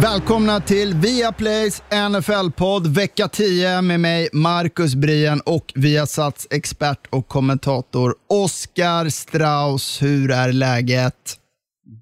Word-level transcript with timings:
Välkomna 0.00 0.60
till 0.60 0.94
Viaplays 0.94 1.82
NFL-podd 2.10 2.86
vecka 2.86 3.28
10 3.28 3.82
med 3.82 4.00
mig 4.00 4.28
Marcus 4.32 4.94
Brien 4.94 5.40
och 5.46 5.72
Viasats 5.74 6.46
expert 6.50 7.08
och 7.10 7.28
kommentator 7.28 8.14
Oskar 8.28 9.08
Strauss. 9.08 10.02
Hur 10.02 10.30
är 10.30 10.52
läget? 10.52 11.14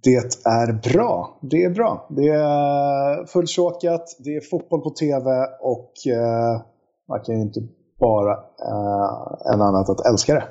Det 0.03 0.47
är 0.47 0.93
bra. 0.93 1.39
Det 1.43 1.65
är 1.65 1.71
bra. 1.71 2.07
Det 2.11 2.29
är 2.29 3.27
fulltråkat, 3.27 4.17
det 4.19 4.37
är 4.37 4.41
fotboll 4.41 4.81
på 4.81 4.91
tv 4.91 5.31
och 5.61 5.93
eh, 6.07 6.63
man 7.09 7.21
kan 7.21 7.35
ju 7.35 7.41
inte 7.41 7.61
bara 8.01 8.33
eh, 8.33 9.53
en 9.55 9.63
annat 9.63 9.91
att 9.91 10.07
älska 10.07 10.35
det. 10.35 10.45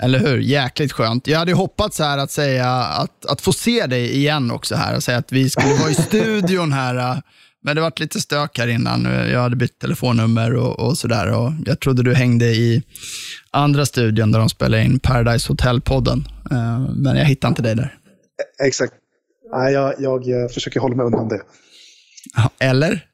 Eller 0.00 0.18
hur? 0.18 0.38
Jäkligt 0.38 0.92
skönt. 0.92 1.26
Jag 1.26 1.38
hade 1.38 1.52
hoppats 1.52 1.98
här 1.98 2.18
att 2.18 2.30
säga 2.30 2.68
att, 2.70 3.26
att 3.26 3.40
få 3.40 3.52
se 3.52 3.86
dig 3.86 4.16
igen 4.16 4.50
också 4.50 4.74
här 4.74 4.96
och 4.96 5.02
säga 5.02 5.18
att 5.18 5.32
vi 5.32 5.50
skulle 5.50 5.74
vara 5.74 5.90
i 5.90 5.94
studion 6.08 6.72
här. 6.72 7.22
Men 7.64 7.76
det 7.76 7.82
varit 7.82 8.00
lite 8.00 8.20
stök 8.20 8.58
här 8.58 8.68
innan. 8.68 9.04
Jag 9.04 9.40
hade 9.40 9.56
bytt 9.56 9.78
telefonnummer 9.78 10.54
och, 10.54 10.80
och 10.80 10.98
sådär. 10.98 11.32
Och 11.32 11.52
jag 11.66 11.80
trodde 11.80 12.02
du 12.02 12.14
hängde 12.14 12.46
i 12.46 12.82
andra 13.50 13.86
studion 13.86 14.32
där 14.32 14.38
de 14.38 14.48
spelade 14.48 14.84
in 14.84 14.98
Paradise 14.98 15.48
Hotel-podden. 15.52 16.24
Eh, 16.50 16.80
Men 16.96 17.16
jag 17.16 17.24
hittade 17.24 17.48
inte 17.48 17.62
dig 17.62 17.74
där. 17.74 17.94
Exakt. 18.64 18.92
Nej, 19.52 19.72
jag, 19.72 19.94
jag 19.98 20.42
eh, 20.42 20.48
försöker 20.48 20.80
hålla 20.80 20.96
mig 20.96 21.06
undan 21.06 21.28
det. 21.28 21.40
Eller? 22.60 23.04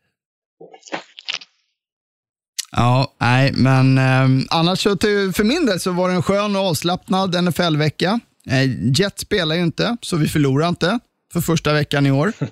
Ja, 2.79 3.15
nej, 3.21 3.53
men 3.53 3.99
eh, 3.99 4.47
annars 4.51 4.83
så 4.83 4.97
till, 4.97 5.33
för 5.33 5.45
min 5.45 5.67
del 5.67 5.81
så 5.81 5.93
var 5.93 6.09
det 6.09 6.15
en 6.15 6.23
skön 6.23 6.57
och 6.57 6.63
avslappnad 6.63 7.45
NFL-vecka. 7.45 8.21
Eh, 8.51 8.93
Jet 8.99 9.19
spelar 9.19 9.55
ju 9.55 9.63
inte, 9.63 9.97
så 10.03 10.17
vi 10.17 10.29
förlorar 10.29 10.69
inte 10.69 10.99
för 11.33 11.41
första 11.41 11.73
veckan 11.73 12.07
i 12.07 12.11
år. 12.11 12.33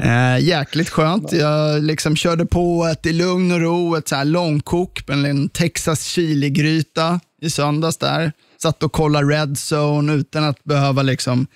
Eh, 0.00 0.38
jäkligt 0.38 0.88
skönt. 0.88 1.32
Jag 1.32 1.82
liksom 1.82 2.16
körde 2.16 2.46
på 2.46 2.88
ett 2.92 3.06
i 3.06 3.12
lugn 3.12 3.52
och 3.52 3.60
ro, 3.60 3.96
ett 3.96 4.08
så 4.08 4.16
här 4.16 4.24
långkok 4.24 5.08
med 5.08 5.30
en 5.30 5.48
Texas 5.48 6.04
chili-gryta 6.04 7.20
i 7.42 7.50
söndags 7.50 7.96
där. 7.96 8.32
Satt 8.62 8.82
och 8.82 8.92
kollade 8.92 9.26
Red 9.26 9.56
Zone 9.72 10.12
utan 10.12 10.44
att 10.44 10.64
behöva 10.64 11.02
liksom 11.02 11.46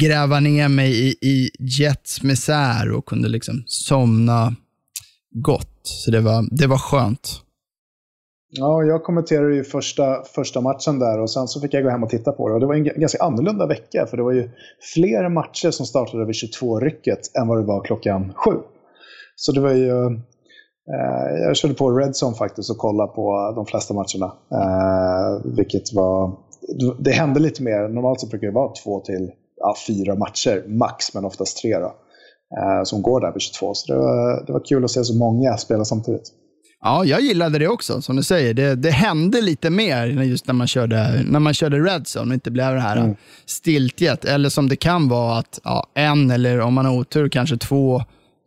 gräva 0.00 0.40
ner 0.40 0.68
mig 0.68 1.08
i, 1.08 1.28
i 1.28 1.50
Jets 1.58 2.22
misär 2.22 2.92
och 2.92 3.06
kunde 3.06 3.28
liksom 3.28 3.64
somna 3.66 4.54
gott. 5.42 5.80
Så 5.82 6.10
det 6.10 6.20
var, 6.20 6.44
det 6.50 6.66
var 6.66 6.78
skönt. 6.78 7.42
Ja, 8.48 8.82
jag 8.82 9.04
kommenterade 9.04 9.54
ju 9.54 9.64
första, 9.64 10.22
första 10.34 10.60
matchen 10.60 10.98
där 10.98 11.20
och 11.20 11.30
sen 11.30 11.48
så 11.48 11.60
fick 11.60 11.74
jag 11.74 11.82
gå 11.82 11.90
hem 11.90 12.02
och 12.02 12.10
titta 12.10 12.32
på 12.32 12.48
det. 12.48 12.54
Och 12.54 12.60
det 12.60 12.66
var 12.66 12.74
en 12.74 12.84
ganska 12.84 13.24
annorlunda 13.24 13.66
vecka 13.66 14.06
för 14.06 14.16
det 14.16 14.22
var 14.22 14.32
ju 14.32 14.50
fler 14.94 15.28
matcher 15.28 15.70
som 15.70 15.86
startade 15.86 16.24
vid 16.24 16.34
22-rycket 16.34 17.36
än 17.38 17.48
vad 17.48 17.58
det 17.58 17.64
var 17.64 17.84
klockan 17.84 18.32
sju. 18.34 18.56
Så 19.36 19.52
det 19.52 19.60
var 19.60 19.72
ju... 19.72 20.06
Eh, 20.92 21.42
jag 21.42 21.56
körde 21.56 21.74
på 21.74 21.90
Redzone 21.90 22.36
faktiskt 22.36 22.70
och 22.70 22.78
kollade 22.78 23.12
på 23.12 23.52
de 23.56 23.66
flesta 23.66 23.94
matcherna. 23.94 24.32
Eh, 24.52 25.54
vilket 25.56 25.92
var... 25.92 26.32
Det 26.98 27.10
hände 27.10 27.40
lite 27.40 27.62
mer. 27.62 27.88
Normalt 27.88 28.20
så 28.20 28.26
brukar 28.26 28.46
det 28.46 28.52
vara 28.52 28.72
två 28.72 29.00
till 29.00 29.30
ja, 29.56 29.74
fyra 29.86 30.14
matcher 30.14 30.64
max, 30.66 31.14
men 31.14 31.24
oftast 31.24 31.62
tre 31.62 31.78
då. 31.78 31.94
Eh, 32.58 32.84
som 32.84 33.02
går 33.02 33.20
där 33.20 33.32
vid 33.32 33.42
22. 33.42 33.74
Så 33.74 33.92
det 33.92 33.98
var, 33.98 34.46
det 34.46 34.52
var 34.52 34.62
kul 34.68 34.84
att 34.84 34.90
se 34.90 35.04
så 35.04 35.14
många 35.14 35.56
spela 35.56 35.84
samtidigt. 35.84 36.22
Ja, 36.82 37.04
jag 37.04 37.20
gillade 37.20 37.58
det 37.58 37.68
också, 37.68 38.02
som 38.02 38.16
du 38.16 38.22
säger. 38.22 38.54
Det, 38.54 38.74
det 38.74 38.90
hände 38.90 39.40
lite 39.40 39.70
mer 39.70 40.06
just 40.06 40.46
när 40.46 40.54
man 40.54 40.66
körde, 40.66 41.22
när 41.28 41.40
man 41.40 41.54
körde 41.54 41.78
Red 41.78 42.02
Zone 42.16 42.28
och 42.30 42.34
inte 42.34 42.50
blev 42.50 42.74
det 42.74 42.80
här 42.80 42.96
Mm. 42.96 43.16
stiltjet. 43.46 44.24
Eller 44.24 44.48
som 44.48 44.68
det 44.68 44.76
kan 44.76 45.08
vara 45.08 45.38
att 45.38 45.60
ja, 45.64 45.86
en 45.94 46.30
eller 46.30 46.60
om 46.60 46.74
man 46.74 46.86
har 46.86 46.92
otur 46.92 47.28
kanske 47.28 47.56
två, 47.56 48.02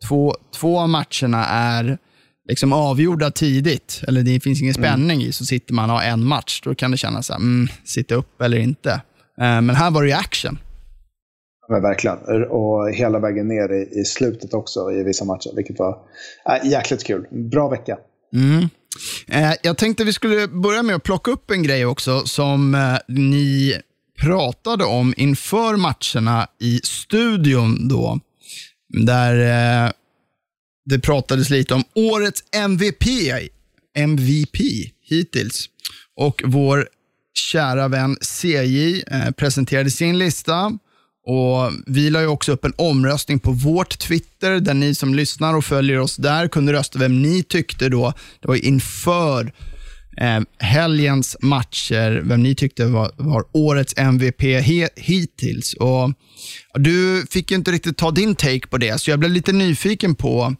två, 0.07 0.33
två 0.59 0.79
av 0.79 0.89
matcherna 0.89 1.45
är 1.45 1.97
liksom 2.49 2.73
avgjorda 2.73 3.31
tidigt. 3.31 4.01
Eller 4.07 4.21
det 4.23 4.39
finns 4.39 4.61
ingen 4.61 4.73
spänning 4.73 5.21
i, 5.21 5.31
så 5.31 5.45
sitter 5.45 5.73
man 5.73 5.89
och 5.89 5.95
har 5.95 6.03
en 6.03 6.25
match. 6.25 6.61
Då 6.63 6.75
kan 6.75 6.91
det 6.91 6.97
kännas 6.97 7.25
så 7.27 7.33
här, 7.33 7.39
mm, 7.39 7.67
sitta 7.85 8.15
upp 8.15 8.41
eller 8.41 8.57
inte. 8.57 8.91
Eh, 9.41 9.61
Men 9.61 9.69
här 9.69 9.91
var 9.91 10.01
det 10.01 10.07
ju 10.09 10.13
action. 10.15 10.57
Men 11.69 11.81
verkligen. 11.81 12.17
Och 12.49 12.91
hela 12.91 13.19
vägen 13.19 13.47
ner 13.47 13.71
i, 13.71 13.99
i 13.99 14.05
slutet 14.05 14.53
också 14.53 14.91
i 14.91 15.03
vissa 15.03 15.25
matcher. 15.25 15.51
Vilket 15.55 15.79
var 15.79 15.97
äh, 16.49 16.69
jäkligt 16.71 17.03
kul. 17.03 17.27
Bra 17.31 17.69
vecka. 17.69 17.97
Mm. 18.33 18.69
Eh, 19.27 19.57
jag 19.61 19.77
tänkte 19.77 20.03
vi 20.03 20.13
skulle 20.13 20.47
börja 20.47 20.83
med 20.83 20.95
att 20.95 21.03
plocka 21.03 21.31
upp 21.31 21.51
en 21.51 21.63
grej 21.63 21.85
också 21.85 22.19
som 22.25 22.75
eh, 22.75 22.97
ni 23.07 23.81
pratade 24.21 24.85
om 24.85 25.13
inför 25.17 25.75
matcherna 25.75 26.47
i 26.59 26.79
studion 26.83 27.87
då. 27.87 28.19
Där 29.05 29.35
eh, 29.85 29.91
det 30.85 30.99
pratades 30.99 31.49
lite 31.49 31.73
om 31.73 31.83
årets 31.95 32.43
MVP, 32.51 33.03
MVP 33.93 34.57
hittills. 35.01 35.65
Och 36.15 36.41
vår 36.45 36.87
kära 37.33 37.87
vän 37.87 38.17
CJ 38.21 39.03
eh, 39.07 39.31
presenterade 39.31 39.91
sin 39.91 40.17
lista. 40.17 40.77
Och 41.25 41.71
Vi 41.85 42.09
la 42.09 42.21
ju 42.21 42.27
också 42.27 42.51
upp 42.51 42.65
en 42.65 42.73
omröstning 42.75 43.39
på 43.39 43.51
vårt 43.51 43.99
Twitter, 43.99 44.59
där 44.59 44.73
ni 44.73 44.95
som 44.95 45.15
lyssnar 45.15 45.53
och 45.53 45.65
följer 45.65 45.99
oss 45.99 46.15
där 46.15 46.47
kunde 46.47 46.73
rösta 46.73 46.99
vem 46.99 47.21
ni 47.21 47.43
tyckte 47.43 47.89
då, 47.89 48.13
det 48.39 48.47
var 48.47 48.65
inför 48.65 49.51
eh, 50.17 50.39
helgens 50.59 51.37
matcher, 51.41 52.21
vem 52.25 52.43
ni 52.43 52.55
tyckte 52.55 52.85
var, 52.85 53.11
var 53.17 53.43
årets 53.53 53.93
MVP 53.97 54.41
he, 54.41 54.89
hittills. 54.95 55.73
Och 55.73 56.13
du 56.73 57.25
fick 57.31 57.51
ju 57.51 57.57
inte 57.57 57.71
riktigt 57.71 57.97
ta 57.97 58.11
din 58.11 58.35
take 58.35 58.67
på 58.67 58.77
det, 58.77 59.01
så 59.01 59.09
jag 59.09 59.19
blev 59.19 59.31
lite 59.31 59.51
nyfiken 59.53 60.15
på 60.15 60.55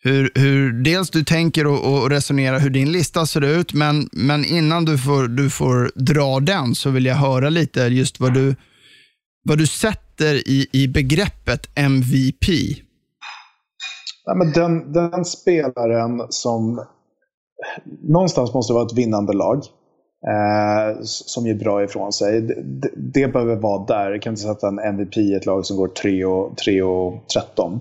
hur, 0.00 0.30
hur 0.34 0.72
dels 0.72 1.10
du 1.10 1.24
tänker 1.24 1.66
och, 1.66 1.94
och 1.94 2.10
resonerar 2.10 2.58
hur 2.58 2.70
din 2.70 2.92
lista 2.92 3.26
ser 3.26 3.44
ut, 3.44 3.72
men, 3.72 4.08
men 4.12 4.44
innan 4.44 4.84
du 4.84 4.98
får, 4.98 5.28
du 5.28 5.50
får 5.50 5.92
dra 5.94 6.40
den 6.40 6.74
så 6.74 6.90
vill 6.90 7.06
jag 7.06 7.14
höra 7.14 7.48
lite 7.48 7.80
just 7.80 8.20
vad 8.20 8.34
du, 8.34 8.54
vad 9.48 9.58
du 9.58 9.66
sätter 9.66 10.48
i, 10.48 10.66
i 10.72 10.88
begreppet 10.88 11.68
MVP. 11.74 12.46
Ja, 14.24 14.34
men 14.34 14.52
den, 14.52 14.92
den 14.92 15.24
spelaren 15.24 16.22
som 16.28 16.84
någonstans 18.08 18.54
måste 18.54 18.72
vara 18.72 18.86
ett 18.86 18.98
vinnande 18.98 19.32
lag. 19.32 19.62
Eh, 20.26 20.96
som 21.02 21.46
gör 21.46 21.54
bra 21.54 21.84
ifrån 21.84 22.12
sig. 22.12 22.40
Det, 22.40 22.62
det, 22.62 22.90
det 22.96 23.32
behöver 23.32 23.56
vara 23.56 23.84
där. 23.84 24.10
Du 24.10 24.18
kan 24.18 24.32
inte 24.32 24.42
sätta 24.42 24.68
en 24.68 24.78
MVP 24.78 25.16
i 25.16 25.34
ett 25.34 25.46
lag 25.46 25.66
som 25.66 25.76
går 25.76 25.88
3 25.88 26.24
och, 26.24 26.56
3 26.56 26.82
och 26.82 27.14
13. 27.34 27.80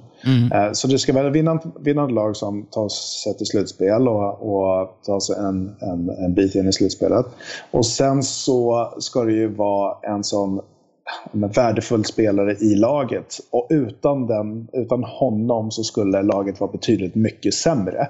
Eh, 0.53 0.71
så 0.71 0.87
det 0.87 0.99
ska 0.99 1.13
vara 1.13 1.27
ett 1.27 1.33
vinnande, 1.33 1.63
vinnande 1.79 2.13
lag 2.13 2.35
som 2.35 2.65
tar 2.71 2.89
sig 2.89 3.37
till 3.37 3.45
slutspel 3.45 4.07
och, 4.07 4.29
och 4.29 4.89
tar 5.05 5.19
sig 5.19 5.35
en, 5.35 5.75
en, 5.81 6.09
en 6.09 6.33
bit 6.33 6.55
in 6.55 6.67
i 6.67 6.73
slutspelet. 6.73 7.25
Och 7.71 7.85
sen 7.85 8.23
så 8.23 8.87
ska 8.99 9.23
det 9.23 9.33
ju 9.33 9.47
vara 9.47 9.97
en 10.01 10.23
sån 10.23 10.61
en 11.33 11.47
värdefull 11.47 12.05
spelare 12.05 12.53
i 12.53 12.75
laget. 12.75 13.39
Och 13.51 13.67
utan, 13.69 14.27
den, 14.27 14.67
utan 14.73 15.03
honom 15.03 15.71
så 15.71 15.83
skulle 15.83 16.21
laget 16.21 16.59
vara 16.59 16.71
betydligt 16.71 17.15
mycket 17.15 17.53
sämre. 17.53 18.07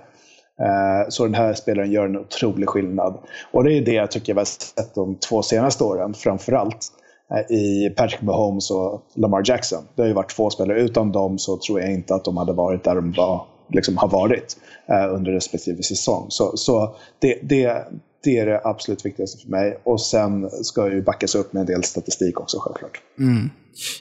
Eh, 0.61 1.09
så 1.09 1.23
den 1.23 1.35
här 1.35 1.53
spelaren 1.53 1.91
gör 1.91 2.05
en 2.05 2.17
otrolig 2.17 2.69
skillnad. 2.69 3.17
Och 3.51 3.63
det 3.63 3.73
är 3.73 3.81
det 3.81 3.93
jag 3.93 4.11
tycker 4.11 4.33
vi 4.33 4.39
har 4.39 4.45
sett 4.45 4.95
de 4.95 5.15
två 5.15 5.41
senaste 5.41 5.83
åren, 5.83 6.13
framförallt 6.13 6.87
eh, 7.31 7.55
i 7.55 7.93
Patrick 7.97 8.21
Mahomes 8.21 8.71
och 8.71 9.01
Lamar 9.13 9.41
Jackson. 9.45 9.83
Det 9.95 10.01
har 10.01 10.07
ju 10.07 10.13
varit 10.13 10.35
två 10.35 10.49
spelare. 10.49 10.81
Utan 10.81 11.11
dem 11.11 11.37
så 11.37 11.57
tror 11.57 11.81
jag 11.81 11.93
inte 11.93 12.15
att 12.15 12.25
de 12.25 12.37
hade 12.37 12.53
varit 12.53 12.83
där 12.83 12.95
de 12.95 13.11
var, 13.11 13.45
liksom 13.73 13.97
har 13.97 14.07
varit 14.07 14.57
eh, 14.87 15.13
under 15.13 15.31
respektive 15.31 15.83
säsong. 15.83 16.25
Så, 16.29 16.57
så 16.57 16.95
det, 17.19 17.39
det, 17.43 17.87
det 18.23 18.37
är 18.37 18.45
det 18.45 18.61
absolut 18.63 19.05
viktigaste 19.05 19.41
för 19.41 19.49
mig. 19.49 19.79
Och 19.83 20.01
sen 20.01 20.49
ska 20.49 20.89
ju 20.91 21.01
backas 21.01 21.35
upp 21.35 21.53
med 21.53 21.59
en 21.61 21.65
del 21.67 21.83
statistik 21.83 22.39
också 22.39 22.57
självklart. 22.59 23.01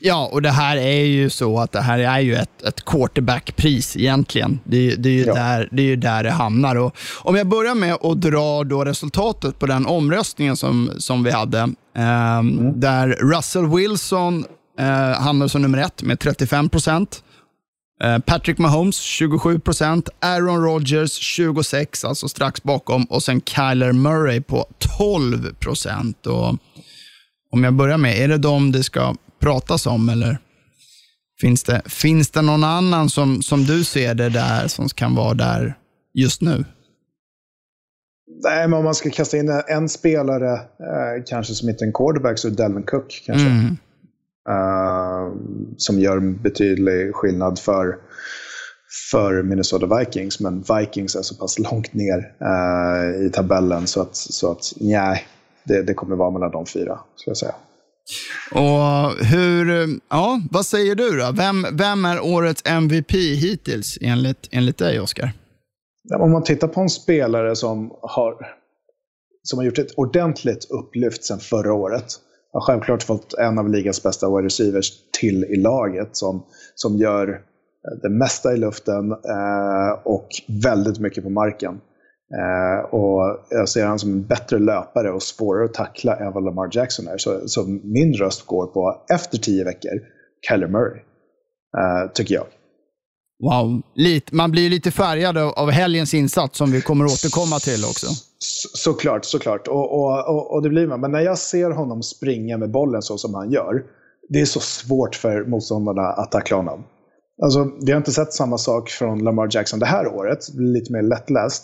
Ja, 0.01 0.29
och 0.33 0.43
det 0.43 0.51
här 0.51 0.77
är 0.77 1.05
ju 1.05 1.31
så 1.31 1.59
att 1.59 1.73
det 1.73 1.81
här 1.81 1.99
är 1.99 2.21
ju 2.21 2.35
ett, 2.35 2.63
ett 2.63 2.85
quarterback-pris 2.85 3.97
egentligen. 3.97 4.61
Det, 4.65 4.95
det, 4.97 5.09
är 5.09 5.13
ju 5.13 5.25
Ja. 5.25 5.35
där, 5.35 5.69
det 5.73 5.83
är 5.83 5.87
ju 5.87 5.97
där 5.97 6.23
det 6.23 6.31
hamnar. 6.31 6.77
Och 6.77 6.97
om 7.23 7.37
jag 7.37 7.47
börjar 7.47 7.75
med 7.75 7.95
att 7.95 8.21
dra 8.21 8.65
då 8.65 8.85
resultatet 8.85 9.59
på 9.59 9.67
den 9.67 9.87
omröstningen 9.87 10.57
som, 10.57 10.91
som 10.99 11.25
vi 11.25 11.31
hade, 11.31 11.59
ehm, 11.97 12.81
där 12.81 13.09
Russell 13.09 13.67
Wilson 13.67 14.45
eh, 14.79 14.87
hamnar 15.21 15.49
som 15.49 15.63
nummer 15.63 15.79
ett 15.79 16.03
med 16.03 16.21
35 16.21 16.69
procent. 16.69 17.23
Eh, 18.03 18.19
Patrick 18.19 18.59
Mahomes 18.59 18.97
27 18.97 19.59
procent, 19.59 20.09
Aaron 20.21 20.65
Rodgers 20.65 21.13
26, 21.13 22.05
alltså 22.05 22.29
strax 22.29 22.63
bakom, 22.63 23.05
och 23.05 23.23
sen 23.23 23.41
Kyler 23.41 23.93
Murray 23.93 24.41
på 24.41 24.67
12 24.99 25.55
procent. 25.55 26.27
Om 27.53 27.65
jag 27.65 27.75
börjar 27.75 27.99
med, 27.99 28.19
är 28.19 28.29
det 28.29 28.39
de 28.39 28.73
det 28.73 28.83
ska 28.83 29.15
pratas 29.41 29.87
om 29.87 30.09
eller 30.09 30.39
finns 31.41 31.65
det, 31.65 31.83
finns 31.87 32.31
det 32.31 32.43
någon 32.43 32.65
annan 32.65 33.11
som, 33.11 33.43
som 33.43 33.65
du 33.65 33.85
ser 33.85 34.15
det 34.15 34.29
där 34.29 34.69
som 34.69 34.89
kan 34.89 35.15
vara 35.15 35.35
där 35.35 35.79
just 36.15 36.41
nu? 36.41 36.65
Nej, 38.45 38.69
men 38.69 38.79
om 38.79 38.85
man 38.85 38.95
ska 38.95 39.11
kasta 39.11 39.37
in 39.37 39.63
en 39.69 39.89
spelare, 39.89 40.53
eh, 40.53 41.25
kanske 41.27 41.55
som 41.55 41.69
inte 41.69 41.85
en 41.85 41.93
quarterback, 41.93 42.39
så 42.39 42.49
är 42.49 42.51
det 42.51 42.57
Delvin 42.57 42.83
Cook. 42.83 43.23
Kanske. 43.27 43.47
Mm. 43.47 43.77
Uh, 44.49 45.35
som 45.77 46.01
gör 46.01 46.17
en 46.17 46.43
betydlig 46.43 47.15
skillnad 47.15 47.59
för, 47.59 47.97
för 49.11 49.43
Minnesota 49.43 49.99
Vikings. 49.99 50.41
Men 50.41 50.65
Vikings 50.79 51.17
är 51.17 51.23
så 51.23 51.35
pass 51.35 51.59
långt 51.59 51.95
ner 51.95 52.19
uh, 52.43 53.27
i 53.27 53.31
tabellen 53.31 53.87
så 53.87 54.01
att, 54.01 54.17
så 54.17 54.51
att 54.51 54.73
nej, 54.77 55.27
det, 55.65 55.83
det 55.83 55.95
kommer 55.95 56.17
vara 56.17 56.31
mellan 56.31 56.51
de 56.51 56.67
fyra, 56.67 56.99
skulle 57.17 57.31
jag 57.31 57.37
säga. 57.37 57.55
Och 58.51 59.27
hur, 59.27 59.89
ja, 60.11 60.41
vad 60.51 60.67
säger 60.67 60.95
du 60.95 61.11
då? 61.19 61.33
Vem, 61.33 61.67
vem 61.73 62.05
är 62.05 62.21
årets 62.21 62.63
MVP 62.65 63.13
hittills 63.13 63.99
enligt, 64.01 64.49
enligt 64.51 64.79
dig, 64.79 65.01
Oskar? 65.01 65.33
Om 66.19 66.33
man 66.33 66.45
tittar 66.45 66.69
på 66.69 66.81
en 66.81 66.89
spelare 66.89 67.57
som 67.57 67.91
har, 68.03 68.35
som 69.43 69.59
har 69.59 69.65
gjort 69.67 69.79
ett 69.79 69.95
ordentligt 69.97 70.71
upplyft 70.71 71.25
sedan 71.25 71.41
förra 71.41 71.73
året. 71.73 72.05
Har 72.57 72.61
självklart 72.61 73.03
fått 73.03 73.35
en 73.35 73.59
av 73.59 73.69
ligans 73.69 74.03
bästa 74.03 74.37
wide 74.37 74.47
receivers 74.47 74.93
till 75.21 75.45
i 75.45 75.57
laget 75.57 76.17
som, 76.17 76.43
som 76.75 76.97
gör 76.97 77.29
eh, 77.29 77.99
det 78.03 78.09
mesta 78.09 78.53
i 78.53 78.57
luften 78.57 79.13
eh, 79.13 79.99
och 80.05 80.29
väldigt 80.63 80.99
mycket 80.99 81.25
på 81.25 81.31
marken. 81.31 81.81
Eh, 82.39 82.85
och 82.85 83.47
jag 83.51 83.69
ser 83.69 83.83
honom 83.83 83.99
som 83.99 84.13
en 84.13 84.27
bättre 84.27 84.59
löpare 84.59 85.11
och 85.11 85.23
svårare 85.23 85.65
att 85.65 85.75
tackla 85.75 86.17
än 86.17 86.33
vad 86.33 86.45
Lamar 86.45 86.69
Jackson 86.73 87.09
är. 87.09 87.19
Så, 87.19 87.49
så 87.49 87.65
min 87.85 88.15
röst 88.15 88.47
går 88.47 88.67
på, 88.67 89.05
efter 89.15 89.39
tio 89.39 89.65
veckor, 89.65 90.01
Kyler 90.49 90.69
Murray. 90.69 91.01
Eh, 91.79 92.11
tycker 92.13 92.35
jag. 92.35 92.47
Wow, 93.39 93.83
lite, 93.95 94.35
man 94.35 94.51
blir 94.51 94.71
lite 94.71 94.91
färgad 94.91 95.39
av, 95.39 95.71
helgens 95.71 96.15
insats 96.15 96.59
som 96.59 96.73
vi 96.73 96.81
kommer 96.81 97.05
återkomma 97.05 97.59
till 97.59 97.85
också. 97.85 98.07
Så, 98.39 98.69
såklart, 98.75 99.25
såklart. 99.25 99.69
Och, 99.69 99.93
och, 99.93 100.29
och, 100.29 100.55
och, 100.55 100.63
det 100.63 100.69
blir 100.69 100.87
man. 100.87 101.01
Men 101.01 101.13
när 101.13 101.21
jag 101.21 101.39
ser 101.39 101.71
honom 101.71 102.03
springa 102.03 102.59
med 102.59 102.71
bollen 102.71 103.03
så 103.03 103.19
som 103.19 103.35
han 103.35 103.51
gör, 103.51 103.83
det 104.29 104.41
är 104.41 104.45
så 104.45 104.61
svårt 104.61 105.15
för 105.15 105.45
motståndarna 105.45 106.03
att 106.03 106.33
tackla 106.33 106.57
honom. 106.57 106.85
Alltså, 107.43 107.71
vi 107.87 107.93
har 107.93 107.99
inte 107.99 108.13
sett 108.13 108.33
samma 108.33 108.59
sak 108.59 108.91
från 108.91 109.25
Lamar 109.25 109.49
Jackson 109.51 109.79
det 109.79 109.87
här 109.87 110.07
året, 110.07 110.39
lite 110.55 110.93
mer 110.93 111.03
lättläst 111.03 111.63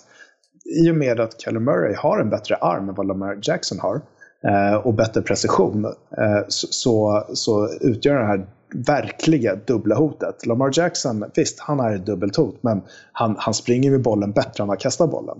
i 0.65 0.91
och 0.91 0.97
med 0.97 1.21
att 1.21 1.41
Kyler 1.41 1.61
Murray 1.61 1.95
har 1.95 2.19
en 2.19 2.31
bättre 2.31 2.57
arm 2.57 2.89
än 2.89 2.95
vad 2.95 3.07
Lamar 3.07 3.39
Jackson 3.43 3.79
har 3.81 4.01
eh, 4.45 4.75
och 4.75 4.95
bättre 4.95 5.23
precision 5.23 5.85
eh, 5.85 6.45
så, 6.49 7.27
så 7.35 7.69
utgör 7.81 8.15
den 8.15 8.27
här 8.27 8.47
verkliga 8.75 9.57
dubbla 9.57 9.95
hotet. 9.95 10.47
Lamar 10.47 10.71
Jackson, 10.73 11.25
visst, 11.35 11.61
han 11.61 11.81
är 11.81 11.95
ett 11.95 12.07
dubbelt 12.07 12.37
hot, 12.37 12.59
men 12.61 12.83
han, 13.13 13.35
han 13.39 13.55
springer 13.55 13.91
med 13.91 14.03
bollen 14.03 14.33
bättre 14.33 14.63
än 14.63 14.69
han 14.69 14.79
kastar 14.79 15.07
bollen. 15.07 15.39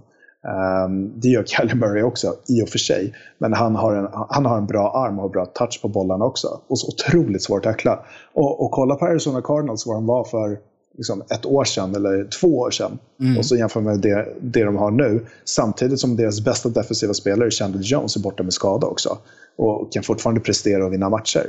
Um, 0.87 1.21
det 1.21 1.29
gör 1.29 1.45
Kyler 1.45 1.75
Murray 1.75 2.03
också, 2.03 2.35
i 2.49 2.63
och 2.63 2.69
för 2.69 2.79
sig. 2.79 3.15
Men 3.39 3.53
han 3.53 3.77
har 3.77 3.95
en, 3.95 4.09
han 4.29 4.47
har 4.47 4.59
en 4.59 4.67
bra 4.67 4.93
arm 5.07 5.19
och 5.19 5.31
bra 5.31 5.47
touch 5.47 5.83
på 5.83 5.89
bollarna 5.89 6.25
också. 6.25 6.61
Och 6.69 6.79
så 6.79 6.89
otroligt 6.89 7.43
svårt 7.43 7.67
att 7.67 7.73
tackla. 7.73 8.05
Och, 8.35 8.65
och 8.65 8.71
kolla 8.71 8.95
på 8.95 9.05
Arizona 9.05 9.43
Cardinals, 9.43 9.87
vad 9.87 9.97
de 9.97 10.07
var 10.07 10.25
för 10.25 10.59
liksom 10.97 11.23
ett 11.31 11.47
år 11.47 11.65
sedan 11.65 11.95
eller 11.95 12.29
två 12.41 12.59
år 12.59 12.71
sedan. 12.71 12.99
Mm. 13.21 13.39
Och 13.39 13.47
så 13.47 13.57
jämför 13.57 13.81
med 13.81 14.01
det, 14.01 14.29
det 14.41 14.65
de 14.65 14.77
har 14.77 14.91
nu. 14.91 15.27
Samtidigt 15.45 16.01
som 16.01 16.17
deras 16.17 16.45
bästa 16.45 16.69
defensiva 16.69 17.15
spelare, 17.15 17.51
Chandler 17.51 17.83
Jones, 17.83 18.17
är 18.17 18.21
borta 18.21 18.43
med 18.43 18.53
skada 18.53 18.87
också. 18.87 19.19
Och 19.57 19.93
kan 19.93 20.03
fortfarande 20.03 20.41
prestera 20.41 20.87
och 20.87 20.93
vinna 20.93 21.09
matcher. 21.09 21.47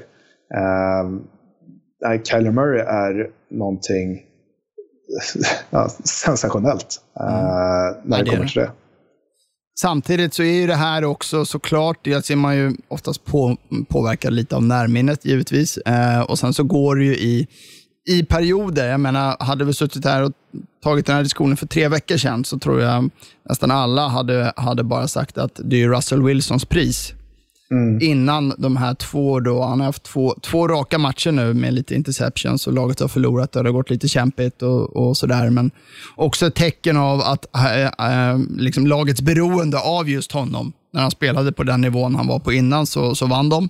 Uh, 2.06 2.22
Kyler 2.24 2.52
Murray 2.52 2.80
är 2.80 3.30
någonting 3.52 4.22
ja, 5.70 5.90
sensationellt 6.04 7.02
uh, 7.20 7.26
när 8.04 8.18
ja, 8.18 8.24
det 8.24 8.30
kommer 8.30 8.48
till 8.48 8.62
det. 8.62 8.72
Samtidigt 9.80 10.34
så 10.34 10.44
är 10.44 10.54
ju 10.54 10.68
det 10.68 10.76
här 10.76 11.04
också 11.04 11.46
såklart, 11.46 11.98
dels 12.04 12.32
är 12.32 12.36
man 12.36 12.56
ju 12.56 12.74
oftast 12.88 13.26
på, 13.26 13.58
påverkad 13.90 14.34
lite 14.34 14.56
av 14.56 14.64
närminnet 14.64 15.26
givetvis. 15.26 15.78
Eh, 15.78 16.22
och 16.22 16.40
sen 16.40 16.54
så 16.54 16.64
går 16.64 16.96
det 16.96 17.04
ju 17.04 17.16
i 17.16 17.48
i 18.06 18.24
perioder. 18.24 18.90
Jag 18.90 19.00
menar, 19.00 19.38
hade 19.40 19.66
vi 19.66 19.74
suttit 19.74 20.06
här 20.06 20.24
och 20.24 20.32
tagit 20.84 21.06
den 21.06 21.16
här 21.16 21.24
diskussionen 21.24 21.58
för 21.58 21.68
tre 21.68 21.88
veckor 21.88 22.18
sedan 22.18 22.46
så 22.46 22.60
tror 22.60 22.82
jag 22.82 23.10
nästan 23.50 23.72
alla 23.72 24.08
hade, 24.08 24.54
hade 24.56 24.84
bara 24.84 25.08
sagt 25.08 25.38
att 25.38 25.60
det 25.64 25.84
är 25.84 25.90
Russell 25.90 26.24
Wilsons 26.24 26.66
pris. 26.66 27.14
Mm. 27.74 28.02
Innan 28.02 28.54
de 28.58 28.78
här 28.78 28.94
två, 28.94 29.40
då, 29.40 29.64
han 29.64 29.80
har 29.80 29.86
haft 29.86 30.04
två, 30.04 30.36
två 30.42 30.68
raka 30.68 30.98
matcher 30.98 31.32
nu 31.32 31.54
med 31.54 31.74
lite 31.74 31.96
interceptions 31.96 32.68
och 32.68 32.74
laget 32.74 33.00
har 33.00 33.08
förlorat 33.08 33.56
och 33.56 33.64
det 33.64 33.70
har 33.70 33.74
gått 33.74 33.90
lite 33.90 34.08
kämpigt 34.08 34.62
och, 34.62 34.96
och 34.96 35.18
sådär. 35.18 35.50
Men 35.50 35.72
också 36.16 36.48
ett 36.48 36.56
tecken 36.56 36.98
av 36.98 37.22
att 37.22 37.46
äh, 37.56 38.40
liksom 38.58 38.88
lagets 38.88 39.22
beroende 39.22 39.80
av 39.80 40.10
just 40.10 40.32
honom. 40.32 40.74
När 40.94 41.02
han 41.02 41.12
spelade 41.12 41.52
på 41.52 41.64
den 41.64 41.82
nivån 41.82 42.16
han 42.16 42.28
var 42.28 42.40
på 42.40 42.54
innan 42.54 42.86
så, 42.86 43.16
så 43.16 43.26
vann 43.26 43.50
de. 43.50 43.70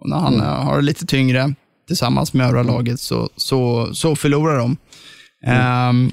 Och 0.00 0.08
när 0.08 0.16
han 0.16 0.34
mm. 0.34 0.46
har 0.46 0.76
det 0.76 0.82
lite 0.82 1.06
tyngre 1.06 1.54
tillsammans 1.86 2.32
med 2.32 2.46
övriga 2.46 2.62
laget 2.62 3.00
så, 3.00 3.28
så, 3.36 3.88
så 3.94 4.16
förlorar 4.16 4.58
de. 4.58 4.76
Mm. 5.46 5.88
Um, 5.88 6.12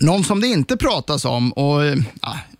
någon 0.00 0.24
som 0.24 0.40
det 0.40 0.46
inte 0.46 0.76
pratas 0.76 1.24
om, 1.24 1.52
och 1.52 1.80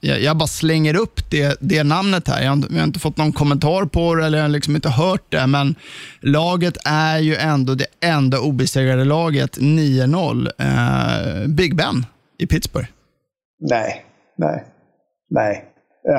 ja, 0.00 0.14
jag, 0.18 0.36
bara 0.36 0.46
slänger 0.46 0.96
upp 0.96 1.30
det, 1.30 1.56
det 1.60 1.84
namnet 1.84 2.28
här. 2.28 2.42
Jag 2.42 2.50
har, 2.50 2.64
jag 2.70 2.78
har, 2.78 2.84
inte 2.84 2.98
fått 2.98 3.16
någon 3.16 3.32
kommentar 3.32 3.84
på 3.84 4.14
det 4.14 4.26
eller 4.26 4.38
jag 4.38 4.44
har 4.44 4.48
liksom 4.48 4.74
inte 4.76 4.88
hört 4.88 5.24
det, 5.28 5.46
men 5.46 5.74
laget 6.20 6.76
är 6.84 7.18
ju 7.18 7.36
ändå 7.36 7.74
det 7.74 7.86
enda 8.00 8.40
obesegrade 8.40 9.04
laget, 9.04 9.58
9-0. 9.58 10.46
Uh, 10.46 11.48
Big 11.48 11.76
Ben 11.76 12.06
i 12.38 12.46
Pittsburgh. 12.46 12.88
Nej, 13.60 14.04
nej, 14.38 14.64
nej. 15.30 15.64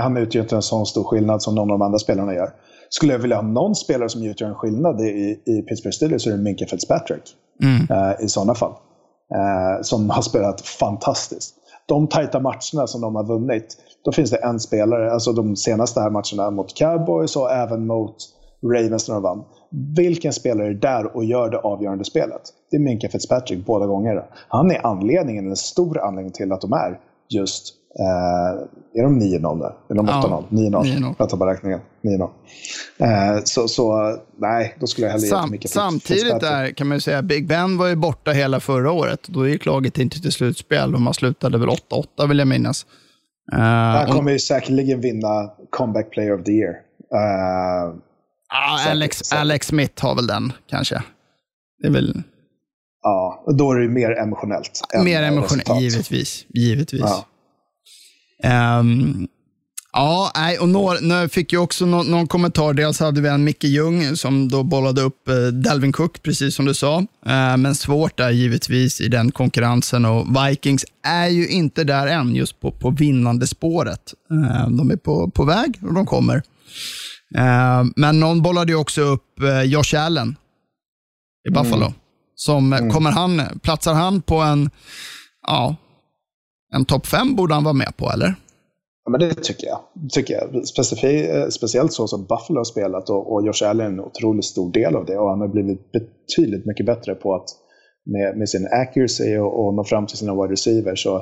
Han 0.01 0.17
utgör 0.17 0.41
inte 0.41 0.55
en 0.55 0.61
sån 0.61 0.85
stor 0.85 1.03
skillnad 1.03 1.41
som 1.41 1.55
någon 1.55 1.71
av 1.71 1.79
de 1.79 1.85
andra 1.85 1.99
spelarna 1.99 2.33
gör 2.33 2.49
skulle 2.93 3.13
jag 3.13 3.19
vilja 3.19 3.35
ha 3.35 3.43
någon 3.43 3.75
spelare 3.75 4.09
som 4.09 4.23
utgör 4.23 4.47
en 4.47 4.55
skillnad 4.55 5.01
i, 5.01 5.41
i 5.45 5.61
Pittsburgh 5.61 5.95
Steelers 5.95 6.21
så 6.21 6.29
är 6.29 6.33
det 6.33 6.43
Minka 6.43 6.65
Fitzpatrick. 6.65 7.23
Mm. 7.63 7.81
Uh, 7.81 8.25
I 8.25 8.27
sådana 8.27 8.55
fall 8.55 8.73
eh, 9.35 9.81
som 9.81 10.09
har 10.09 10.21
spelat 10.21 10.61
fantastiskt. 10.61 11.55
De 11.85 12.07
tajta 12.07 12.39
matcherna 12.39 12.87
som 12.87 13.01
de 13.01 13.15
har 13.15 13.23
vunnit, 13.23 13.77
då 14.05 14.11
finns 14.11 14.31
det 14.31 14.37
en 14.37 14.59
spelare, 14.59 15.11
alltså 15.11 15.33
de 15.33 15.55
senaste 15.55 16.01
här 16.01 16.09
matcherna 16.09 16.51
mot 16.51 16.75
Cowboys 16.75 17.35
och 17.35 17.51
även 17.51 17.87
mot 17.87 18.15
Ravens 18.63 19.07
när 19.07 19.15
de 19.15 19.23
vann. 19.23 19.43
Vilken 19.95 20.33
spelare 20.33 20.67
är 20.67 20.73
där 20.73 21.15
och 21.15 21.25
gör 21.25 21.49
det 21.49 21.57
avgörande 21.57 22.05
spelet? 22.05 22.41
Det 22.71 22.77
är 22.77 22.81
Minka 22.81 23.09
Fitzpatrick 23.09 23.65
båda 23.65 23.85
gångerna. 23.85 24.23
Han 24.47 24.71
är 24.71 24.85
anledningen, 24.85 25.49
en 25.49 25.55
stor 25.55 25.99
anledning 25.99 26.33
till 26.33 26.51
att 26.51 26.61
de 26.61 26.73
är 26.73 26.99
just 27.29 27.80
Eh, 27.99 28.99
är 28.99 29.03
de 29.03 29.21
9-0 29.21 29.59
där? 29.59 29.73
Är 29.89 29.95
de 29.95 30.09
8-0? 30.09 30.09
Ja, 30.09 30.43
9-0. 30.49 31.15
Jag 31.19 31.29
tar 31.29 31.37
bara 31.37 31.53
räkningen. 31.53 31.79
9-0. 32.03 32.29
Eh, 32.97 33.43
så, 33.43 33.67
så 33.67 34.15
nej, 34.37 34.75
då 34.79 34.87
skulle 34.87 35.07
jag 35.07 35.11
hellre 35.11 35.27
Sam, 35.27 35.51
mycket 35.51 35.71
Samtidigt 35.71 36.39
där 36.39 36.71
kan 36.71 36.87
man 36.87 36.97
ju 36.97 37.01
säga, 37.01 37.21
Big 37.21 37.47
Ben 37.47 37.77
var 37.77 37.87
ju 37.87 37.95
borta 37.95 38.31
hela 38.31 38.59
förra 38.59 38.91
året. 38.91 39.23
Då 39.27 39.47
gick 39.47 39.65
laget 39.65 39.97
inte 39.97 40.21
till 40.21 40.31
slutspel 40.31 40.95
och 40.95 41.01
man 41.01 41.13
slutade 41.13 41.57
väl 41.57 41.69
8-8 41.69 42.27
vill 42.27 42.39
jag 42.39 42.47
minnas. 42.47 42.85
Uh, 43.53 43.59
Han 43.59 44.07
kommer 44.07 44.31
ju 44.31 44.39
säkerligen 44.39 45.01
vinna 45.01 45.49
Comeback 45.69 46.11
Player 46.11 46.39
of 46.39 46.43
the 46.43 46.51
Year. 46.51 46.73
Uh, 47.13 47.95
ah, 48.49 48.89
Alex, 48.89 49.17
säkert. 49.17 49.41
Alex 49.41 49.67
Smith 49.67 50.03
har 50.03 50.15
väl 50.15 50.27
den, 50.27 50.53
kanske. 50.69 51.03
Det 51.81 51.87
är 51.87 51.91
väl... 51.91 52.23
Ja, 53.03 53.45
då 53.57 53.71
är 53.71 53.75
det 53.75 53.83
ju 53.83 53.89
mer 53.89 54.11
emotionellt. 54.11 54.81
Mer 55.03 55.23
emotionellt, 55.23 55.81
givetvis. 55.81 56.45
givetvis. 56.49 57.01
Ja. 57.01 57.25
Um, 58.43 59.27
ja, 59.93 60.31
nej, 60.35 60.59
och 60.59 60.69
några, 60.69 61.29
fick 61.29 61.53
ju 61.53 61.59
också 61.59 61.85
någon, 61.85 62.11
någon, 62.11 62.27
kommentar. 62.27 62.73
Dels 62.73 62.99
hade 62.99 63.21
vi 63.21 63.29
en 63.29 63.43
Micke 63.43 63.63
Ljung 63.63 64.15
som 64.15 64.49
då 64.49 64.63
bollade 64.63 65.01
upp 65.01 65.27
eh, 65.27 65.35
Delvin 65.35 65.91
Cook, 65.91 66.23
precis 66.23 66.55
som 66.55 66.65
du 66.65 66.73
sa. 66.73 66.97
Uh, 66.99 67.57
men 67.57 67.75
svårt 67.75 68.17
där 68.17 68.29
givetvis 68.29 69.01
i 69.01 69.07
den 69.07 69.31
konkurrensen 69.31 70.05
och 70.05 70.27
Vikings 70.35 70.85
är 71.03 71.27
ju 71.27 71.47
inte 71.47 71.83
där 71.83 72.07
än, 72.07 72.35
just 72.35 72.59
på, 72.59 72.71
på 72.71 72.89
vinnande 72.89 73.47
spåret. 73.47 74.13
Uh, 74.31 74.69
de 74.69 74.91
är 74.91 74.97
på, 74.97 75.31
på 75.31 75.45
väg 75.45 75.79
och 75.81 75.93
de 75.93 76.05
kommer. 76.05 76.35
Uh, 77.37 77.91
men 77.95 78.19
någon 78.19 78.41
bollade 78.41 78.71
ju 78.71 78.77
också 78.77 79.01
upp 79.01 79.25
uh, 79.41 79.63
Josh 79.63 79.95
Allen 79.95 80.35
i 81.47 81.51
Buffalo. 81.51 81.85
Mm. 81.85 81.93
Som, 82.35 82.73
mm. 82.73 82.89
Kommer 82.89 83.11
han, 83.11 83.41
platsar 83.63 83.93
han 83.93 84.21
på 84.21 84.41
en, 84.41 84.69
ja, 85.47 85.75
en 86.75 86.85
topp 86.85 87.07
fem 87.07 87.35
borde 87.35 87.53
han 87.53 87.63
vara 87.63 87.73
med 87.73 87.97
på, 87.97 88.11
eller? 88.13 88.35
Ja, 89.05 89.11
men 89.11 89.19
det 89.19 89.33
tycker 89.33 89.67
jag. 89.67 89.79
tycker 90.09 90.33
jag. 90.33 90.67
Specific, 90.67 91.29
eh, 91.29 91.47
speciellt 91.47 91.93
så 91.93 92.07
som 92.07 92.25
Buffalo 92.25 92.59
har 92.59 92.63
spelat 92.63 93.09
och, 93.09 93.33
och 93.33 93.45
Josh 93.45 93.69
Allen 93.69 93.85
är 93.85 93.89
en 93.89 93.99
otroligt 93.99 94.45
stor 94.45 94.71
del 94.71 94.95
av 94.95 95.05
det. 95.05 95.17
Och 95.17 95.29
han 95.29 95.41
har 95.41 95.47
blivit 95.47 95.91
betydligt 95.91 96.65
mycket 96.65 96.85
bättre 96.85 97.15
på 97.15 97.35
att 97.35 97.49
med, 98.05 98.37
med 98.37 98.49
sin 98.49 98.67
accuracy 98.71 99.37
och, 99.37 99.65
och 99.65 99.73
nå 99.73 99.83
fram 99.83 100.07
till 100.07 100.17
sina 100.17 100.33
wide 100.33 100.53
receivers. 100.53 101.05
Och, 101.05 101.19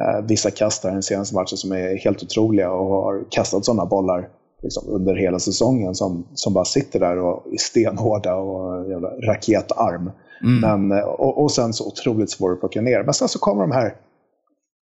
eh, 0.00 0.26
vissa 0.28 0.50
kast 0.50 0.84
här 0.84 0.92
den 0.92 1.02
senaste 1.02 1.34
matchen 1.34 1.58
som 1.58 1.72
är 1.72 1.96
helt 2.04 2.22
otroliga 2.22 2.72
och 2.72 2.86
har 2.86 3.24
kastat 3.30 3.64
sådana 3.64 3.86
bollar 3.86 4.28
liksom, 4.62 4.88
under 4.88 5.14
hela 5.14 5.38
säsongen 5.38 5.94
som, 5.94 6.26
som 6.34 6.54
bara 6.54 6.64
sitter 6.64 7.00
där 7.00 7.18
och 7.18 7.46
är 7.52 7.58
stenhårda 7.58 8.34
och 8.34 8.90
jävla 8.90 9.08
raketarm. 9.08 10.10
Mm. 10.42 10.88
Men, 10.88 10.98
eh, 10.98 11.04
och, 11.04 11.42
och, 11.42 11.50
sen 11.50 11.72
så 11.72 11.86
otroligt 11.86 12.30
svår 12.30 12.52
att 12.52 12.60
plocka 12.60 12.80
ner. 12.80 13.02
Men 13.02 13.14
sen 13.14 13.28
så 13.28 13.38
kommer 13.38 13.62
de 13.62 13.72
här 13.72 13.94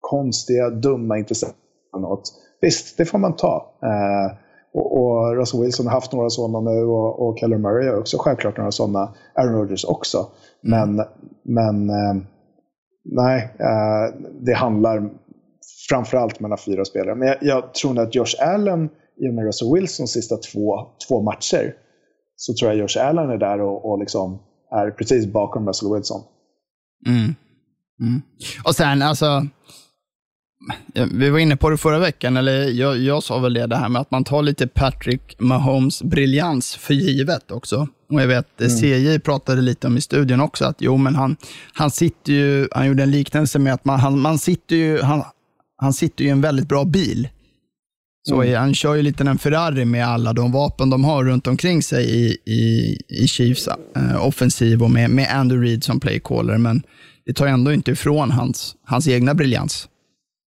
konstiga, 0.10 0.70
dumma 0.70 1.18
interceptionerna. 1.18 2.18
Visst, 2.62 2.98
det 2.98 3.06
får 3.06 3.18
man 3.18 3.36
ta. 3.36 3.80
Eh, 3.84 4.38
och, 4.74 4.98
och 4.98 5.36
Russell 5.36 5.62
Wilson 5.62 5.88
har 5.88 5.94
haft 5.94 6.14
några 6.14 6.30
sådana 6.30 6.72
nu 6.72 6.84
och, 6.86 7.28
och 7.28 7.40
Keller 7.40 7.58
Murray 7.58 7.88
har 7.88 8.00
också 8.00 8.18
självklart 8.18 8.58
några 8.58 8.72
sådana. 8.72 9.14
Aaron 9.36 9.54
Rodgers 9.54 9.86
också. 9.86 10.28
Mm. 10.68 10.96
Men, 10.96 11.06
men 11.44 11.90
eh, 11.90 12.24
nej, 13.04 13.56
eh, 13.60 14.20
det 14.42 14.54
handlar 14.54 15.10
framförallt 15.90 16.40
mellan 16.40 16.58
fyra 16.58 16.86
spelare. 16.86 17.16
Men 17.16 17.28
jag, 17.28 17.38
jag 17.42 17.74
tror 17.74 17.94
nog 17.94 18.04
att 18.04 18.16
Josh 18.16 18.36
Allen, 18.40 18.90
i 19.22 19.30
och 19.30 19.34
med 19.34 19.46
Russell 19.46 19.74
Wilsons 19.74 20.12
sista 20.12 20.38
två, 20.38 20.80
två 21.08 21.22
matcher, 21.22 21.74
så 22.36 22.54
tror 22.54 22.72
jag 22.72 22.80
Josh 22.80 23.08
Allen 23.08 23.30
är 23.30 23.38
där 23.38 23.62
och, 23.62 23.92
och 23.92 24.00
liksom 24.00 24.40
är 24.72 24.92
precis 24.92 25.26
bakom 25.26 25.68
Russell 25.68 25.94
Wilson. 25.94 26.22
Mm. 27.08 27.36
Mm. 28.00 28.22
Och 28.66 28.76
sen 28.76 29.02
alltså, 29.02 29.48
vi 31.12 31.30
var 31.30 31.40
inne 31.40 31.58
på 31.58 31.70
det 31.70 31.78
förra 31.78 32.00
veckan, 32.00 32.38
eller 32.38 32.70
jag, 32.70 32.98
jag 32.98 33.24
sa 33.24 33.40
väl 33.40 33.54
det, 33.54 33.68
det 33.68 33.76
här 33.76 33.90
med 33.90 34.02
att 34.02 34.12
man 34.12 34.24
tar 34.24 34.42
lite 34.42 34.68
Patrick 34.68 35.40
Mahomes 35.40 36.04
briljans 36.04 36.76
för 36.76 36.94
givet 36.94 37.52
också. 37.52 37.88
Och 38.12 38.22
jag 38.22 38.28
vet, 38.28 38.62
mm. 38.62 38.78
CJ 38.78 39.20
pratade 39.20 39.62
lite 39.62 39.88
om 39.88 39.98
i 39.98 40.02
studion 40.02 40.42
också, 40.42 40.66
att 40.66 40.76
jo, 40.80 40.98
men 40.98 41.16
han, 41.16 41.36
han 41.74 41.92
sitter 41.92 42.34
ju, 42.34 42.68
han 42.72 42.88
gjorde 42.88 43.04
en 43.04 43.12
liknelse 43.12 43.60
med 43.60 43.74
att 43.74 43.86
man, 43.86 44.00
han, 44.00 44.20
man 44.20 44.38
sitter 44.38 44.76
ju, 44.76 45.02
han, 45.02 45.24
han 45.78 45.94
sitter 45.94 46.24
ju 46.24 46.30
i 46.30 46.32
en 46.32 46.42
väldigt 46.42 46.68
bra 46.68 46.86
bil. 46.86 47.28
Så 48.28 48.42
mm. 48.42 48.60
han 48.60 48.74
kör 48.74 48.96
ju 48.96 49.02
lite 49.02 49.24
en 49.24 49.38
Ferrari 49.38 49.86
med 49.86 50.08
alla 50.08 50.34
de 50.34 50.52
vapen 50.52 50.90
de 50.90 51.04
har 51.04 51.24
runt 51.24 51.48
omkring 51.48 51.84
sig 51.84 52.06
i, 52.06 52.38
i, 52.46 52.98
i 53.10 53.28
Chiefs 53.28 53.68
eh, 53.68 54.26
offensiv 54.26 54.84
och 54.84 54.92
med, 54.92 55.10
med 55.10 55.28
Andy 55.32 55.56
Reid 55.56 55.84
som 55.84 56.00
playcaller, 56.00 56.58
men 56.58 56.84
det 57.26 57.34
tar 57.34 57.48
ändå 57.48 57.74
inte 57.74 57.92
ifrån 57.92 58.32
hans, 58.32 58.76
hans 58.86 59.08
egna 59.08 59.34
briljans. 59.34 59.88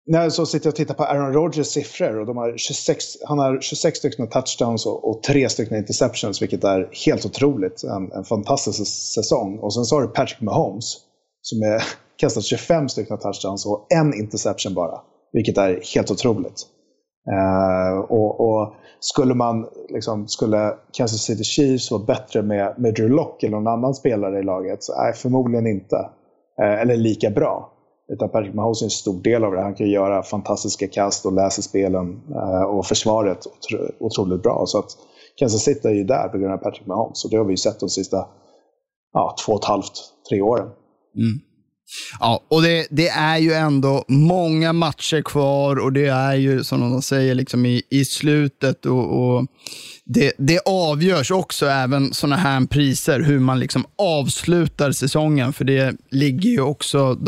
När 0.09 0.31
så 0.31 0.47
sitter 0.47 0.67
jag 0.67 0.73
och 0.73 0.77
tittar 0.77 0.95
på 0.95 1.05
Aaron 1.05 1.33
Rodgers 1.33 1.67
siffror 1.67 2.19
och 2.19 2.27
de 2.27 2.37
har 2.37 2.57
26, 2.57 3.05
han 3.25 3.39
har 3.39 3.61
26 3.61 3.99
stycken 3.99 4.29
touchdowns 4.29 4.87
och, 4.87 5.11
och 5.11 5.23
3 5.23 5.49
stycken 5.49 5.77
interceptions, 5.77 6.43
vilket 6.43 6.65
är 6.65 6.91
helt 7.07 7.27
otroligt. 7.27 7.85
En, 7.85 8.13
en 8.13 8.25
fantastisk 8.25 8.87
säsong. 9.15 9.59
Och 9.59 9.75
sen 9.75 9.85
så 9.85 9.97
har 9.97 10.03
du 10.03 10.09
Patrick 10.09 10.41
Mahomes 10.41 10.97
som 11.43 11.63
är 11.63 11.83
kastat 12.21 12.45
25 12.45 12.89
stycken 12.89 13.19
touchdowns 13.19 13.67
och 13.67 13.87
en 13.95 14.15
interception 14.15 14.75
bara, 14.75 15.01
vilket 15.33 15.59
är 15.59 15.81
helt 15.95 16.11
otroligt. 16.11 16.67
Uh, 17.33 17.99
och, 17.99 18.41
och, 18.41 18.75
skulle 19.01 19.35
man 19.35 19.67
liksom, 19.89 20.29
skulle 20.29 20.75
Kansas 20.93 21.21
City 21.21 21.45
Chiefs 21.45 21.91
vara 21.91 22.05
bättre 22.05 22.43
med, 22.43 22.75
med 22.79 22.95
Drew 22.95 23.11
Lock 23.11 23.43
eller 23.43 23.57
någon 23.57 23.67
annan 23.67 23.95
spelare 23.95 24.39
i 24.39 24.43
laget? 24.43 24.83
Så, 24.83 25.03
nej, 25.03 25.13
förmodligen 25.13 25.67
inte. 25.67 25.97
Uh, 26.63 26.81
eller 26.81 26.97
lika 26.97 27.31
bra. 27.31 27.73
Utan 28.13 28.29
Patrick 28.29 28.55
Mahomes 28.55 28.83
är 28.83 28.87
en 28.87 28.91
stor 28.91 29.23
del 29.23 29.45
av 29.45 29.53
det. 29.53 29.63
Han 29.63 29.75
kan 29.75 29.91
göra 29.91 30.23
fantastiska 30.23 30.89
kast 30.89 31.27
och 31.27 31.33
läser 31.33 31.63
spelen 31.63 32.21
eh, 32.31 32.63
och 32.63 32.87
försvaret 32.87 33.39
otroligt 34.01 34.43
bra. 34.43 34.65
Så 34.67 34.79
att 34.79 34.91
Kansas 35.39 35.63
City 35.63 35.89
är 35.89 35.93
ju 35.93 36.05
där 36.05 36.29
på 36.29 36.39
grund 36.39 36.53
av 36.53 36.59
Patrick 36.59 36.87
Mahomes. 36.87 37.25
Och 37.25 37.31
det 37.31 37.37
har 37.37 37.45
vi 37.45 37.53
ju 37.53 37.57
sett 37.57 37.81
de 37.81 37.89
sista 37.89 38.27
ja, 39.13 39.37
två 39.47 39.53
och 39.53 39.59
ett 39.59 39.69
halvt, 39.69 39.93
tre 40.29 40.41
åren. 40.41 40.69
Mm. 41.17 41.41
Ja, 42.21 42.41
och 42.49 42.63
det, 42.63 42.87
det, 42.91 43.09
är 43.09 43.39
ju 43.39 43.53
ändå 43.53 44.05
många 44.09 44.73
matcher 44.73 45.23
kvar 45.23 45.77
och 45.79 45.93
det 45.93 46.07
är 46.07 46.35
ju 46.35 46.65
som 46.65 46.81
de 46.81 47.03
säger 47.03 47.35
liksom 47.35 47.67
i, 47.67 47.83
i 47.91 48.05
slutet 48.05 48.87
och, 48.87 49.37
och 49.37 49.47
det, 50.05 50.33
det, 50.39 50.61
avgörs 50.67 51.31
också 51.31 51.67
även 51.67 52.15
sådana 52.15 52.37
här 52.37 52.67
priser, 52.67 53.21
hur 53.21 53.39
man 53.39 53.61
liksom 53.61 53.85
avslutar 53.99 54.93
säsongen, 54.93 55.53
för 55.53 55.65
det 55.65 55.97
ligger 56.11 56.51
ju 56.51 56.61
också 56.61 57.19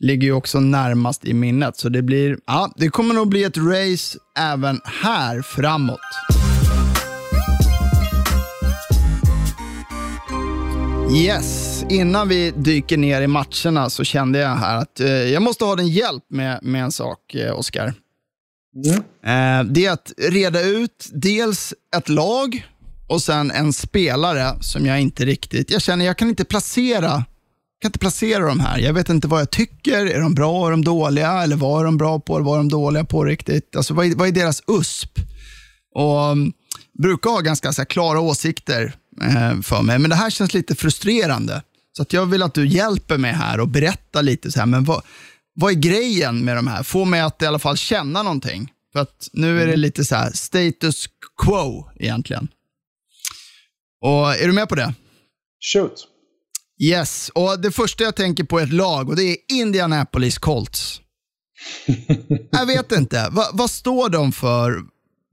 ligger 0.00 0.26
ju 0.26 0.32
också 0.32 0.60
närmast 0.60 1.24
i 1.24 1.34
minnet. 1.34 1.76
Så 1.76 1.88
det 1.88 2.02
blir, 2.02 2.38
ja, 2.46 2.72
det 2.76 2.88
kommer 2.88 3.14
nog 3.14 3.28
bli 3.28 3.44
ett 3.44 3.56
race 3.56 4.18
även 4.38 4.80
här 4.84 5.42
framåt. 5.42 6.00
Yes, 11.12 11.84
innan 11.90 12.28
vi 12.28 12.50
dyker 12.50 12.96
ner 12.96 13.22
i 13.22 13.26
matcherna 13.26 13.90
så 13.90 14.04
kände 14.04 14.38
jag 14.38 14.56
här 14.56 14.76
att 14.76 15.00
eh, 15.00 15.08
jag 15.08 15.42
måste 15.42 15.64
ha 15.64 15.76
din 15.76 15.88
hjälp 15.88 16.24
med, 16.30 16.58
med 16.62 16.82
en 16.82 16.92
sak, 16.92 17.34
eh, 17.34 17.58
Oskar. 17.58 17.94
Mm. 18.84 18.96
Eh, 18.98 19.72
det 19.72 19.86
är 19.86 19.92
att 19.92 20.12
reda 20.18 20.60
ut 20.62 21.10
dels 21.12 21.74
ett 21.96 22.08
lag 22.08 22.66
och 23.08 23.22
sen 23.22 23.50
en 23.50 23.72
spelare 23.72 24.62
som 24.62 24.86
jag 24.86 25.00
inte 25.00 25.24
riktigt, 25.24 25.70
jag 25.70 25.82
känner 25.82 26.04
jag 26.04 26.16
kan 26.16 26.28
inte 26.28 26.44
placera 26.44 27.24
kan 27.80 27.88
inte 27.88 27.98
placera 27.98 28.46
de 28.46 28.60
här. 28.60 28.78
Jag 28.78 28.92
vet 28.92 29.08
inte 29.08 29.28
vad 29.28 29.40
jag 29.40 29.50
tycker. 29.50 30.06
Är 30.06 30.20
de 30.20 30.34
bra? 30.34 30.66
Är 30.66 30.70
de 30.70 30.84
dåliga? 30.84 31.42
Eller 31.42 31.56
vad 31.56 31.80
är 31.80 31.84
de 31.84 31.96
bra 31.96 32.20
på? 32.20 32.38
Vad 32.38 32.54
är 32.54 32.58
de 32.58 32.68
dåliga 32.68 33.04
på 33.04 33.24
riktigt? 33.24 33.76
Alltså, 33.76 33.94
vad, 33.94 34.06
är, 34.06 34.14
vad 34.14 34.28
är 34.28 34.32
deras 34.32 34.62
USP? 34.66 35.18
Och 35.94 36.30
um, 36.30 36.52
brukar 36.98 37.30
ha 37.30 37.40
ganska 37.40 37.72
så 37.72 37.80
här, 37.80 37.86
klara 37.86 38.20
åsikter 38.20 38.94
eh, 39.22 39.60
för 39.60 39.82
mig, 39.82 39.98
men 39.98 40.10
det 40.10 40.16
här 40.16 40.30
känns 40.30 40.54
lite 40.54 40.74
frustrerande. 40.74 41.62
Så 41.96 42.02
att 42.02 42.12
jag 42.12 42.26
vill 42.26 42.42
att 42.42 42.54
du 42.54 42.66
hjälper 42.66 43.18
mig 43.18 43.32
här 43.32 43.60
och 43.60 43.68
berättar 43.68 44.22
lite, 44.22 44.52
så 44.52 44.58
här, 44.58 44.66
men 44.66 44.84
vad, 44.84 45.02
vad 45.54 45.70
är 45.70 45.76
grejen 45.76 46.44
med 46.44 46.56
de 46.56 46.66
här? 46.66 46.82
Få 46.82 47.04
mig 47.04 47.20
att 47.20 47.42
i 47.42 47.46
alla 47.46 47.58
fall 47.58 47.76
känna 47.76 48.22
någonting. 48.22 48.72
För 48.92 49.00
att 49.00 49.28
nu 49.32 49.62
är 49.62 49.66
det 49.66 49.76
lite 49.76 50.04
så 50.04 50.14
här 50.14 50.30
status 50.30 51.06
quo 51.44 51.90
egentligen. 51.96 52.48
Och 54.00 54.34
Är 54.34 54.46
du 54.46 54.52
med 54.52 54.68
på 54.68 54.74
det? 54.74 54.94
Shoot. 55.72 56.08
Yes, 56.78 57.30
och 57.34 57.60
det 57.60 57.70
första 57.70 58.04
jag 58.04 58.16
tänker 58.16 58.44
på 58.44 58.58
är 58.58 58.62
ett 58.62 58.72
lag 58.72 59.08
och 59.08 59.16
det 59.16 59.22
är 59.22 59.36
Indianapolis 59.60 60.38
Colts. 60.38 61.00
jag 62.50 62.66
vet 62.66 62.92
inte, 62.92 63.28
Va, 63.30 63.42
vad 63.52 63.70
står 63.70 64.08
de 64.08 64.32
för? 64.32 64.82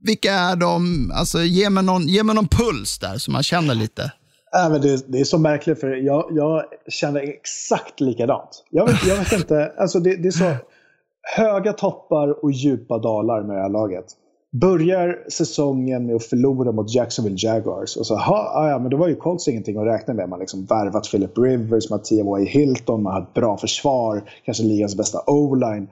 Vilka 0.01 0.33
är 0.33 0.55
de? 0.55 1.11
Alltså, 1.15 1.41
ge, 1.41 1.69
mig 1.69 1.83
någon, 1.83 2.07
ge 2.07 2.23
mig 2.23 2.35
någon 2.35 2.47
puls 2.47 2.99
där 2.99 3.17
så 3.17 3.31
man 3.31 3.43
känner 3.43 3.75
lite. 3.75 4.11
Äh, 4.55 4.69
men 4.69 4.81
det, 4.81 5.11
det 5.11 5.19
är 5.19 5.23
så 5.23 5.37
märkligt 5.37 5.79
för 5.79 5.87
jag, 5.87 6.27
jag 6.31 6.63
känner 6.87 7.19
exakt 7.19 7.99
likadant. 7.99 8.65
Jag 8.69 8.87
vet, 8.87 9.05
jag 9.07 9.17
vet 9.17 9.31
inte, 9.31 9.73
alltså 9.77 9.99
det, 9.99 10.15
det 10.15 10.27
är 10.27 10.31
så 10.31 10.55
höga 11.35 11.73
toppar 11.73 12.43
och 12.43 12.51
djupa 12.51 12.97
dalar 12.97 13.43
med 13.43 13.55
det 13.55 13.61
här 13.61 13.69
laget 13.69 14.05
börjar 14.53 15.23
säsongen 15.29 16.05
med 16.05 16.15
att 16.15 16.23
förlora 16.23 16.71
mot 16.71 16.95
Jacksonville 16.95 17.37
Jaguars. 17.39 17.97
Och 17.97 18.05
så, 18.05 18.15
ha, 18.15 18.51
ah, 18.55 18.69
ja, 18.69 18.79
men 18.79 18.91
då 18.91 18.97
var 18.97 19.07
ju 19.07 19.15
Colts 19.15 19.47
ingenting 19.47 19.77
att 19.77 19.85
räkna 19.85 20.13
med. 20.13 20.29
Man 20.29 20.31
har 20.31 20.39
liksom 20.39 20.65
värvat 20.65 21.11
Philip 21.11 21.37
Rivers, 21.37 21.89
man 21.89 21.99
har 21.99 22.03
T.Y. 22.03 22.45
Hilton, 22.45 23.03
man 23.03 23.13
har 23.13 23.21
ett 23.21 23.33
bra 23.33 23.57
försvar, 23.57 24.21
kanske 24.45 24.63
ligans 24.63 24.97
bästa 24.97 25.19
o-line. 25.27 25.87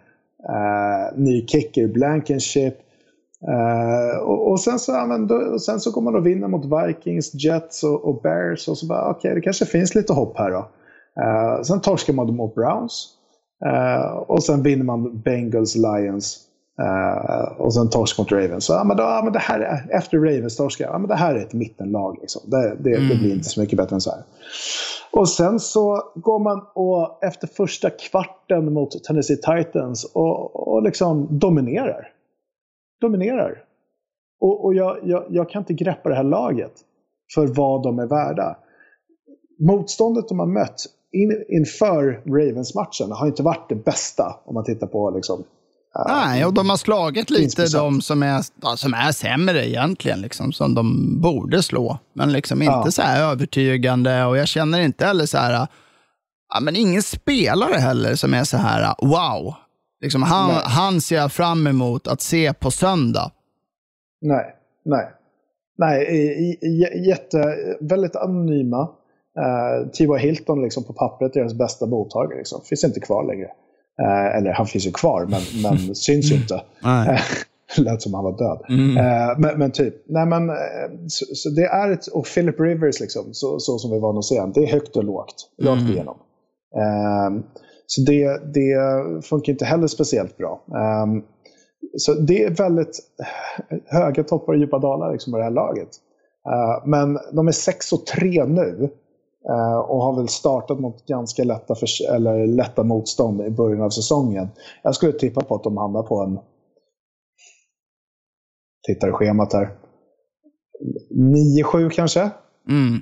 Uh, 0.49 1.19
ny 1.19 1.47
kicker, 1.47 1.87
Blankenship. 1.87 2.75
Uh, 3.47 4.17
och, 4.17 4.51
och, 4.51 4.59
sen, 4.59 4.79
så, 4.79 4.91
ja, 4.91 5.05
men 5.05 5.27
då, 5.27 5.59
sen 5.59 5.79
så 5.79 5.91
går 5.91 6.01
man 6.01 6.15
och 6.15 6.27
vinner 6.27 6.47
mot 6.47 6.65
Vikings, 6.65 7.33
Jets 7.33 7.83
och, 7.83 8.05
och 8.05 8.21
Bears. 8.21 8.67
Och 8.67 8.77
så 8.77 8.87
bara, 8.87 9.09
okej, 9.09 9.17
okay, 9.17 9.35
det 9.35 9.41
kanske 9.41 9.65
finns 9.65 9.95
lite 9.95 10.13
hopp 10.13 10.37
här 10.37 10.51
då. 10.51 10.69
Uh, 11.21 11.61
sen 11.63 11.81
torskar 11.81 12.13
man 12.13 12.35
mot 12.35 12.55
Browns. 12.55 13.07
och 14.27 14.43
sen 14.43 14.63
vinner 14.63 14.83
man 14.83 15.21
Bengals, 15.21 15.75
Lions. 15.75 16.47
Uh, 16.81 17.61
och 17.61 17.73
sen 17.73 17.89
torsk 17.89 18.17
mot 18.17 18.31
Ravens. 18.31 18.65
Så 18.65 18.73
ja, 18.73 18.83
men 18.83 18.97
då, 18.97 19.03
ja, 19.03 19.21
men 19.23 19.33
det 19.33 19.39
här 19.39 19.59
är, 19.59 19.97
efter 19.97 20.17
Ravens 20.17 20.57
torska, 20.57 20.83
ja, 20.83 20.97
men 20.97 21.07
det 21.07 21.15
här 21.15 21.35
är 21.35 21.39
ett 21.39 21.53
mittenlag. 21.53 22.17
Liksom. 22.21 22.41
Det, 22.45 22.75
det, 22.79 22.95
mm. 22.95 23.09
det, 23.09 23.15
blir 23.15 23.33
inte 23.33 23.49
så 23.49 23.61
mycket 23.61 23.77
bättre 23.77 23.95
än 23.95 24.01
så 24.01 24.11
här. 24.11 24.23
Och 25.11 25.29
sen 25.29 25.59
så 25.59 26.11
går 26.15 26.39
man 26.39 26.65
och 26.73 27.23
efter 27.23 27.47
första 27.47 27.89
kvarten 27.89 28.73
mot 28.73 29.03
Tennessee 29.03 29.37
Titans 29.37 30.11
och, 30.13 30.67
och 30.67 30.83
liksom 30.83 31.27
dominerar. 31.39 32.07
Dominerar. 33.01 33.63
Och, 34.41 34.65
och 34.65 34.73
jag, 34.73 34.97
jag, 35.03 35.25
jag, 35.29 35.49
kan 35.49 35.61
inte 35.61 35.73
greppa 35.73 36.09
det 36.09 36.15
här 36.15 36.23
laget 36.23 36.73
för 37.33 37.47
vad 37.47 37.83
de 37.83 37.99
är 37.99 38.07
värda. 38.07 38.57
Motståndet 39.59 40.27
de 40.27 40.39
har 40.39 40.45
mött 40.45 40.85
in, 41.11 41.43
inför 41.49 42.21
Ravens-matchen 42.25 43.11
har 43.11 43.27
inte 43.27 43.43
varit 43.43 43.69
det 43.69 43.75
bästa 43.75 44.35
om 44.45 44.53
man 44.53 44.63
tittar 44.63 44.87
på 44.87 45.09
liksom, 45.09 45.43
Nej, 46.07 46.45
och 46.45 46.53
de 46.53 46.69
har 46.69 46.77
slagit 46.77 47.29
lite 47.29 47.67
de 47.67 48.01
som 48.01 48.23
är, 48.23 48.41
som 48.75 48.93
är 48.93 49.11
sämre 49.11 49.69
egentligen, 49.69 50.21
liksom, 50.21 50.51
som 50.51 50.75
de 50.75 51.15
borde 51.21 51.63
slå. 51.63 51.99
Men 52.13 52.31
liksom 52.31 52.61
inte 52.61 52.81
ja. 52.85 52.91
så 52.91 53.01
här 53.01 53.31
övertygande 53.31 54.25
och 54.25 54.37
jag 54.37 54.47
känner 54.47 54.79
inte 54.79 55.05
heller 55.05 55.25
så 55.25 55.37
här, 55.37 55.67
ja, 56.53 56.59
men 56.61 56.75
ingen 56.75 57.01
spelare 57.01 57.77
heller 57.77 58.15
som 58.15 58.33
är 58.33 58.43
så 58.43 58.57
här, 58.57 58.95
wow. 59.01 59.53
Liksom, 60.01 60.23
han, 60.23 60.51
han 60.63 61.01
ser 61.01 61.15
jag 61.15 61.31
fram 61.31 61.67
emot 61.67 62.07
att 62.07 62.21
se 62.21 62.53
på 62.53 62.71
söndag. 62.71 63.31
Nej, 64.21 64.55
nej. 64.85 65.11
Nej, 65.77 66.59
jätte, 67.07 67.55
väldigt 67.79 68.15
anonyma. 68.15 68.81
Uh, 68.81 69.89
T.Y. 69.89 70.17
Hilton 70.17 70.61
liksom 70.61 70.83
på 70.83 70.93
pappret 70.93 71.33
deras 71.33 71.53
bästa 71.53 71.85
mottagare. 71.85 72.37
Liksom. 72.37 72.61
Finns 72.61 72.83
inte 72.83 72.99
kvar 72.99 73.23
längre. 73.23 73.47
Eh, 74.01 74.37
eller 74.37 74.51
han 74.51 74.65
finns 74.65 74.87
ju 74.87 74.91
kvar, 74.91 75.25
men, 75.25 75.41
men 75.63 75.95
syns 75.95 76.31
ju 76.31 76.35
inte. 76.35 76.61
Lät 77.77 78.01
som 78.01 78.13
han 78.13 78.23
var 78.23 78.37
död. 78.37 78.61
Eh, 78.97 79.39
men, 79.39 79.59
men, 79.59 79.71
typ, 79.71 79.95
nej 80.07 80.25
men, 80.25 80.49
eh, 80.49 80.55
så, 81.07 81.25
så, 81.35 81.49
det 81.49 81.65
är 81.65 81.89
ett, 81.91 82.07
och 82.07 82.25
Philip 82.25 82.59
Rivers 82.59 82.99
liksom, 82.99 83.33
så, 83.33 83.59
så 83.59 83.77
som 83.77 83.91
vi 83.91 83.99
var 83.99 84.17
att 84.17 84.25
se 84.25 84.45
det 84.53 84.63
är 84.63 84.67
högt 84.67 84.95
och 84.95 85.03
lågt, 85.03 85.49
rakt 85.61 85.81
igenom. 85.89 86.17
Eh, 86.75 87.43
så 87.85 88.01
det, 88.01 88.53
det 88.53 88.75
funkar 89.25 89.51
inte 89.51 89.65
heller 89.65 89.87
speciellt 89.87 90.37
bra. 90.37 90.63
Um, 91.03 91.23
så 91.97 92.13
det 92.13 92.43
är 92.43 92.49
väldigt 92.49 92.99
höga 93.87 94.23
toppar 94.23 94.53
och 94.53 94.59
djupa 94.59 94.79
dalar 94.79 95.11
liksom, 95.11 95.35
i 95.35 95.37
det 95.37 95.43
här 95.43 95.51
laget. 95.51 95.89
Men 96.85 97.19
de 97.33 97.47
är 97.47 97.51
6 97.51 97.93
och 97.93 98.05
3 98.05 98.45
nu. 98.45 98.89
Uh, 99.49 99.79
och 99.79 100.01
har 100.01 100.15
väl 100.15 100.27
startat 100.27 100.79
mot 100.79 101.05
ganska 101.05 101.43
lätta, 101.43 101.75
eller 102.13 102.47
lätta 102.47 102.83
motstånd 102.83 103.41
i 103.41 103.49
början 103.49 103.81
av 103.81 103.89
säsongen. 103.89 104.47
Jag 104.83 104.95
skulle 104.95 105.13
tippa 105.13 105.41
på 105.41 105.55
att 105.55 105.63
de 105.63 105.77
hamnar 105.77 106.03
på 106.03 106.21
en... 106.21 106.39
Tittar 108.87 109.09
i 109.09 109.11
schemat 109.11 109.53
här. 109.53 109.77
9-7 111.63 111.89
kanske? 111.89 112.19
Mm. 112.69 113.01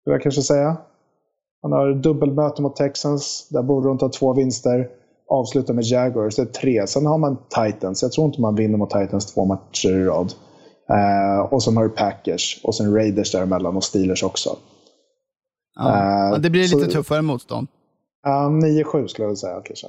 Skulle 0.00 0.14
jag 0.14 0.22
kanske 0.22 0.42
säga. 0.42 0.76
Han 1.62 1.72
har 1.72 1.94
dubbelmöte 1.94 2.62
mot 2.62 2.76
Texans. 2.76 3.48
Där 3.50 3.62
borde 3.62 3.88
de 3.88 3.98
ta 3.98 4.08
två 4.08 4.32
vinster. 4.32 4.90
Avsluta 5.28 5.72
med 5.72 5.84
Jaguars. 5.84 6.36
Det 6.36 6.42
är 6.42 6.46
tre. 6.46 6.86
Sen 6.86 7.06
har 7.06 7.18
man 7.18 7.36
Titans. 7.48 8.02
Jag 8.02 8.12
tror 8.12 8.26
inte 8.26 8.40
man 8.40 8.54
vinner 8.54 8.78
mot 8.78 8.90
Titans 8.90 9.34
två 9.34 9.44
matcher 9.44 9.88
i 9.88 10.04
rad. 10.04 10.32
Uh, 10.90 11.52
och 11.52 11.62
sen 11.62 11.76
har 11.76 11.84
du 11.84 11.90
Packers. 11.90 12.60
Och 12.62 12.74
sen 12.74 12.94
Raiders 12.94 13.32
däremellan 13.32 13.76
och 13.76 13.84
Steelers 13.84 14.22
också. 14.22 14.56
Ja. 15.74 16.30
Uh, 16.34 16.40
det 16.40 16.50
blir 16.50 16.62
lite 16.62 16.84
så, 16.84 16.90
tuffare 16.90 17.22
motstånd. 17.22 17.68
Uh, 18.26 18.32
9-7 18.32 19.06
skulle 19.06 19.24
jag 19.24 19.28
vilja 19.28 19.36
säga 19.36 19.60
kanske. 19.64 19.86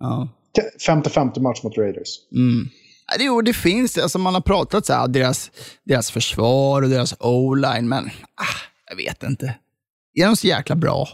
Ja. 0.00 0.28
50-50 0.88 1.40
match 1.40 1.62
mot 1.62 1.78
Raiders. 1.78 2.08
Mm. 2.32 2.68
Jo, 3.18 3.40
det 3.40 3.52
finns. 3.52 3.98
Alltså 3.98 4.18
man 4.18 4.34
har 4.34 4.40
pratat 4.40 4.86
så 4.86 4.92
här, 4.92 5.08
deras, 5.08 5.50
deras 5.84 6.10
försvar 6.10 6.82
och 6.82 6.88
deras 6.88 7.14
o-line, 7.20 7.88
men 7.88 8.04
ah, 8.34 8.58
jag 8.90 8.96
vet 8.96 9.22
inte. 9.22 9.54
Är 10.14 10.26
de 10.26 10.36
så 10.36 10.46
jäkla 10.46 10.76
bra? 10.76 11.08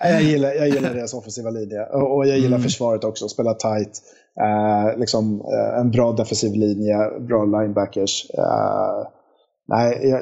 jag, 0.00 0.22
gillar, 0.22 0.52
jag 0.52 0.68
gillar 0.68 0.94
deras 0.94 1.14
offensiva 1.14 1.50
linje 1.50 1.84
och 1.86 2.26
jag 2.26 2.36
gillar 2.38 2.56
mm. 2.56 2.62
försvaret 2.62 3.04
också. 3.04 3.28
Spela 3.28 3.54
tight. 3.54 4.02
Uh, 4.40 4.98
liksom, 4.98 5.40
uh, 5.40 5.80
en 5.80 5.90
bra 5.90 6.12
defensiv 6.12 6.52
linje, 6.54 6.96
bra 7.20 7.44
linebackers. 7.44 8.26
Uh, 8.38 9.08
nej, 9.68 10.14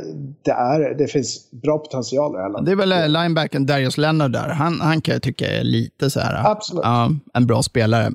det, 0.45 0.50
är, 0.50 0.95
det 0.95 1.07
finns 1.07 1.50
bra 1.50 1.79
potential 1.79 2.35
i 2.35 2.37
det 2.37 2.43
här 2.43 2.64
Det 2.64 2.71
är 2.71 2.76
väl 2.76 3.12
linebacken 3.12 3.67
Darius 3.67 3.99
Leonard 3.99 4.33
där. 4.33 4.49
Han, 4.49 4.81
han 4.81 5.00
kan 5.00 5.12
jag 5.12 5.23
tycka 5.23 5.47
är 5.47 5.64
lite 5.64 6.11
så 6.11 6.21
här. 6.21 6.50
Absolut. 6.50 6.85
en 7.35 7.47
bra 7.47 7.62
spelare. 7.62 8.11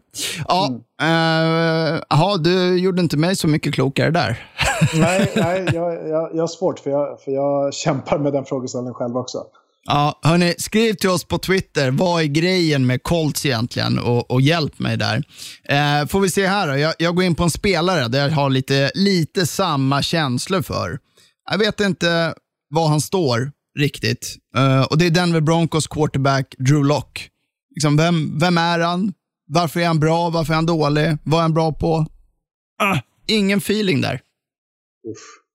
Ja, 0.48 0.68
mm. 0.68 2.44
du 2.44 2.80
gjorde 2.80 3.02
inte 3.02 3.18
mig 3.18 3.36
så 3.36 3.48
mycket 3.48 3.74
klokare 3.74 4.12
där. 4.12 4.50
nej, 4.96 5.32
nej 5.36 5.66
jag, 5.74 6.10
jag, 6.10 6.30
jag 6.34 6.44
har 6.44 6.48
svårt 6.48 6.80
för 6.80 6.90
jag, 6.90 7.22
för 7.22 7.32
jag 7.32 7.74
kämpar 7.74 8.18
med 8.18 8.34
den 8.34 8.46
frågeställningen 8.46 8.94
själv 8.94 9.18
också. 9.18 9.44
Ja, 9.88 10.20
hörni, 10.24 10.56
skriv 10.58 10.94
till 10.94 11.10
oss 11.10 11.24
på 11.24 11.38
Twitter. 11.38 11.92
Vad 11.92 12.22
är 12.22 12.25
grejen 12.25 12.86
med 12.86 13.04
Colts 13.04 13.46
egentligen? 13.46 14.00
Och, 14.00 14.32
och 14.32 14.42
hjälp 14.42 14.80
mig 14.80 14.98
där. 14.98 15.24
Eh, 15.63 16.08
får 16.08 16.20
vi 16.20 16.30
se 16.30 16.48
här 16.48 16.68
då. 16.68 16.77
Jag, 16.77 16.94
jag, 17.00 17.15
går 17.15 17.24
in 17.24 17.36
på 17.36 17.44
en 17.44 17.50
spelare 17.50 18.08
där 18.08 18.20
jag 18.20 18.30
har 18.30 18.50
lite, 18.50 18.92
lite 18.96 19.46
samma 19.46 20.01
känslor 20.01 20.62
för. 20.62 21.00
Jag 21.51 21.58
vet 21.58 21.80
inte 21.80 22.34
var 22.70 22.88
han 22.88 23.01
står 23.01 23.51
riktigt. 23.80 24.36
Eh, 24.56 24.84
och 24.84 24.98
Det 24.98 25.06
är 25.06 25.12
Denver 25.12 25.42
Broncos 25.42 25.88
quarterback 25.88 26.56
Drew 26.58 26.86
Lock. 26.86 27.30
Liksom, 27.75 27.98
vem, 27.98 28.39
vem 28.39 28.58
är 28.58 28.80
han? 28.80 29.13
Varför 29.48 29.80
är 29.80 29.88
han 29.88 30.00
bra? 30.00 30.30
Varför 30.30 30.54
är 30.54 30.56
han 30.56 30.65
dålig? 30.65 31.18
Vad 31.24 31.38
är 31.38 31.42
han 31.42 31.54
bra 31.54 31.72
på? 31.72 32.06
Ah, 32.82 33.00
ingen 33.27 33.58
feeling 33.58 34.01
där. 34.01 34.13
Uff. 35.12 35.46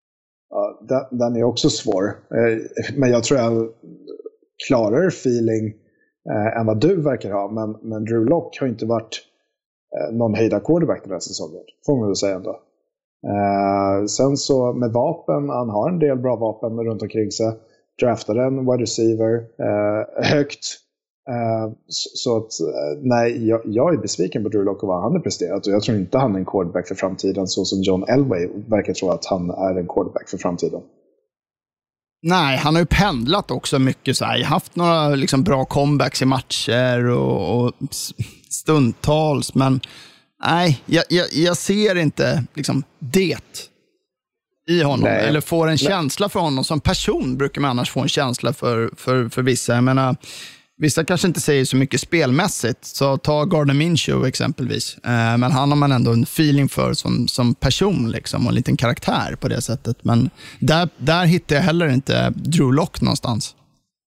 Ja, 0.51 0.87
den, 0.89 1.19
den, 1.19 1.37
är 1.37 1.45
också 1.45 1.71
svår. 1.71 2.05
Eh, 2.09 2.59
men 2.97 3.11
jag 3.11 3.25
tror 3.25 3.41
jag 3.41 3.69
klarare 4.67 5.07
feeling 5.07 5.75
eh, 6.31 6.61
än 6.61 6.67
vad 6.67 6.81
du 6.81 7.03
verkar 7.03 7.31
ha. 7.31 7.51
Men, 7.51 7.77
men 7.83 8.05
Drew 8.05 8.25
Lock 8.25 8.59
har 8.61 8.67
inte 8.67 8.87
varit 8.87 9.21
eh, 9.97 10.15
någon 10.15 10.35
höjda 10.35 10.61
quarterback 10.61 11.03
den 11.03 11.13
här 11.13 11.21
säsongen. 11.21 11.63
Får 11.87 11.97
man 11.97 12.07
väl 12.09 12.17
säga 12.17 12.37
ändå. 12.37 12.61
Eh, 13.27 14.07
sen 14.07 14.37
så 14.37 14.73
med 14.73 14.93
vapen, 14.93 15.49
han 15.49 15.71
har 15.71 15.89
en 15.89 15.99
del 15.99 16.19
bra 16.19 16.37
vapen 16.37 16.81
runt 16.81 17.03
omkring 17.03 17.31
sig. 17.31 17.53
Draftade 18.01 18.43
en 18.45 18.71
wide 18.71 18.83
receiver 18.83 19.35
eh, 19.59 20.25
högt. 20.25 20.65
Eh, 21.29 21.73
så, 21.87 22.37
att, 22.37 22.61
eh, 22.61 22.99
nej, 23.03 23.49
jag, 23.49 23.61
jag, 23.65 23.95
är 23.95 23.99
besviken 23.99 24.43
på 24.43 24.49
Drew 24.49 24.65
Lock 24.65 24.83
och 24.83 24.89
vad 24.89 25.03
han 25.03 25.13
har 25.13 25.21
presterat. 25.21 25.67
Och 25.67 25.73
jag 25.73 25.83
tror 25.83 25.99
inte 25.99 26.19
han 26.19 26.35
är 26.35 26.39
en 26.39 26.45
quarterback 26.45 26.89
för 26.89 26.95
framtiden 26.95 27.47
så 27.47 27.65
som 27.65 27.83
John 27.83 28.05
Elway 28.09 28.49
verkar 28.69 28.93
tro 28.93 29.09
att 29.11 29.27
han 29.27 29.51
är 29.51 29.79
en 29.79 29.87
quarterback 29.87 30.29
för 30.29 30.39
framtiden. 30.39 30.81
Nej, 32.23 32.57
han 32.57 32.75
har 32.75 32.83
ju 32.83 32.87
pendlat 32.87 33.51
också 33.51 33.79
mycket. 33.79 34.17
Så 34.17 34.25
här. 34.25 34.45
Haft 34.45 34.77
några 34.77 35.09
liksom, 35.09 35.43
bra 35.43 35.65
comebacks 35.65 36.23
i 36.23 36.25
matcher 36.25 37.05
och, 37.05 37.65
och 37.65 37.75
stundtals, 38.49 39.55
men 39.55 39.81
nej, 40.45 40.83
jag, 40.87 41.05
jag, 41.09 41.27
jag 41.33 41.57
ser 41.57 41.97
inte 41.97 42.45
liksom, 42.55 42.85
det 42.99 43.71
i 44.71 44.83
honom. 44.83 45.05
Nej. 45.05 45.29
Eller 45.29 45.41
får 45.41 45.69
en 45.69 45.79
känsla 45.79 46.29
för 46.29 46.41
honom. 46.41 46.65
Som 46.65 46.81
person 46.81 47.37
brukar 47.37 47.61
man 47.61 47.71
annars 47.71 47.91
få 47.91 48.01
en 48.01 48.09
känsla 48.09 48.53
för, 48.53 48.91
för, 48.97 49.29
för 49.29 49.43
vissa. 49.43 49.75
Jag 49.75 49.85
menar, 49.85 50.17
Vissa 50.81 51.05
kanske 51.05 51.27
inte 51.29 51.41
säger 51.41 51.65
så 51.65 51.77
mycket 51.77 52.01
spelmässigt, 52.01 52.85
så 52.85 53.17
ta 53.17 53.45
Gardner 53.45 53.75
Minshew 53.75 54.29
exempelvis. 54.29 54.97
Eh, 55.05 55.39
men 55.39 55.43
han 55.43 55.71
har 55.71 55.77
man 55.77 55.93
ändå 55.93 56.13
en 56.13 56.23
feeling 56.23 56.69
för 56.69 56.93
som, 56.93 57.29
som 57.29 57.55
person 57.55 58.11
liksom, 58.11 58.45
och 58.45 58.49
en 58.49 58.55
liten 58.55 58.77
karaktär 58.77 59.37
på 59.41 59.49
det 59.49 59.63
sättet. 59.63 59.97
Men 60.03 60.31
där, 60.61 60.89
där 60.97 61.25
hittar 61.25 61.57
jag 61.57 61.63
heller 61.63 61.89
inte 61.89 62.31
Drew 62.37 62.75
Lock 62.75 63.01
någonstans. 63.01 63.55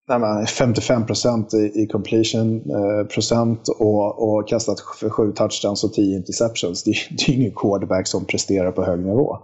Nej, 0.09 0.19
men 0.19 0.47
55 0.47 1.05
procent 1.05 1.53
i, 1.53 1.71
i 1.75 1.87
completion 1.87 2.55
eh, 2.55 3.07
procent 3.07 3.67
och, 3.67 4.37
och 4.37 4.47
kastat 4.47 4.79
för 4.99 5.09
sju 5.09 5.31
touchdowns 5.31 5.83
och 5.83 5.93
tio 5.93 6.15
interceptions. 6.17 6.83
Det, 6.83 6.93
det 7.09 7.31
är 7.31 7.35
ingen 7.35 7.51
quarterback 7.55 8.07
som 8.07 8.25
presterar 8.25 8.71
på 8.71 8.83
hög 8.85 8.99
nivå. 8.99 9.37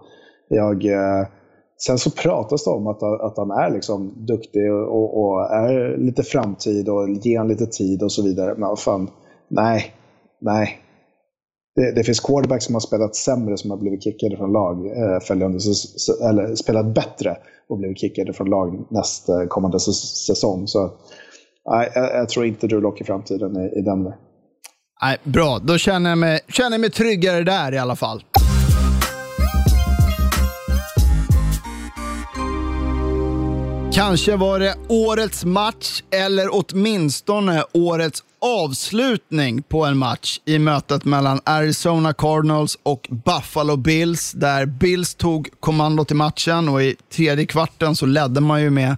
Jag... 0.50 0.86
Eh, 0.86 1.28
Sen 1.86 1.98
så 1.98 2.12
pratas 2.12 2.64
det 2.64 2.70
om 2.70 2.88
att, 2.88 3.04
att 3.04 3.38
han 3.38 3.52
är 3.52 3.70
liksom 3.74 4.14
duktig 4.18 4.74
och, 4.74 5.24
och 5.24 5.52
är 5.52 5.98
lite 5.98 6.24
framtid 6.24 6.90
och 6.90 7.10
ger 7.10 7.38
han 7.38 7.48
lite 7.48 7.66
tid 7.66 8.04
och 8.04 8.12
så 8.12 8.24
vidare. 8.24 8.56
Men 8.58 8.78
fan, 8.78 9.10
nej, 9.48 9.94
nej. 10.42 10.80
Det, 11.76 11.92
det, 11.92 12.04
finns 12.04 12.20
quarterbacks 12.20 12.66
som 12.66 12.76
har 12.76 12.80
spelat 12.80 13.16
sämre 13.16 13.58
som 13.58 13.72
har 13.72 13.78
blivit 13.78 14.04
kickade 14.04 14.38
från 14.38 14.52
lag 14.52 14.86
eh, 14.86 15.20
följande, 15.20 15.60
eller 16.30 16.56
spelat 16.56 16.86
bättre 16.86 17.38
och 17.70 17.78
blivit 17.78 18.00
kickade 18.00 18.34
från 18.34 18.50
lag 18.50 18.86
nästa 18.90 19.48
kommande 19.48 19.80
säsong. 19.80 20.68
Så 20.68 20.92
nej, 21.70 21.92
jag, 21.96 22.16
jag 22.16 22.30
tror 22.30 22.46
inte 22.46 22.68
du 22.68 22.82
lockar 22.82 23.02
i 23.02 23.06
framtiden 23.06 23.58
i, 23.58 23.80
i 23.80 23.82
Denver. 23.82 24.16
Nej, 25.02 25.18
bra, 25.24 25.60
då 25.64 25.78
känner 25.78 26.10
jag, 26.10 26.18
mig, 26.18 26.40
känner 26.48 26.72
jag 26.72 26.82
mig 26.82 26.92
tryggare 26.92 27.44
där 27.44 27.74
i 27.74 27.78
alla 27.78 27.96
fall. 27.96 28.24
Kanske 33.94 34.36
var 34.36 34.60
det 34.60 34.76
årets 34.88 35.46
match 35.46 36.02
eller 36.12 36.50
åtminstone 36.52 37.64
årets 37.74 38.24
avslutning 38.42 39.62
på 39.62 39.86
en 39.86 39.98
match 39.98 40.40
i 40.46 40.60
mötet 40.60 41.06
mellan 41.06 41.42
Arizona 41.44 42.14
Cardinals 42.14 42.78
och 42.84 43.08
Buffalo 43.26 43.76
Bills, 43.76 44.32
där 44.32 44.66
Bills 44.66 45.16
tog 45.16 45.50
kommandot 45.60 46.12
i 46.12 46.14
matchen 46.14 46.70
och 46.70 46.84
i 46.84 46.96
tredje 47.14 47.46
kvarten 47.46 47.96
så 47.96 48.06
ledde 48.06 48.42
man 48.42 48.62
ju 48.62 48.70
med 48.70 48.98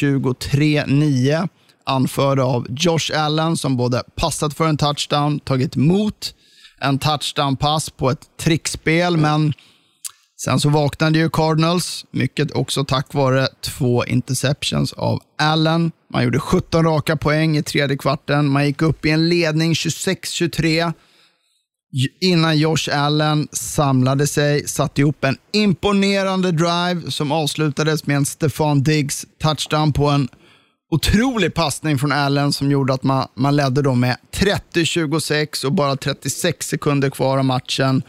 23-9, 0.00 1.48
anförd 1.84 2.40
av 2.40 2.66
Josh 2.70 3.18
Allen 3.18 3.56
som 3.56 3.76
både 3.76 4.02
passat 4.16 4.54
för 4.54 4.66
en 4.66 4.76
touchdown, 4.76 5.40
tagit 5.40 5.76
emot 5.76 6.34
en 6.80 6.98
touchdown-pass 6.98 7.90
på 7.90 8.10
ett 8.10 8.36
trickspel, 8.40 9.16
men 9.16 9.52
Sen 10.44 10.60
så 10.60 10.68
vaknade 10.68 11.18
ju 11.18 11.30
Cardinals, 11.30 12.06
mycket 12.10 12.52
också 12.52 12.84
tack 12.84 13.14
vare 13.14 13.48
två 13.60 14.04
interceptions 14.04 14.92
av 14.92 15.20
Allen. 15.38 15.92
Man 16.12 16.24
gjorde 16.24 16.40
17 16.40 16.84
raka 16.84 17.16
poäng 17.16 17.56
i 17.56 17.62
tredje 17.62 17.96
kvarten. 17.96 18.48
Man 18.48 18.66
gick 18.66 18.82
upp 18.82 19.06
i 19.06 19.10
en 19.10 19.28
ledning 19.28 19.72
26-23 19.72 20.92
innan 22.20 22.58
Josh 22.58 22.88
Allen 22.92 23.48
samlade 23.52 24.26
sig, 24.26 24.68
satte 24.68 25.00
ihop 25.00 25.24
en 25.24 25.36
imponerande 25.52 26.52
drive 26.52 27.10
som 27.10 27.32
avslutades 27.32 28.06
med 28.06 28.16
en 28.16 28.26
Stefan 28.26 28.82
Diggs 28.82 29.26
touchdown 29.42 29.92
på 29.92 30.08
en 30.08 30.28
otrolig 30.90 31.54
passning 31.54 31.98
från 31.98 32.12
Allen 32.12 32.52
som 32.52 32.70
gjorde 32.70 32.94
att 32.94 33.02
man, 33.02 33.28
man 33.34 33.56
ledde 33.56 33.82
då 33.82 33.94
med 33.94 34.16
30-26 34.34 35.64
och 35.64 35.72
bara 35.72 35.96
36 35.96 36.68
sekunder 36.68 37.10
kvar 37.10 37.38
av 37.38 37.44
matchen. 37.44 38.02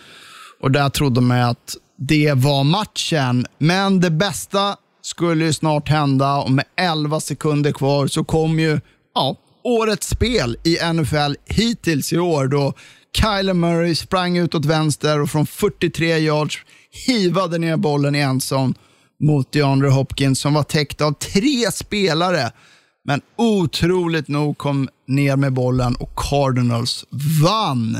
Och 0.61 0.71
där 0.71 0.89
trodde 0.89 1.21
man 1.21 1.39
att 1.39 1.75
det 1.97 2.33
var 2.33 2.63
matchen. 2.63 3.45
Men 3.57 3.99
det 3.99 4.11
bästa 4.11 4.77
skulle 5.01 5.45
ju 5.45 5.53
snart 5.53 5.89
hända 5.89 6.35
och 6.35 6.51
med 6.51 6.65
11 6.77 7.19
sekunder 7.19 7.71
kvar 7.71 8.07
så 8.07 8.23
kom 8.23 8.59
ju 8.59 8.79
ja, 9.15 9.35
årets 9.63 10.07
spel 10.07 10.57
i 10.63 10.77
NFL 10.93 11.35
hittills 11.45 12.13
i 12.13 12.17
år 12.17 12.47
då 12.47 12.73
Kyler 13.17 13.53
Murray 13.53 13.95
sprang 13.95 14.37
ut 14.37 14.55
åt 14.55 14.65
vänster 14.65 15.21
och 15.21 15.29
från 15.29 15.45
43 15.45 16.17
yards 16.17 16.57
hivade 17.07 17.57
ner 17.57 17.77
bollen 17.77 18.15
i 18.15 18.19
ensam 18.19 18.73
mot 19.19 19.51
DeAndre 19.51 19.89
Hopkins 19.89 20.39
som 20.39 20.53
var 20.53 20.63
täckt 20.63 21.01
av 21.01 21.11
tre 21.11 21.71
spelare. 21.71 22.51
Men 23.05 23.21
otroligt 23.35 24.27
nog 24.27 24.57
kom 24.57 24.89
ner 25.07 25.35
med 25.35 25.53
bollen 25.53 25.95
och 25.95 26.11
Cardinals 26.15 27.05
vann. 27.41 27.95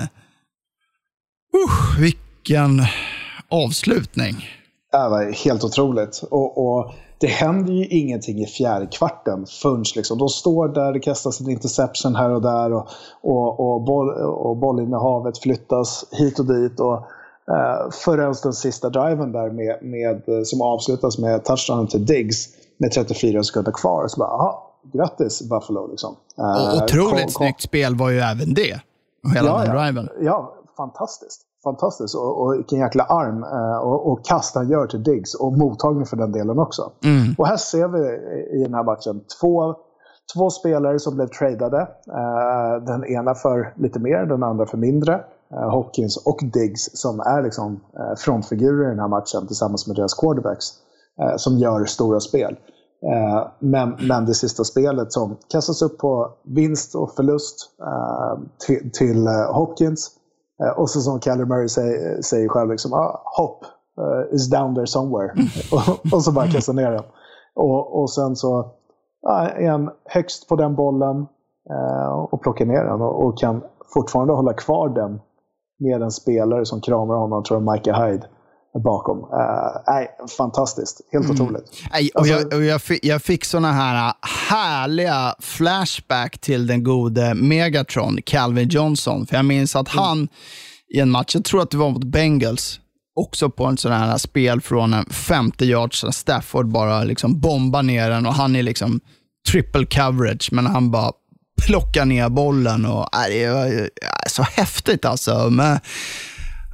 Uh, 1.55 1.99
vilken 1.99 2.85
avslutning. 3.49 4.35
Det 4.91 5.09
var 5.09 5.45
helt 5.45 5.63
otroligt. 5.63 6.23
Och, 6.31 6.67
och, 6.67 6.91
det 7.19 7.27
händer 7.27 7.73
ju 7.73 7.85
ingenting 7.87 8.39
i 8.39 8.45
fjärde 8.45 8.85
kvarten 8.85 9.45
förrän 9.61 9.83
liksom, 9.95 10.17
de 10.17 10.29
står 10.29 10.67
där, 10.67 10.93
det 10.93 10.99
kastas 10.99 11.41
en 11.41 11.49
interception 11.49 12.15
här 12.15 12.29
och 12.29 12.41
där 12.41 12.73
och, 12.73 12.87
och, 13.21 13.59
och, 13.59 13.81
boll, 13.81 14.09
och 14.23 14.57
bollinnehavet 14.57 15.37
flyttas 15.37 16.05
hit 16.11 16.39
och 16.39 16.45
dit. 16.45 16.79
Och, 16.79 16.95
eh, 17.55 17.89
förrän 17.91 18.35
den 18.43 18.53
sista 18.53 18.89
driven 18.89 19.31
där 19.31 19.49
med, 19.49 19.77
med, 19.81 20.47
som 20.47 20.61
avslutas 20.61 21.17
med 21.17 21.45
touchdown 21.45 21.87
till 21.87 22.05
Diggs 22.05 22.47
med 22.77 22.91
34 22.91 23.43
sekunder 23.43 23.71
kvar. 23.71 24.07
Så 24.07 24.19
bara, 24.19 24.29
aha, 24.29 24.73
grattis 24.93 25.49
Buffalo. 25.49 25.87
Liksom. 25.87 26.15
Eh, 26.37 26.83
otroligt 26.83 27.11
kom, 27.11 27.19
kom. 27.19 27.29
snyggt 27.29 27.61
spel 27.61 27.95
var 27.95 28.09
ju 28.09 28.19
även 28.19 28.53
det. 28.53 28.79
Och 29.23 29.31
hela 29.31 29.49
ja, 29.49 29.65
den 29.65 29.75
driven. 29.75 30.09
Ja, 30.19 30.25
ja 30.25 30.53
fantastiskt 30.77 31.46
fantastiskt. 31.67 32.15
Och, 32.15 32.41
och 32.41 32.53
vilken 32.53 32.79
jäkla 32.79 33.03
arm 33.03 33.43
eh, 33.43 33.77
och, 33.77 34.11
och 34.11 34.25
kast 34.25 34.55
han 34.55 34.69
gör 34.69 34.87
till 34.87 35.03
Diggs. 35.03 35.35
Och 35.35 35.53
mottagning 35.53 36.05
för 36.05 36.17
den 36.17 36.31
delen 36.31 36.59
också. 36.59 36.91
Mm. 37.03 37.35
Och 37.37 37.47
här 37.47 37.57
ser 37.57 37.87
vi 37.87 38.03
i 38.59 38.63
den 38.63 38.73
här 38.73 38.83
matchen 38.83 39.21
två, 39.41 39.75
två 40.35 40.49
spelare 40.49 40.99
som 40.99 41.15
blev 41.15 41.27
tradade. 41.27 41.81
Eh, 42.21 42.83
den 42.85 43.05
ena 43.05 43.35
för 43.35 43.73
lite 43.75 43.99
mer, 43.99 44.25
den 44.25 44.43
andra 44.43 44.65
för 44.65 44.77
mindre. 44.77 45.13
Eh, 45.53 45.69
Hopkins 45.69 46.17
och 46.17 46.39
Diggs 46.53 46.89
som 46.93 47.19
är 47.19 47.43
liksom 47.43 47.79
frontfigurer 48.17 48.85
i 48.85 48.89
den 48.89 48.99
här 48.99 49.07
matchen 49.07 49.47
tillsammans 49.47 49.87
med 49.87 49.95
deras 49.95 50.13
quarterbacks. 50.13 50.65
Som 51.37 51.57
gör 51.57 51.85
stora 51.85 52.19
spel. 52.19 52.55
Men, 53.59 53.95
men 54.07 54.25
det 54.25 54.33
sista 54.33 54.63
spelet 54.63 55.13
som 55.13 55.37
kastas 55.51 55.81
upp 55.81 55.97
på 55.97 56.31
vinst 56.43 56.95
och 56.95 57.11
förlust 57.15 57.69
till, 58.65 58.91
till 58.93 59.27
Hopkins 59.27 60.16
och 60.75 60.89
så 60.89 61.01
som 61.01 61.21
Kyler 61.21 61.45
Murray 61.45 61.67
säger, 61.67 62.21
säger 62.21 62.47
själv, 62.47 62.71
liksom, 62.71 62.93
ah, 62.93 63.21
hopp 63.37 63.65
uh, 64.01 64.35
is 64.35 64.49
down 64.49 64.75
there 64.75 64.87
somewhere. 64.87 65.33
och, 65.71 66.13
och, 66.13 66.23
så 66.23 66.31
bara 66.31 66.47
kasta 66.47 66.73
ner 66.73 66.91
den. 66.91 67.03
Och, 67.55 68.01
och 68.01 68.11
sen 68.11 68.35
så 68.35 68.71
ah, 69.27 69.47
är 69.47 69.69
han 69.69 69.89
högst 70.05 70.47
på 70.47 70.55
den 70.55 70.75
bollen 70.75 71.27
uh, 71.69 72.07
och 72.07 72.41
plockar 72.41 72.65
ner 72.65 72.83
den 72.83 73.01
och, 73.01 73.25
och, 73.25 73.37
kan 73.37 73.61
fortfarande 73.93 74.33
hålla 74.33 74.53
kvar 74.53 74.89
den 74.89 75.21
med 75.79 76.01
en 76.01 76.11
spelare 76.11 76.65
som 76.65 76.81
kramar 76.81 77.15
honom, 77.15 77.43
tror 77.43 77.61
jag 77.61 77.73
Micah 77.73 78.05
Hyde 78.05 78.27
bakom. 78.83 79.17
Uh, 79.17 79.81
nej, 79.87 80.07
fantastiskt. 80.37 81.01
Helt 81.11 81.25
mm. 81.25 81.41
otroligt. 81.41 81.83
Nej, 81.91 82.09
och 82.13 82.21
alltså, 82.21 82.33
jag, 82.33 82.53
och 82.53 82.63
jag, 82.63 82.81
fick, 82.81 83.05
jag 83.05 83.21
fick 83.21 83.45
såna 83.45 83.71
här 83.71 84.13
härliga 84.49 85.35
flashback 85.39 86.37
till 86.37 86.67
den 86.67 86.83
gode 86.83 87.33
Megatron, 87.33 88.17
Calvin 88.25 88.69
Johnson. 88.69 89.27
För 89.27 89.35
jag 89.35 89.45
minns 89.45 89.75
att 89.75 89.93
mm. 89.93 90.03
han 90.03 90.27
i 90.93 90.99
en 90.99 91.09
match, 91.09 91.35
jag 91.35 91.45
tror 91.45 91.61
att 91.61 91.71
det 91.71 91.77
var 91.77 91.89
mot 91.89 92.03
Bengals, 92.03 92.79
också 93.15 93.49
på 93.49 93.65
en 93.65 93.77
sån 93.77 93.91
här 93.91 94.17
spel 94.17 94.61
från 94.61 94.93
en 94.93 95.05
50 95.05 95.65
yards, 95.65 96.05
Stafford 96.11 96.67
bara 96.71 97.03
liksom 97.03 97.39
bombar 97.39 97.83
ner 97.83 98.09
den 98.09 98.25
och 98.25 98.33
han 98.33 98.55
är 98.55 98.63
liksom 98.63 98.99
triple 99.51 99.85
coverage, 99.85 100.49
men 100.51 100.65
han 100.65 100.91
bara 100.91 101.11
plockar 101.65 102.05
ner 102.05 102.29
bollen. 102.29 102.85
och 102.85 103.15
äh, 103.15 103.27
Det 103.29 103.43
är 103.43 103.89
så 104.29 104.43
häftigt 104.43 105.05
alltså. 105.05 105.49
Men, 105.49 105.79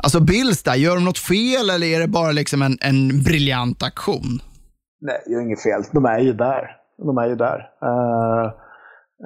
Alltså 0.03 0.19
Bills 0.19 0.63
där, 0.63 0.75
gör 0.75 0.95
de 0.95 1.05
något 1.05 1.17
fel 1.17 1.69
eller 1.69 1.87
är 1.87 1.99
det 1.99 2.07
bara 2.07 2.31
liksom 2.31 2.61
en, 2.61 2.77
en 2.81 3.23
briljant 3.23 3.83
aktion? 3.83 4.39
Nej, 5.01 5.21
gör 5.27 5.41
inget 5.41 5.63
fel. 5.63 5.81
De 5.91 6.05
är 6.05 6.19
ju 6.19 6.33
där. 6.33 6.77
De 6.97 7.17
är 7.17 7.27
ju 7.27 7.35
där. 7.35 7.69
Uh, 7.85 8.45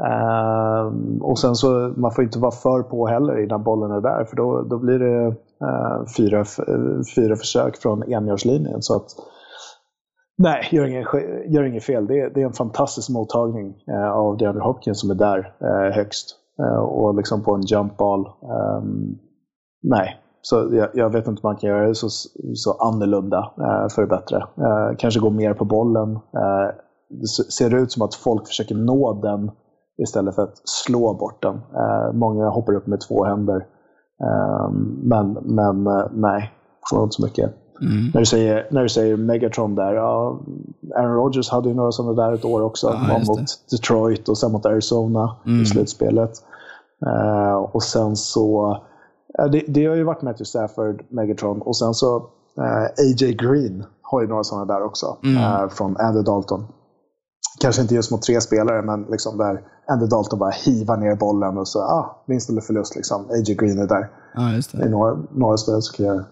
uh, 0.10 1.22
och 1.22 1.40
sen 1.40 1.56
så, 1.56 1.94
man 1.98 2.12
får 2.12 2.24
inte 2.24 2.40
vara 2.40 2.52
för 2.52 2.84
på 2.84 3.08
heller 3.08 3.44
innan 3.44 3.64
bollen 3.64 3.92
är 3.92 4.02
där, 4.02 4.26
för 4.26 4.36
då, 4.36 4.62
då 4.62 4.78
blir 4.78 5.00
det 5.00 5.28
uh, 5.28 6.06
fyra, 6.18 6.46
fyra 7.16 7.36
försök 7.36 7.78
från 7.78 8.14
enjordslinjen. 8.14 8.82
Så 8.82 8.96
att, 8.96 9.06
nej, 10.38 10.68
gör 10.72 10.86
inget, 10.86 11.08
gör 11.48 11.64
inget 11.64 11.84
fel. 11.84 12.08
Det 12.08 12.20
är, 12.20 12.30
det 12.30 12.42
är 12.42 12.46
en 12.46 12.54
fantastisk 12.54 13.10
mottagning 13.10 13.76
av 14.14 14.38
DeAndre 14.38 14.64
Hopkins 14.64 15.00
som 15.00 15.12
är 15.12 15.16
där 15.16 15.54
högst. 15.92 16.36
och 16.82 17.16
liksom 17.16 17.44
på 17.44 17.56
en 17.56 17.62
jump 17.62 17.98
ball. 17.98 18.20
Um, 18.20 18.52
ehm, 18.52 19.18
nej, 19.84 20.22
så 20.42 20.70
jag, 20.72 20.90
jag, 20.94 21.10
vet 21.10 21.28
inte 21.28 21.42
om 21.42 21.50
man 21.50 21.58
kan 21.58 21.70
göra 21.70 21.88
det 21.88 21.96
så, 21.96 22.10
så 22.56 22.72
annorlunda 22.72 23.52
eh, 23.58 23.90
för 23.96 24.02
det 24.02 24.08
bättre. 24.08 24.38
Eh, 24.38 24.98
kanske 24.98 25.20
gå 25.20 25.30
mer 25.30 25.54
på 25.54 25.66
bollen. 25.66 26.16
Eh, 26.16 26.76
det 27.10 27.28
ser 27.28 27.76
ut 27.76 27.92
som 27.92 28.02
att 28.02 28.16
folk 28.16 28.48
försöker 28.48 28.76
nå 28.76 29.14
den 29.14 29.52
istället 29.98 30.36
för 30.36 30.44
att 30.44 30.62
slå 30.64 31.14
bort 31.14 31.42
den. 31.42 31.56
Eh, 31.56 32.14
många 32.14 32.50
hoppar 32.50 32.76
upp 32.76 32.88
med 32.88 33.02
två 33.02 33.24
händer. 33.24 33.66
Eh, 34.24 34.70
men 35.04 35.34
men 35.34 35.88
eh, 35.88 36.06
nej, 36.14 36.52
får 36.90 37.04
inte 37.04 37.16
så 37.16 37.26
mycket. 37.26 37.54
Mm. 37.82 38.12
När, 38.14 38.20
du 38.20 38.26
säger, 38.26 38.68
när 38.72 38.84
du 38.84 38.90
säger 38.90 39.18
Megatron 39.18 39.76
där, 39.76 39.94
ja, 39.94 40.40
Aaron 40.96 41.16
Rodgers 41.16 41.50
hade 41.50 41.70
ju 41.70 41.76
några 41.76 41.92
sådana 41.92 42.24
där 42.24 42.34
ett 42.34 42.46
år 42.46 42.62
också. 42.62 42.88
Ja, 42.88 43.20
mot 43.28 43.70
Detroit 43.72 44.30
och 44.30 44.38
sen 44.38 44.52
mot 44.52 44.66
Arizona 44.66 45.36
mm. 45.46 45.62
i 45.62 45.66
slutspelet. 45.66 46.32
och 47.72 47.84
sen 47.84 48.16
så 48.16 48.78
det, 49.38 49.64
det 49.68 49.86
har 49.86 49.96
ju 49.96 50.04
varit 50.04 50.22
Matthew 50.22 50.46
Stafford, 50.46 51.04
Megatron 51.10 51.62
och 51.62 51.78
sen 51.78 51.94
så 51.94 52.16
eh, 52.58 53.06
AJ 53.06 53.34
Green 53.34 53.84
har 54.02 54.22
ju 54.22 54.28
några 54.28 54.44
sådana 54.44 54.66
där 54.74 54.84
också. 54.84 55.18
Mm. 55.24 55.38
Uh, 55.38 55.70
från 55.70 55.98
Andy 55.98 56.22
Dalton. 56.22 56.68
Kanske 57.60 57.82
inte 57.82 57.96
just 57.96 58.12
mot 58.12 58.22
tre 58.22 58.42
spelare, 58.42 58.82
men 58.82 59.02
liksom 59.04 59.38
där 59.38 59.62
Andy 59.88 60.06
Dalton 60.06 60.40
bara 60.40 60.50
hivar 60.50 60.98
ner 60.98 61.16
bollen 61.16 61.58
och 61.58 61.68
så, 61.68 61.80
ah, 61.80 62.24
vinst 62.26 62.50
eller 62.50 62.62
förlust. 62.62 62.96
Liksom. 62.96 63.26
AJ 63.30 63.56
Green 63.56 63.80
är 63.80 63.88
där. 63.88 64.10
Ja, 64.34 64.42
det. 64.42 64.78
det 64.78 64.84
är 64.84 64.90
några, 64.90 65.18
några 65.32 65.58
spelare 65.58 65.82
som 65.82 65.96
kan 65.96 66.06
göra. 66.06 66.26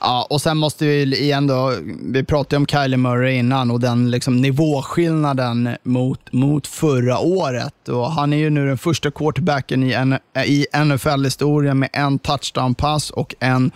Ja, 0.00 0.26
och 0.30 0.40
sen 0.40 0.56
måste 0.56 0.86
vi 0.86 1.20
igen 1.20 1.46
då, 1.46 1.72
vi 2.12 2.24
pratade 2.24 2.56
om 2.56 2.66
Kylie 2.66 2.96
Murray 2.96 3.34
innan 3.34 3.70
och 3.70 3.80
den 3.80 4.10
liksom 4.10 4.40
nivåskillnaden 4.40 5.76
mot, 5.82 6.32
mot 6.32 6.66
förra 6.66 7.18
året. 7.18 7.88
Och 7.88 8.12
han 8.12 8.32
är 8.32 8.36
ju 8.36 8.50
nu 8.50 8.66
den 8.66 8.78
första 8.78 9.10
quarterbacken 9.10 9.82
i, 9.82 10.18
i 10.46 10.66
NFL-historien 10.84 11.78
med 11.78 11.88
en 11.92 12.18
touchdown-pass 12.18 13.10
och 13.10 13.34
en 13.40 13.70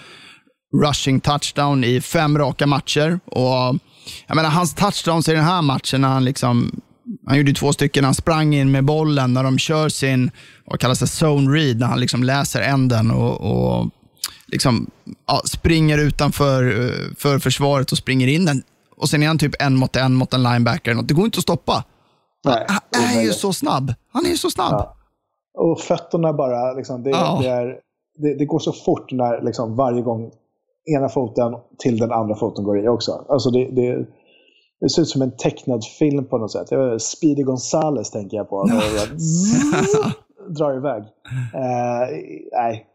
rushing 0.83 1.20
touchdown 1.20 1.85
i 1.85 2.00
fem 2.00 2.38
raka 2.38 2.66
matcher. 2.66 3.20
Och 3.24 3.78
jag 4.26 4.37
menar, 4.37 4.50
hans 4.50 4.74
touchdowns 4.74 5.28
i 5.28 5.33
den 5.33 5.44
här 5.44 5.62
matchen, 5.62 6.00
när 6.00 6.09
han 6.09 6.24
liksom 6.24 6.83
han 7.26 7.38
gjorde 7.38 7.52
två 7.52 7.72
stycken. 7.72 8.05
Han 8.05 8.14
sprang 8.14 8.55
in 8.55 8.70
med 8.70 8.85
bollen 8.85 9.35
när 9.35 9.42
de 9.42 9.59
kör 9.59 9.88
sin, 9.88 10.31
vad 10.64 10.81
kallas 10.81 10.98
det, 10.98 11.26
zone 11.26 11.50
read, 11.57 11.78
när 11.78 11.87
han 11.87 12.00
liksom 12.00 12.22
läser 12.22 12.61
änden 12.61 13.11
och, 13.11 13.40
och 13.40 13.90
liksom, 14.47 14.91
ja, 15.27 15.41
springer 15.45 15.99
utanför 15.99 16.63
eh, 16.65 17.15
för 17.19 17.39
försvaret 17.39 17.93
och 17.93 17.99
springer 17.99 18.29
in 18.29 18.45
den. 18.45 18.63
Och 18.97 19.09
sen 19.09 19.23
är 19.23 19.27
han 19.27 19.39
typ 19.39 19.63
en 19.63 19.77
mot 19.77 19.97
en 19.97 20.15
mot 20.15 20.35
en 20.35 20.43
linebacker. 20.43 20.95
Det 20.95 21.15
går 21.15 21.25
inte 21.25 21.39
att 21.39 21.43
stoppa. 21.43 21.85
Nej, 22.45 22.67
han 22.93 23.19
är 23.19 23.23
ju 23.23 23.33
så 23.33 23.53
snabb. 23.53 23.95
Han 24.13 24.27
är 24.27 24.31
ju 24.31 24.37
så 24.37 24.51
snabb. 24.51 24.73
Ja. 24.73 24.97
Och 25.59 25.81
fötterna 25.81 26.33
bara, 26.33 26.73
liksom, 26.73 27.03
det, 27.03 27.11
ja. 27.11 27.39
det, 27.43 27.49
är, 27.49 27.67
det, 28.17 28.39
det, 28.39 28.45
går 28.45 28.59
så 28.59 28.73
fort 28.73 29.13
när 29.13 29.43
liksom, 29.43 29.77
varje 29.77 30.03
gång 30.03 30.31
ena 30.97 31.09
foten 31.09 31.53
till 31.79 31.99
den 31.99 32.13
andra 32.13 32.35
foten 32.35 32.65
går 32.65 32.85
i 32.85 32.89
också. 32.89 33.25
Alltså 33.29 33.51
det, 33.51 33.71
det, 33.71 34.07
det 34.81 34.89
ser 34.89 35.03
ut 35.03 35.09
som 35.09 35.23
en 35.23 35.37
tecknad 35.37 35.85
film 35.99 36.25
på 36.25 36.39
något 36.39 36.53
sätt. 36.53 36.69
Speedy 37.03 37.43
Gonzales 37.43 38.11
tänker 38.11 38.37
jag 38.37 38.49
på. 38.49 38.65
Drar 40.49 40.77
iväg. 40.77 41.03
Uh, 41.03 41.09
nej, 42.53 42.87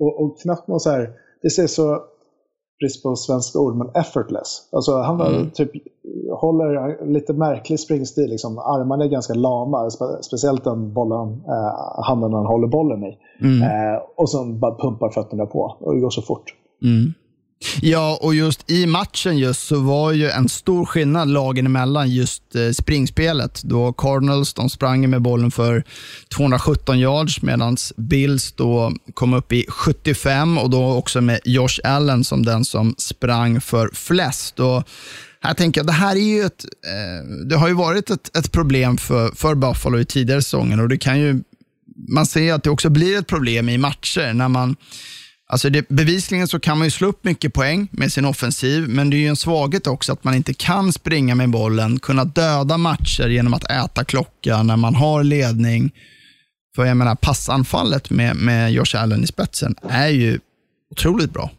och, 0.00 0.22
och 0.22 0.40
knappt 0.40 0.68
någon 0.68 0.80
så 0.80 0.90
här, 0.90 1.10
det 1.42 1.50
ser 1.50 1.66
så, 1.66 2.02
brist 2.80 3.02
på 3.02 3.16
svenska 3.16 3.58
ord, 3.58 3.76
men 3.76 3.88
effortless. 3.94 4.68
Alltså 4.72 4.96
han 4.96 5.18
var 5.18 5.26
mm. 5.26 5.50
typ, 5.50 5.70
håller 6.40 7.06
lite 7.06 7.32
märklig 7.32 7.80
springstil. 7.80 8.30
Liksom. 8.30 8.58
Armarna 8.58 9.04
är 9.04 9.08
ganska 9.08 9.34
lama, 9.34 9.90
spe, 9.90 10.04
speciellt 10.22 10.64
den 10.64 10.92
bollen, 10.92 11.28
eh, 11.28 12.04
handen 12.04 12.32
han 12.32 12.46
håller 12.46 12.66
bollen 12.66 13.04
i. 13.04 13.18
Mm. 13.40 13.62
Eh, 13.62 14.00
och 14.16 14.30
sen 14.30 14.60
bara 14.60 14.74
pumpar 14.74 15.10
fötterna 15.10 15.46
på 15.46 15.76
och 15.80 15.94
det 15.94 16.00
går 16.00 16.10
så 16.10 16.22
fort. 16.22 16.54
Mm. 16.82 17.12
Ja, 17.80 18.18
och 18.22 18.34
just 18.34 18.70
i 18.70 18.86
matchen 18.86 19.38
just 19.38 19.66
så 19.66 19.80
var 19.80 20.12
ju 20.12 20.30
en 20.30 20.48
stor 20.48 20.86
skillnad 20.86 21.28
lagen 21.28 21.66
emellan 21.66 22.10
just 22.10 22.56
eh, 22.56 22.70
springspelet. 22.70 23.62
Då 23.64 23.92
Cardinals 23.92 24.54
de 24.54 24.70
sprang 24.70 25.10
med 25.10 25.22
bollen 25.22 25.50
för 25.50 25.84
217 26.34 26.98
yards 26.98 27.42
medan 27.42 27.76
Bills 27.96 28.52
då 28.52 28.92
kom 29.14 29.34
upp 29.34 29.52
i 29.52 29.66
75 29.68 30.58
och 30.58 30.70
då 30.70 30.92
också 30.92 31.20
med 31.20 31.40
Josh 31.44 31.80
Allen 31.84 32.24
som 32.24 32.44
den 32.44 32.64
som 32.64 32.94
sprang 32.98 33.60
för 33.60 33.90
flest. 33.94 34.60
Och 34.60 34.88
här 35.40 35.54
tänker 35.54 35.78
jag, 35.78 35.86
det 35.86 35.92
här 35.92 36.16
är 36.16 36.20
ju 36.20 36.42
ett, 36.42 36.64
eh, 36.64 37.46
det 37.46 37.56
har 37.56 37.68
ju 37.68 37.74
varit 37.74 38.10
ett, 38.10 38.36
ett 38.36 38.52
problem 38.52 38.96
för, 38.96 39.30
för 39.34 39.54
Buffalo 39.54 39.98
i 39.98 40.04
tidigare 40.04 40.42
säsonger 40.42 40.80
och 40.80 40.88
det 40.88 40.98
kan 40.98 41.20
ju, 41.20 41.42
man 42.08 42.26
ser 42.26 42.52
att 42.52 42.62
det 42.62 42.70
också 42.70 42.90
blir 42.90 43.18
ett 43.18 43.26
problem 43.26 43.68
i 43.68 43.78
matcher 43.78 44.32
när 44.32 44.48
man 44.48 44.76
Alltså 45.50 45.70
det, 45.70 45.88
bevisligen 45.88 46.48
så 46.48 46.60
kan 46.60 46.78
man 46.78 46.86
ju 46.86 46.90
slå 46.90 47.08
upp 47.08 47.24
mycket 47.24 47.54
poäng 47.54 47.88
med 47.92 48.12
sin 48.12 48.24
offensiv, 48.24 48.88
men 48.88 49.10
det 49.10 49.16
är 49.16 49.18
ju 49.18 49.26
en 49.26 49.36
svaghet 49.36 49.86
också 49.86 50.12
att 50.12 50.24
man 50.24 50.34
inte 50.34 50.54
kan 50.54 50.92
springa 50.92 51.34
med 51.34 51.50
bollen, 51.50 51.98
kunna 51.98 52.24
döda 52.24 52.78
matcher 52.78 53.28
genom 53.28 53.54
att 53.54 53.70
äta 53.70 54.04
klocka 54.04 54.62
när 54.62 54.76
man 54.76 54.94
har 54.94 55.24
ledning. 55.24 55.90
För 56.76 56.84
jag 56.84 56.96
menar, 56.96 57.14
passanfallet 57.14 58.10
med, 58.10 58.36
med 58.36 58.72
Josh 58.72 59.02
Allen 59.02 59.24
i 59.24 59.26
spetsen 59.26 59.74
är 59.82 60.08
ju 60.08 60.40
otroligt 60.90 61.32
bra. 61.32 61.50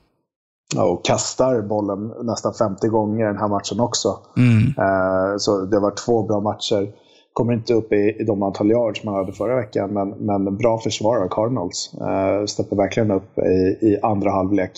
Ja, 0.76 0.84
och 0.84 1.06
kastar 1.06 1.62
bollen 1.62 2.12
nästan 2.24 2.54
50 2.54 2.88
gånger 2.88 3.26
den 3.26 3.38
här 3.38 3.48
matchen 3.48 3.80
också. 3.80 4.20
Mm. 4.38 4.68
Eh, 4.68 5.38
så 5.38 5.66
det 5.66 5.80
var 5.80 5.92
två 6.06 6.28
bra 6.28 6.40
matcher 6.40 6.88
kommer 7.34 7.54
inte 7.54 7.74
upp 7.74 7.94
i, 7.94 8.16
i 8.20 8.24
de 8.24 8.44
antal 8.44 8.72
yards 8.72 9.04
man 9.04 9.14
hade 9.14 9.32
förra 9.32 9.56
veckan, 9.56 9.94
men, 9.94 10.10
men 10.10 10.58
bra 10.58 10.78
försvar 10.78 11.18
av 11.18 11.28
Cardinals. 11.28 11.94
Uh, 12.02 12.46
steppar 12.46 12.76
verkligen 12.76 13.12
upp 13.12 13.38
i, 13.38 13.78
i 13.88 14.00
andra 14.04 14.32
halvlek, 14.32 14.72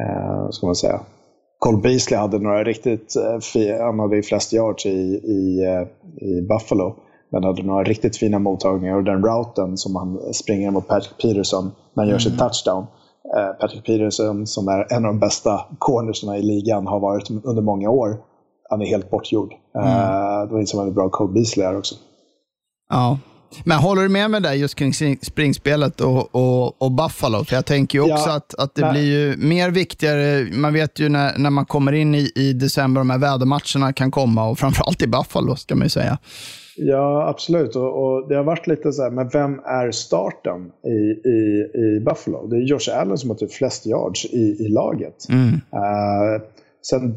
uh, 0.00 0.50
ska 0.50 0.66
man 0.66 0.76
säga. 0.76 1.00
Cole 1.58 1.78
Beasley 1.78 2.18
hade 2.18 2.38
några 2.38 2.64
riktigt, 2.64 3.14
uh, 3.56 3.80
han 3.80 3.98
hade 3.98 4.16
ju 4.16 4.22
flest 4.22 4.52
yards 4.52 4.86
i, 4.86 4.90
i, 5.24 5.66
uh, 5.66 6.28
i 6.28 6.42
Buffalo, 6.42 6.96
men 7.30 7.44
hade 7.44 7.62
några 7.62 7.84
riktigt 7.84 8.16
fina 8.16 8.38
mottagningar 8.38 8.96
och 8.96 9.04
den 9.04 9.24
routen 9.24 9.76
som 9.76 9.96
han 9.96 10.34
springer 10.34 10.70
mot 10.70 10.88
Patrick 10.88 11.22
Peterson 11.22 11.70
när 11.94 12.02
han 12.04 12.10
gör 12.10 12.18
sin 12.18 12.32
mm. 12.32 12.38
touchdown. 12.38 12.86
Patrick 13.60 13.86
Peterson, 13.86 14.46
som 14.46 14.68
är 14.68 14.92
en 14.92 15.04
av 15.04 15.12
de 15.12 15.18
bästa 15.18 15.60
cornersna 15.78 16.38
i 16.38 16.42
ligan, 16.42 16.86
har 16.86 17.00
varit 17.00 17.30
under 17.30 17.62
många 17.62 17.90
år 17.90 18.16
han 18.70 18.82
är 18.82 18.86
helt 18.86 19.10
bortgjord. 19.10 19.52
Mm. 19.74 19.88
Uh, 19.88 20.46
det 20.46 20.52
var 20.52 20.60
inte 20.60 20.76
väldigt 20.76 20.94
bra 20.94 21.08
Cole 21.08 21.32
Beasley 21.32 21.66
här 21.66 21.78
också. 21.78 21.94
Ja, 22.90 23.18
men 23.64 23.78
håller 23.78 24.02
du 24.02 24.08
med 24.08 24.30
mig 24.30 24.40
där 24.40 24.52
just 24.52 24.74
kring 24.74 24.92
springsspelet 25.22 26.00
och, 26.00 26.34
och, 26.34 26.82
och 26.82 26.92
Buffalo? 26.92 27.44
För 27.44 27.54
jag 27.54 27.66
tänker 27.66 27.98
ju 27.98 28.02
också 28.12 28.28
ja, 28.28 28.36
att, 28.36 28.54
att 28.54 28.74
det 28.74 28.82
nej. 28.82 28.92
blir 28.92 29.02
ju 29.02 29.36
mer 29.36 29.70
viktigare. 29.70 30.46
Man 30.52 30.72
vet 30.72 31.00
ju 31.00 31.08
när, 31.08 31.38
när 31.38 31.50
man 31.50 31.66
kommer 31.66 31.92
in 31.92 32.14
i, 32.14 32.32
i 32.34 32.52
december, 32.52 33.00
de 33.00 33.10
här 33.10 33.18
vädermatcherna 33.18 33.92
kan 33.92 34.10
komma 34.10 34.48
och 34.48 34.58
framförallt 34.58 35.02
i 35.02 35.06
Buffalo 35.06 35.56
ska 35.56 35.74
man 35.74 35.84
ju 35.84 35.90
säga. 35.90 36.18
Ja, 36.76 37.28
absolut. 37.28 37.76
Och, 37.76 38.04
och, 38.04 38.28
det 38.28 38.36
har 38.36 38.44
varit 38.44 38.66
lite 38.66 38.92
så 38.92 39.02
här, 39.02 39.10
men 39.10 39.28
vem 39.28 39.58
är 39.58 39.90
starten 39.90 40.70
i, 40.86 41.28
i, 41.28 41.70
i 41.84 42.00
Buffalo? 42.00 42.46
Det 42.46 42.56
är 42.56 42.60
Josh 42.60 43.00
Allen 43.00 43.18
som 43.18 43.30
har 43.30 43.36
typ 43.36 43.52
flest 43.52 43.86
yards 43.86 44.24
i, 44.24 44.56
i 44.60 44.68
laget. 44.68 45.28
Mm. 45.28 45.48
Uh, 45.48 46.42
Sen 46.84 47.14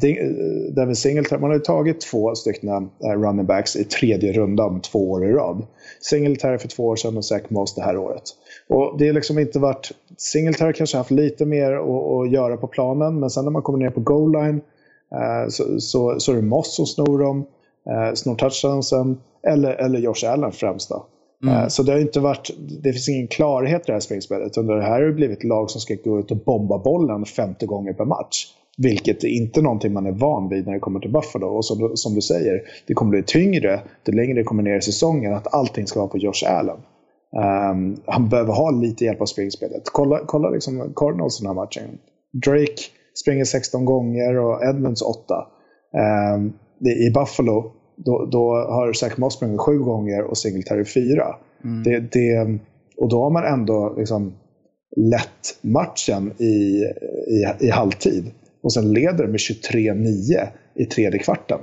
Devin 0.74 0.96
Singletary, 0.96 1.40
man 1.40 1.50
har 1.50 1.56
ju 1.56 1.62
tagit 1.62 2.00
två 2.00 2.34
stycken 2.34 2.68
eh, 2.68 3.20
running 3.20 3.46
backs 3.46 3.76
i 3.76 3.84
tredje 3.84 4.32
rundan 4.32 4.80
två 4.80 5.10
år 5.10 5.24
i 5.24 5.32
rad. 5.32 5.66
Singletary 6.00 6.58
för 6.58 6.68
två 6.68 6.86
år 6.86 6.96
sedan 6.96 7.16
och 7.16 7.24
Zach 7.24 7.42
Moss 7.48 7.74
det 7.74 7.82
här 7.82 7.96
året. 7.96 8.22
Och 8.68 8.98
det 8.98 9.06
har 9.06 9.12
liksom 9.12 9.38
inte 9.38 9.58
varit... 9.58 9.92
Singletary 10.16 10.72
kanske 10.72 10.96
haft 10.96 11.10
lite 11.10 11.46
mer 11.46 11.72
att, 11.72 12.26
att 12.26 12.32
göra 12.32 12.56
på 12.56 12.66
planen, 12.66 13.20
men 13.20 13.30
sen 13.30 13.44
när 13.44 13.50
man 13.50 13.62
kommer 13.62 13.78
ner 13.78 13.90
på 13.90 14.00
goal 14.00 14.32
line 14.32 14.60
eh, 15.12 15.48
så, 15.48 15.80
så, 15.80 16.20
så 16.20 16.32
är 16.32 16.36
det 16.36 16.42
Moss 16.42 16.76
som 16.76 16.86
snor 16.86 17.18
dem, 17.18 17.46
eh, 17.90 18.14
snor 18.14 18.34
touchdownsen, 18.34 19.18
eller, 19.46 19.70
eller 19.70 19.98
Josh 19.98 20.32
Allen 20.32 20.52
främst 20.52 20.88
då. 20.88 21.06
Mm. 21.44 21.70
Så 21.70 21.82
det 21.82 21.92
har 21.92 21.98
inte 21.98 22.20
varit, 22.20 22.50
det 22.82 22.92
finns 22.92 23.08
ingen 23.08 23.28
klarhet 23.28 23.82
i 23.82 23.84
det 23.86 23.92
här 23.92 24.00
springspelet. 24.00 24.46
Utan 24.46 24.66
det 24.66 24.82
här 24.82 25.02
har 25.02 25.10
blivit 25.10 25.44
lag 25.44 25.70
som 25.70 25.80
ska 25.80 25.94
gå 26.04 26.18
ut 26.18 26.30
och 26.30 26.36
bomba 26.36 26.78
bollen 26.78 27.24
50 27.24 27.66
gånger 27.66 27.92
per 27.92 28.04
match. 28.04 28.46
Vilket 28.82 29.24
är 29.24 29.28
inte 29.28 29.62
någonting 29.62 29.92
man 29.92 30.06
är 30.06 30.12
van 30.12 30.48
vid 30.48 30.66
när 30.66 30.72
det 30.72 30.80
kommer 30.80 31.00
till 31.00 31.12
Buffalo. 31.12 31.46
Och 31.46 31.64
som, 31.64 31.96
som 31.96 32.14
du 32.14 32.20
säger, 32.20 32.62
det 32.86 32.94
kommer 32.94 33.10
bli 33.10 33.22
tyngre 33.22 33.80
ju 34.06 34.12
längre 34.12 34.34
det 34.34 34.44
kommer 34.44 34.62
ner 34.62 34.76
i 34.76 34.82
säsongen 34.82 35.34
att 35.34 35.54
allting 35.54 35.86
ska 35.86 36.00
vara 36.00 36.10
på 36.10 36.18
Josh 36.18 36.44
Allen. 36.46 36.76
Um, 37.72 37.96
han 38.06 38.28
behöver 38.28 38.52
ha 38.52 38.70
lite 38.70 39.04
hjälp 39.04 39.20
av 39.20 39.26
springspelet. 39.26 39.82
Kolla, 39.84 40.20
kolla 40.26 40.50
liksom 40.50 40.92
Cardinals 40.96 41.38
den 41.38 41.46
här 41.46 41.54
matchen. 41.54 41.98
Drake 42.46 42.82
springer 43.22 43.44
16 43.44 43.84
gånger 43.84 44.38
och 44.38 44.64
Edmonds 44.64 45.02
8. 45.02 45.46
Um, 46.36 46.52
I 46.86 47.10
Buffalo 47.10 47.72
då, 47.96 48.28
då 48.32 48.54
har 48.54 48.92
Zach 48.92 49.16
Moss 49.16 49.34
sprungit 49.34 49.60
7 49.60 49.78
gånger 49.78 50.24
och 50.24 50.38
Singletary 50.38 50.84
4. 50.84 51.36
Mm. 51.64 51.82
Det, 51.82 52.12
det, 52.12 52.58
och 52.96 53.08
då 53.08 53.22
har 53.22 53.30
man 53.30 53.44
ändå 53.44 53.94
liksom 53.98 54.32
lett 54.96 55.58
matchen 55.60 56.32
i, 56.38 56.84
i, 57.28 57.66
i 57.66 57.70
halvtid 57.70 58.30
och 58.62 58.72
sen 58.72 58.92
leder 58.92 59.26
med 59.26 59.36
23-9 59.36 60.48
i 60.74 60.84
tredje 60.84 61.18
kvarten. 61.18 61.60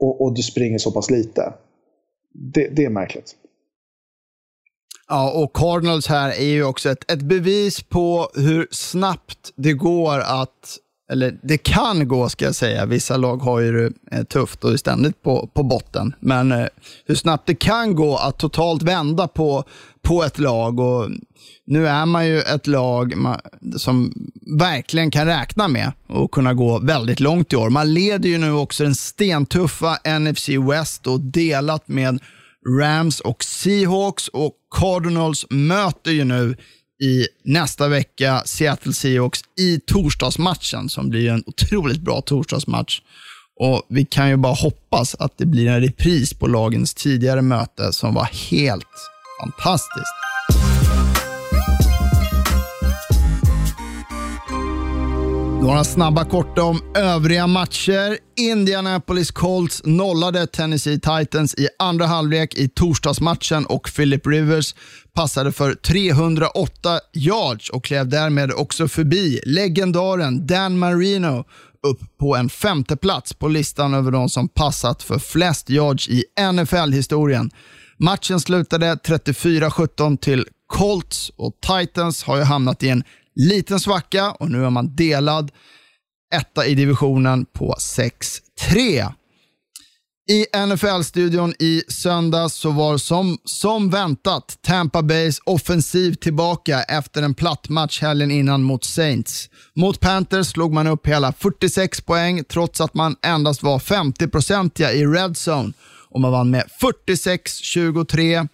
Och, 0.00 0.22
och, 0.22 0.34
du 0.34 0.42
springer 0.42 0.78
så 0.78 0.92
pass 0.92 1.10
lite. 1.10 1.52
Det, 2.32 2.68
det, 2.68 2.84
är 2.84 2.90
märkligt. 2.90 3.36
Ja, 5.08 5.42
och 5.42 5.56
Cardinals 5.56 6.06
här 6.06 6.30
är 6.30 6.44
ju 6.44 6.64
också 6.64 6.90
ett, 6.90 7.10
ett 7.12 7.22
bevis 7.22 7.82
på 7.82 8.28
hur 8.34 8.68
snabbt 8.70 9.52
det 9.56 9.72
går 9.72 10.18
att 10.20 10.78
eller 11.12 11.38
det 11.42 11.58
kan 11.58 12.08
gå 12.08 12.28
ska 12.28 12.44
jag 12.44 12.54
säga. 12.54 12.86
Vissa 12.86 13.16
lag 13.16 13.36
har 13.36 13.60
ju 13.60 13.72
det 13.72 14.16
eh, 14.16 14.24
tufft 14.24 14.64
och 14.64 14.72
är 14.72 14.76
ständigt 14.76 15.22
på, 15.22 15.50
på 15.54 15.62
botten. 15.62 16.14
Men 16.20 16.52
eh, 16.52 16.66
hur 17.06 17.14
snabbt 17.14 17.46
det 17.46 17.54
kan 17.54 17.94
gå 17.94 18.16
att 18.16 18.38
totalt 18.38 18.82
vända 18.82 19.28
på, 19.28 19.64
på 20.02 20.24
ett 20.24 20.38
lag. 20.38 20.80
Och 20.80 21.10
nu 21.66 21.88
är 21.88 22.06
man 22.06 22.26
ju 22.26 22.40
ett 22.40 22.66
lag 22.66 23.14
som 23.76 24.12
verkligen 24.58 25.10
kan 25.10 25.26
räkna 25.26 25.68
med 25.68 25.92
att 26.08 26.30
kunna 26.30 26.54
gå 26.54 26.78
väldigt 26.78 27.20
långt 27.20 27.52
i 27.52 27.56
år. 27.56 27.70
Man 27.70 27.94
leder 27.94 28.28
ju 28.28 28.38
nu 28.38 28.52
också 28.52 28.84
den 28.84 28.94
stentuffa 28.94 29.98
NFC 30.20 30.48
West 30.48 31.06
och 31.06 31.20
delat 31.20 31.88
med 31.88 32.18
Rams 32.80 33.20
och 33.20 33.44
Seahawks 33.44 34.28
och 34.28 34.52
Cardinals 34.80 35.46
möter 35.50 36.10
ju 36.10 36.24
nu 36.24 36.56
i 37.02 37.26
nästa 37.44 37.88
vecka 37.88 38.42
Seattle 38.46 38.92
Seahawks 38.92 39.40
i 39.58 39.80
torsdagsmatchen 39.80 40.88
som 40.88 41.10
blir 41.10 41.30
en 41.30 41.42
otroligt 41.46 42.00
bra 42.00 42.20
torsdagsmatch. 42.20 43.00
Och 43.60 43.86
Vi 43.88 44.04
kan 44.04 44.28
ju 44.28 44.36
bara 44.36 44.54
hoppas 44.54 45.14
att 45.14 45.38
det 45.38 45.46
blir 45.46 45.68
en 45.68 45.80
repris 45.80 46.34
på 46.34 46.46
lagens 46.46 46.94
tidigare 46.94 47.42
möte 47.42 47.92
som 47.92 48.14
var 48.14 48.24
helt 48.50 48.86
fantastiskt. 49.40 50.33
Några 55.64 55.84
snabba 55.84 56.24
korta 56.24 56.62
om 56.62 56.80
övriga 56.94 57.46
matcher. 57.46 58.18
Indianapolis 58.36 59.30
Colts 59.30 59.82
nollade 59.84 60.46
Tennessee 60.46 61.00
Titans 61.00 61.54
i 61.54 61.68
andra 61.78 62.06
halvlek 62.06 62.54
i 62.54 62.68
torsdagsmatchen 62.68 63.66
och 63.66 63.90
Philip 63.96 64.26
Rivers 64.26 64.74
passade 65.12 65.52
för 65.52 65.74
308 65.74 67.00
yards 67.14 67.70
och 67.70 67.84
klev 67.84 68.08
därmed 68.08 68.52
också 68.52 68.88
förbi 68.88 69.40
legendaren 69.46 70.46
Dan 70.46 70.78
Marino 70.78 71.44
upp 71.86 72.18
på 72.20 72.36
en 72.36 72.48
femte 72.48 72.96
plats 72.96 73.34
på 73.34 73.48
listan 73.48 73.94
över 73.94 74.10
de 74.10 74.28
som 74.28 74.48
passat 74.48 75.02
för 75.02 75.18
flest 75.18 75.70
yards 75.70 76.08
i 76.08 76.24
NFL-historien. 76.52 77.50
Matchen 77.98 78.40
slutade 78.40 78.94
34-17 78.94 80.16
till 80.16 80.46
Colts 80.66 81.32
och 81.36 81.52
Titans 81.60 82.24
har 82.24 82.36
ju 82.36 82.42
hamnat 82.42 82.82
i 82.82 82.88
en 82.88 83.04
liten 83.34 83.80
svacka 83.80 84.30
och 84.30 84.50
nu 84.50 84.64
är 84.64 84.70
man 84.70 84.96
delad 84.96 85.50
etta 86.34 86.66
i 86.66 86.74
divisionen 86.74 87.44
på 87.44 87.74
6-3. 87.78 89.12
I 90.30 90.46
NFL-studion 90.66 91.54
i 91.58 91.82
söndags 91.88 92.54
så 92.54 92.70
var 92.70 92.98
som, 92.98 93.38
som 93.44 93.90
väntat 93.90 94.58
Tampa 94.62 95.02
Bays 95.02 95.40
offensiv 95.44 96.14
tillbaka 96.14 96.82
efter 96.82 97.22
en 97.22 97.34
platt 97.34 97.68
match 97.68 98.02
helgen 98.02 98.30
innan 98.30 98.62
mot 98.62 98.84
Saints. 98.84 99.50
Mot 99.74 100.00
Panthers 100.00 100.46
slog 100.46 100.72
man 100.72 100.86
upp 100.86 101.06
hela 101.06 101.32
46 101.32 102.00
poäng 102.00 102.44
trots 102.44 102.80
att 102.80 102.94
man 102.94 103.16
endast 103.22 103.62
var 103.62 103.78
50-procentiga 103.78 104.92
i 104.92 105.06
red 105.06 105.36
zone 105.48 105.72
och 106.10 106.20
man 106.20 106.32
vann 106.32 106.50
med 106.50 106.64
46-23. 106.80 108.48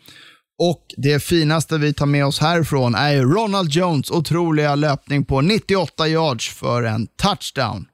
Och 0.63 0.95
det 0.97 1.23
finaste 1.23 1.79
vi 1.79 1.93
tar 1.93 2.07
med 2.07 2.27
oss 2.27 2.39
härifrån 2.39 2.95
är 2.95 3.23
Ronald 3.23 3.71
Jones 3.71 4.11
otroliga 4.11 4.75
löpning 4.75 5.25
på 5.25 5.41
98 5.41 6.09
yards 6.09 6.49
för 6.49 6.83
en 6.83 7.07
touchdown. 7.07 7.87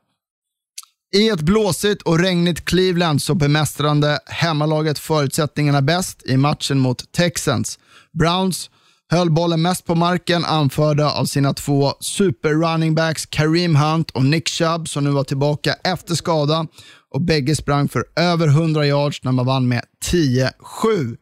I 1.14 1.29
ett 1.29 1.40
blåsigt 1.40 2.02
och 2.02 2.18
regnigt 2.18 2.64
Cleveland 2.64 3.22
så 3.22 3.35
bemästrande 3.35 4.18
hemmalaget 4.26 4.98
förutsättningarna 4.98 5.83
bäst 5.83 6.22
i 6.26 6.37
matchen 6.37 6.79
mot 6.79 7.12
Texans. 7.12 7.79
Browns 8.18 8.70
höll 9.11 9.31
bollen 9.31 9.62
mest 9.62 9.85
på 9.85 9.94
marken, 9.94 10.44
anförda 10.44 11.11
av 11.11 11.24
sina 11.24 11.55
två 11.55 11.92
super 12.00 12.50
running 12.50 12.94
backs 12.94 13.26
Kareem 13.26 13.76
Hunt 13.76 14.11
och 14.11 14.24
Nick 14.24 14.48
Chubb 14.48 14.88
som 14.88 15.05
nu 15.05 15.11
var 15.11 15.24
tillbaka 15.24 15.74
efter 15.85 16.14
skada 16.14 16.66
och 17.11 17.20
bägge 17.20 17.57
sprang 17.57 17.88
för 17.88 18.05
över 18.16 18.48
100 18.48 18.87
yards 18.87 19.24
när 19.24 19.33
man 19.33 19.46
vann 19.46 19.68
med 19.68 19.83
10-7. 20.12 21.16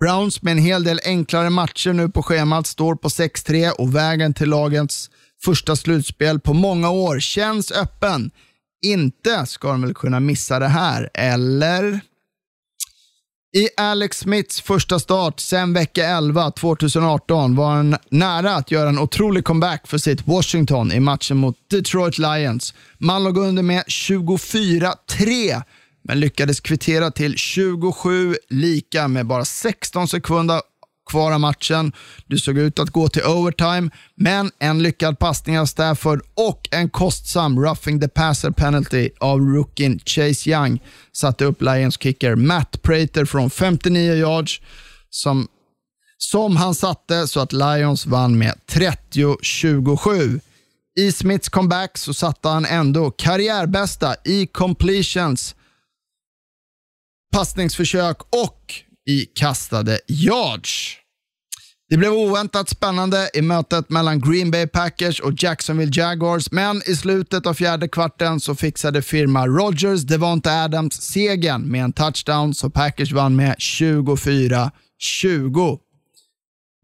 Browns 0.00 0.42
med 0.42 0.52
en 0.52 0.58
hel 0.58 0.84
del 0.84 1.00
enklare 1.04 1.50
matcher 1.50 1.92
nu 1.92 2.08
på 2.08 2.22
schemat 2.22 2.66
står 2.66 2.94
på 2.94 3.08
6-3 3.08 3.70
och 3.70 3.94
vägen 3.94 4.34
till 4.34 4.48
lagens 4.48 5.10
första 5.44 5.76
slutspel 5.76 6.40
på 6.40 6.54
många 6.54 6.90
år 6.90 7.20
känns 7.20 7.72
öppen. 7.72 8.30
Inte 8.86 9.46
ska 9.46 9.68
de 9.68 9.82
väl 9.82 9.94
kunna 9.94 10.20
missa 10.20 10.58
det 10.58 10.68
här, 10.68 11.10
eller? 11.14 12.00
I 13.56 13.68
Alex 13.76 14.18
Smiths 14.18 14.60
första 14.60 14.98
start 14.98 15.40
sen 15.40 15.72
vecka 15.72 16.04
11 16.04 16.50
2018 16.50 17.56
var 17.56 17.70
han 17.70 17.96
nära 18.10 18.54
att 18.54 18.70
göra 18.70 18.88
en 18.88 18.98
otrolig 18.98 19.44
comeback 19.44 19.86
för 19.86 19.98
sitt 19.98 20.26
Washington 20.26 20.92
i 20.92 21.00
matchen 21.00 21.36
mot 21.36 21.56
Detroit 21.70 22.18
Lions. 22.18 22.74
Man 22.98 23.24
låg 23.24 23.38
under 23.38 23.62
med 23.62 23.84
24-3 23.84 25.62
men 26.08 26.20
lyckades 26.20 26.60
kvittera 26.60 27.10
till 27.10 27.36
27 27.36 28.36
lika 28.48 29.08
med 29.08 29.26
bara 29.26 29.44
16 29.44 30.08
sekunder 30.08 30.60
kvar 31.10 31.32
av 31.32 31.40
matchen. 31.40 31.92
Det 32.26 32.38
såg 32.38 32.58
ut 32.58 32.78
att 32.78 32.90
gå 32.90 33.08
till 33.08 33.22
overtime, 33.22 33.90
men 34.14 34.50
en 34.58 34.82
lyckad 34.82 35.18
passning 35.18 35.58
av 35.58 35.66
Stafford 35.66 36.22
och 36.34 36.68
en 36.70 36.90
kostsam 36.90 37.58
roughing 37.58 38.00
the 38.00 38.08
passer 38.08 38.50
penalty 38.50 39.10
av 39.20 39.40
rookien 39.40 40.00
Chase 40.04 40.50
Young 40.50 40.82
satte 41.12 41.44
upp 41.44 41.62
Lions 41.62 41.98
kicker 41.98 42.34
Matt 42.34 42.82
Prater 42.82 43.24
från 43.24 43.50
59 43.50 44.14
yards 44.14 44.60
som, 45.10 45.48
som 46.18 46.56
han 46.56 46.74
satte 46.74 47.26
så 47.26 47.40
att 47.40 47.52
Lions 47.52 48.06
vann 48.06 48.38
med 48.38 48.54
30-27. 48.66 50.40
I 50.98 51.12
Smiths 51.12 51.48
comeback 51.48 51.98
så 51.98 52.14
satte 52.14 52.48
han 52.48 52.64
ändå 52.64 53.10
karriärbästa 53.10 54.14
i 54.24 54.46
completions, 54.46 55.55
passningsförsök 57.32 58.16
och 58.22 58.74
i 59.08 59.24
kastade 59.24 59.98
yards. 60.08 60.96
Det 61.88 61.96
blev 61.96 62.12
oväntat 62.12 62.68
spännande 62.68 63.30
i 63.34 63.42
mötet 63.42 63.90
mellan 63.90 64.20
Green 64.20 64.50
Bay 64.50 64.66
Packers 64.66 65.20
och 65.20 65.42
Jacksonville 65.42 65.92
Jaguars, 65.94 66.50
men 66.50 66.82
i 66.86 66.96
slutet 66.96 67.46
av 67.46 67.54
fjärde 67.54 67.88
kvarten 67.88 68.40
så 68.40 68.54
fixade 68.54 69.02
firma 69.02 69.46
Rogers 69.46 70.02
Devonta 70.02 70.64
Adams 70.64 70.94
segern 70.94 71.70
med 71.70 71.84
en 71.84 71.92
touchdown, 71.92 72.54
så 72.54 72.70
Packers 72.70 73.12
vann 73.12 73.36
med 73.36 73.54
24-20. 73.58 75.78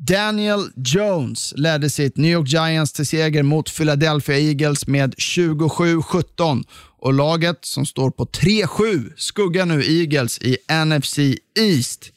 Daniel 0.07 0.71
Jones 0.77 1.55
ledde 1.57 1.91
sitt 1.91 2.17
New 2.17 2.31
York 2.31 2.49
Giants 2.49 2.93
till 2.93 3.07
seger 3.07 3.43
mot 3.43 3.77
Philadelphia 3.77 4.39
Eagles 4.39 4.87
med 4.87 5.15
27-17 5.15 6.65
och 7.01 7.13
laget 7.13 7.65
som 7.65 7.87
står 7.87 8.11
på 8.11 8.25
3-7 8.25 9.13
skuggar 9.17 9.67
nu 9.67 9.83
Eagles 9.83 10.39
i 10.39 10.57
NFC 10.85 11.19
East. 11.59 12.13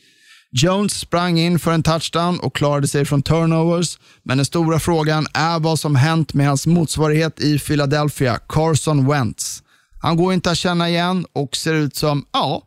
Jones 0.52 1.00
sprang 1.00 1.40
in 1.40 1.60
för 1.60 1.72
en 1.72 1.84
touchdown 1.84 2.40
och 2.40 2.56
klarade 2.56 2.88
sig 2.88 3.06
från 3.06 3.22
turnovers, 3.22 4.00
men 4.24 4.38
den 4.38 4.46
stora 4.46 4.80
frågan 4.80 5.28
är 5.34 5.60
vad 5.60 5.80
som 5.80 5.96
hänt 5.96 6.34
med 6.34 6.48
hans 6.48 6.68
motsvarighet 6.68 7.40
i 7.40 7.60
Philadelphia, 7.60 8.40
Carson 8.50 9.08
Wentz. 9.08 9.64
Han 10.00 10.18
går 10.18 10.34
inte 10.34 10.52
att 10.52 10.58
känna 10.58 10.90
igen 10.90 11.26
och 11.34 11.56
ser 11.56 11.74
ut 11.74 11.96
som, 11.96 12.26
ja, 12.32 12.64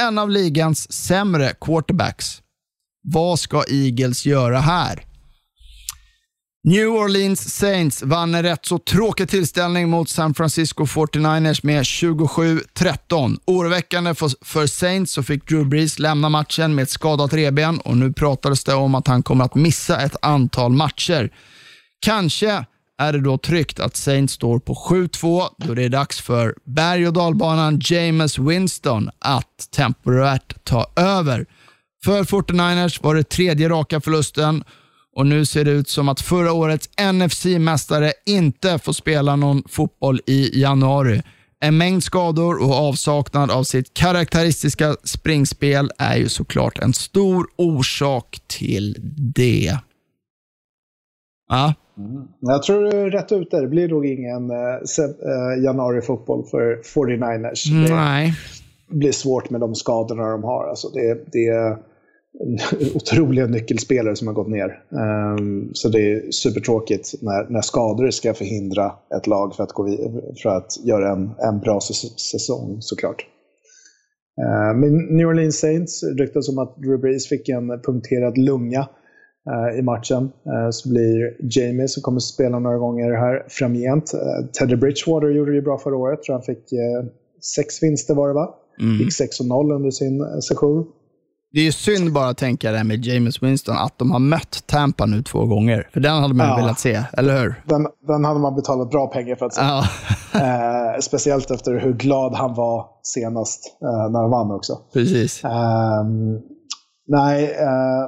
en 0.00 0.18
av 0.18 0.30
ligans 0.30 0.92
sämre 0.92 1.52
quarterbacks. 1.60 2.41
Vad 3.02 3.38
ska 3.38 3.64
Eagles 3.68 4.26
göra 4.26 4.60
här? 4.60 5.04
New 6.64 6.88
Orleans 6.88 7.54
Saints 7.54 8.02
vann 8.02 8.34
en 8.34 8.42
rätt 8.42 8.66
så 8.66 8.78
tråkig 8.78 9.28
tillställning 9.28 9.88
mot 9.88 10.08
San 10.08 10.34
Francisco 10.34 10.84
49ers 10.84 11.60
med 11.66 11.82
27-13. 11.82 13.38
Oroväckande 13.44 14.14
för 14.44 14.66
Saints 14.66 15.12
så 15.12 15.22
fick 15.22 15.48
Drew 15.48 15.68
Brees 15.68 15.98
lämna 15.98 16.28
matchen 16.28 16.74
med 16.74 16.82
ett 16.82 16.90
skadat 16.90 17.32
reben 17.32 17.78
och 17.78 17.96
nu 17.96 18.12
pratades 18.12 18.64
det 18.64 18.74
om 18.74 18.94
att 18.94 19.06
han 19.06 19.22
kommer 19.22 19.44
att 19.44 19.54
missa 19.54 20.00
ett 20.00 20.16
antal 20.22 20.72
matcher. 20.72 21.30
Kanske 22.00 22.64
är 22.98 23.12
det 23.12 23.20
då 23.20 23.38
tryggt 23.38 23.80
att 23.80 23.96
Saints 23.96 24.34
står 24.34 24.58
på 24.58 24.74
7-2 24.74 25.48
då 25.56 25.74
det 25.74 25.82
är 25.82 25.88
dags 25.88 26.20
för 26.20 26.54
berg 26.64 27.06
och 27.06 27.12
dalbanan 27.12 27.80
James 27.84 28.38
Winston 28.38 29.10
att 29.18 29.68
temporärt 29.70 30.64
ta 30.64 30.86
över. 30.96 31.46
För 32.04 32.24
49ers 32.24 33.02
var 33.02 33.14
det 33.14 33.28
tredje 33.28 33.68
raka 33.68 34.00
förlusten 34.00 34.64
och 35.16 35.26
nu 35.26 35.46
ser 35.46 35.64
det 35.64 35.70
ut 35.70 35.88
som 35.88 36.08
att 36.08 36.20
förra 36.20 36.52
årets 36.52 36.90
NFC-mästare 36.96 38.12
inte 38.26 38.78
får 38.78 38.92
spela 38.92 39.36
någon 39.36 39.62
fotboll 39.68 40.20
i 40.26 40.60
januari. 40.60 41.22
En 41.60 41.78
mängd 41.78 42.04
skador 42.04 42.62
och 42.62 42.74
avsaknad 42.74 43.50
av 43.50 43.62
sitt 43.62 43.94
karaktäristiska 43.94 44.96
springspel 45.04 45.90
är 45.98 46.16
ju 46.16 46.28
såklart 46.28 46.78
en 46.78 46.92
stor 46.92 47.46
orsak 47.56 48.40
till 48.46 48.96
det. 49.34 49.78
Ja. 51.48 51.74
Mm. 51.98 52.28
Jag 52.40 52.62
tror 52.62 52.82
du 52.82 52.88
är 52.88 53.10
rätt 53.10 53.32
ute. 53.32 53.60
Det 53.60 53.68
blir 53.68 53.88
nog 53.88 54.06
ingen 54.06 54.50
uh, 54.50 55.64
januari-fotboll 55.64 56.46
för 56.50 56.82
49ers. 56.94 57.88
Nej. 57.88 58.34
Det 58.88 58.96
blir 58.96 59.12
svårt 59.12 59.50
med 59.50 59.60
de 59.60 59.74
skadorna 59.74 60.30
de 60.30 60.44
har. 60.44 60.68
Alltså 60.68 60.88
det, 60.88 61.24
det, 61.32 61.78
otroliga 62.94 63.46
nyckelspelare 63.46 64.16
som 64.16 64.26
har 64.26 64.34
gått 64.34 64.48
ner. 64.48 64.82
Um, 65.38 65.70
så 65.74 65.88
det 65.88 66.12
är 66.12 66.30
supertråkigt 66.30 67.14
när, 67.22 67.50
när 67.50 67.60
skador 67.60 68.10
ska 68.10 68.34
förhindra 68.34 68.92
ett 69.16 69.26
lag 69.26 69.54
för 69.54 69.62
att, 69.62 69.72
gå 69.72 69.88
för 70.42 70.48
att 70.48 70.84
göra 70.84 71.12
en, 71.12 71.30
en 71.38 71.60
bra 71.60 71.80
säsong 72.16 72.76
såklart. 72.80 73.26
Uh, 74.42 74.78
men 74.80 75.16
New 75.16 75.26
Orleans 75.26 75.58
Saints 75.58 76.02
ryktas 76.02 76.48
om 76.48 76.58
att 76.58 76.76
Drew 76.76 77.00
Brees 77.00 77.28
fick 77.28 77.48
en 77.48 77.68
punkterad 77.68 78.38
lunga 78.38 78.88
uh, 79.50 79.78
i 79.78 79.82
matchen. 79.82 80.22
Uh, 80.24 80.70
så 80.70 80.88
blir 80.88 81.36
Jamie 81.40 81.88
som 81.88 82.02
kommer 82.02 82.20
spela 82.20 82.58
några 82.58 82.78
gånger 82.78 83.10
här 83.10 83.44
framgent. 83.48 84.14
Uh, 84.14 84.46
Teddy 84.46 84.76
Bridgewater 84.76 85.28
gjorde 85.28 85.50
det 85.50 85.56
ju 85.56 85.62
bra 85.62 85.78
förra 85.78 85.96
året. 85.96 86.22
Tror 86.22 86.34
han 86.34 86.42
fick 86.42 86.70
sex 87.56 87.82
vinster 87.82 88.14
var 88.14 88.28
det 88.28 88.34
va? 88.34 88.54
Mm. 88.80 88.98
Fick 88.98 89.08
6-0 89.08 89.74
under 89.74 89.90
sin 89.90 90.42
session. 90.42 90.86
Det 91.52 91.60
är 91.60 91.64
ju 91.64 91.72
synd 91.72 92.12
bara 92.12 92.28
att 92.28 92.36
tänka 92.36 92.72
det 92.72 92.84
med 92.84 93.04
James 93.04 93.42
Winston, 93.42 93.76
att 93.76 93.98
de 93.98 94.10
har 94.10 94.18
mött 94.18 94.66
Tampa 94.66 95.06
nu 95.06 95.22
två 95.22 95.46
gånger. 95.46 95.88
För 95.92 96.00
den 96.00 96.22
hade 96.22 96.34
man 96.34 96.48
ja. 96.48 96.56
velat 96.56 96.78
se, 96.78 97.02
eller 97.12 97.40
hur? 97.40 97.62
Den, 97.66 97.86
den 98.06 98.24
hade 98.24 98.40
man 98.40 98.54
betalat 98.54 98.90
bra 98.90 99.06
pengar 99.06 99.36
för 99.36 99.46
att 99.46 99.54
se. 99.54 99.62
Ja. 99.62 99.84
eh, 100.34 101.00
speciellt 101.00 101.50
efter 101.50 101.78
hur 101.78 101.92
glad 101.92 102.34
han 102.34 102.54
var 102.54 102.86
senast 103.02 103.78
eh, 103.82 104.10
när 104.10 104.20
han 104.20 104.30
vann 104.30 104.50
också. 104.50 104.78
Precis. 104.92 105.44
Eh, 105.44 106.04
nej, 107.06 107.56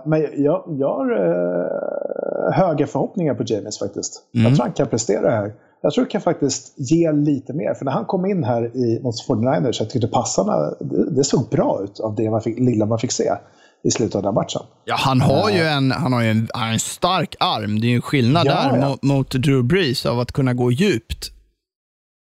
men 0.06 0.20
jag, 0.20 0.64
jag 0.78 0.94
har 0.94 1.10
eh, 1.12 2.52
höga 2.52 2.86
förhoppningar 2.86 3.34
på 3.34 3.42
James 3.46 3.78
faktiskt. 3.78 4.22
Mm. 4.34 4.46
Jag 4.46 4.56
tror 4.56 4.64
han 4.64 4.74
kan 4.74 4.88
prestera 4.88 5.30
här. 5.30 5.52
Jag 5.84 5.92
tror 5.92 6.04
det 6.04 6.10
kan 6.10 6.20
faktiskt 6.20 6.74
ge 6.76 7.12
lite 7.12 7.52
mer. 7.52 7.74
För 7.74 7.84
när 7.84 7.92
han 7.92 8.04
kom 8.04 8.26
in 8.26 8.44
här 8.44 8.76
i, 8.76 9.00
mot 9.02 9.14
49ers, 9.28 9.76
jag 9.78 9.90
tyckte 9.90 10.08
passarna, 10.08 10.74
det, 10.80 11.10
det 11.10 11.24
såg 11.24 11.48
bra 11.48 11.80
ut 11.84 12.00
av 12.00 12.14
det 12.14 12.30
man 12.30 12.40
fick, 12.40 12.58
lilla 12.58 12.86
man 12.86 12.98
fick 12.98 13.12
se 13.12 13.32
i 13.82 13.90
slutet 13.90 14.14
av 14.14 14.22
den 14.22 14.34
matchen. 14.34 14.62
Ja, 14.84 14.94
han 14.98 15.20
har 15.20 15.50
ju 15.50 15.62
en, 15.62 15.90
han 15.90 16.12
har 16.12 16.22
ju 16.22 16.28
en, 16.28 16.48
han 16.54 16.66
har 16.66 16.72
en 16.72 16.80
stark 16.80 17.36
arm. 17.40 17.80
Det 17.80 17.86
är 17.86 17.88
ju 17.88 17.94
en 17.94 18.02
skillnad 18.02 18.46
ja, 18.46 18.54
där 18.54 18.78
ja. 18.78 18.88
Mot, 18.88 19.02
mot 19.02 19.30
Drew 19.30 19.64
Brees 19.64 20.06
av 20.06 20.20
att 20.20 20.32
kunna 20.32 20.54
gå 20.54 20.70
djupt. 20.70 21.30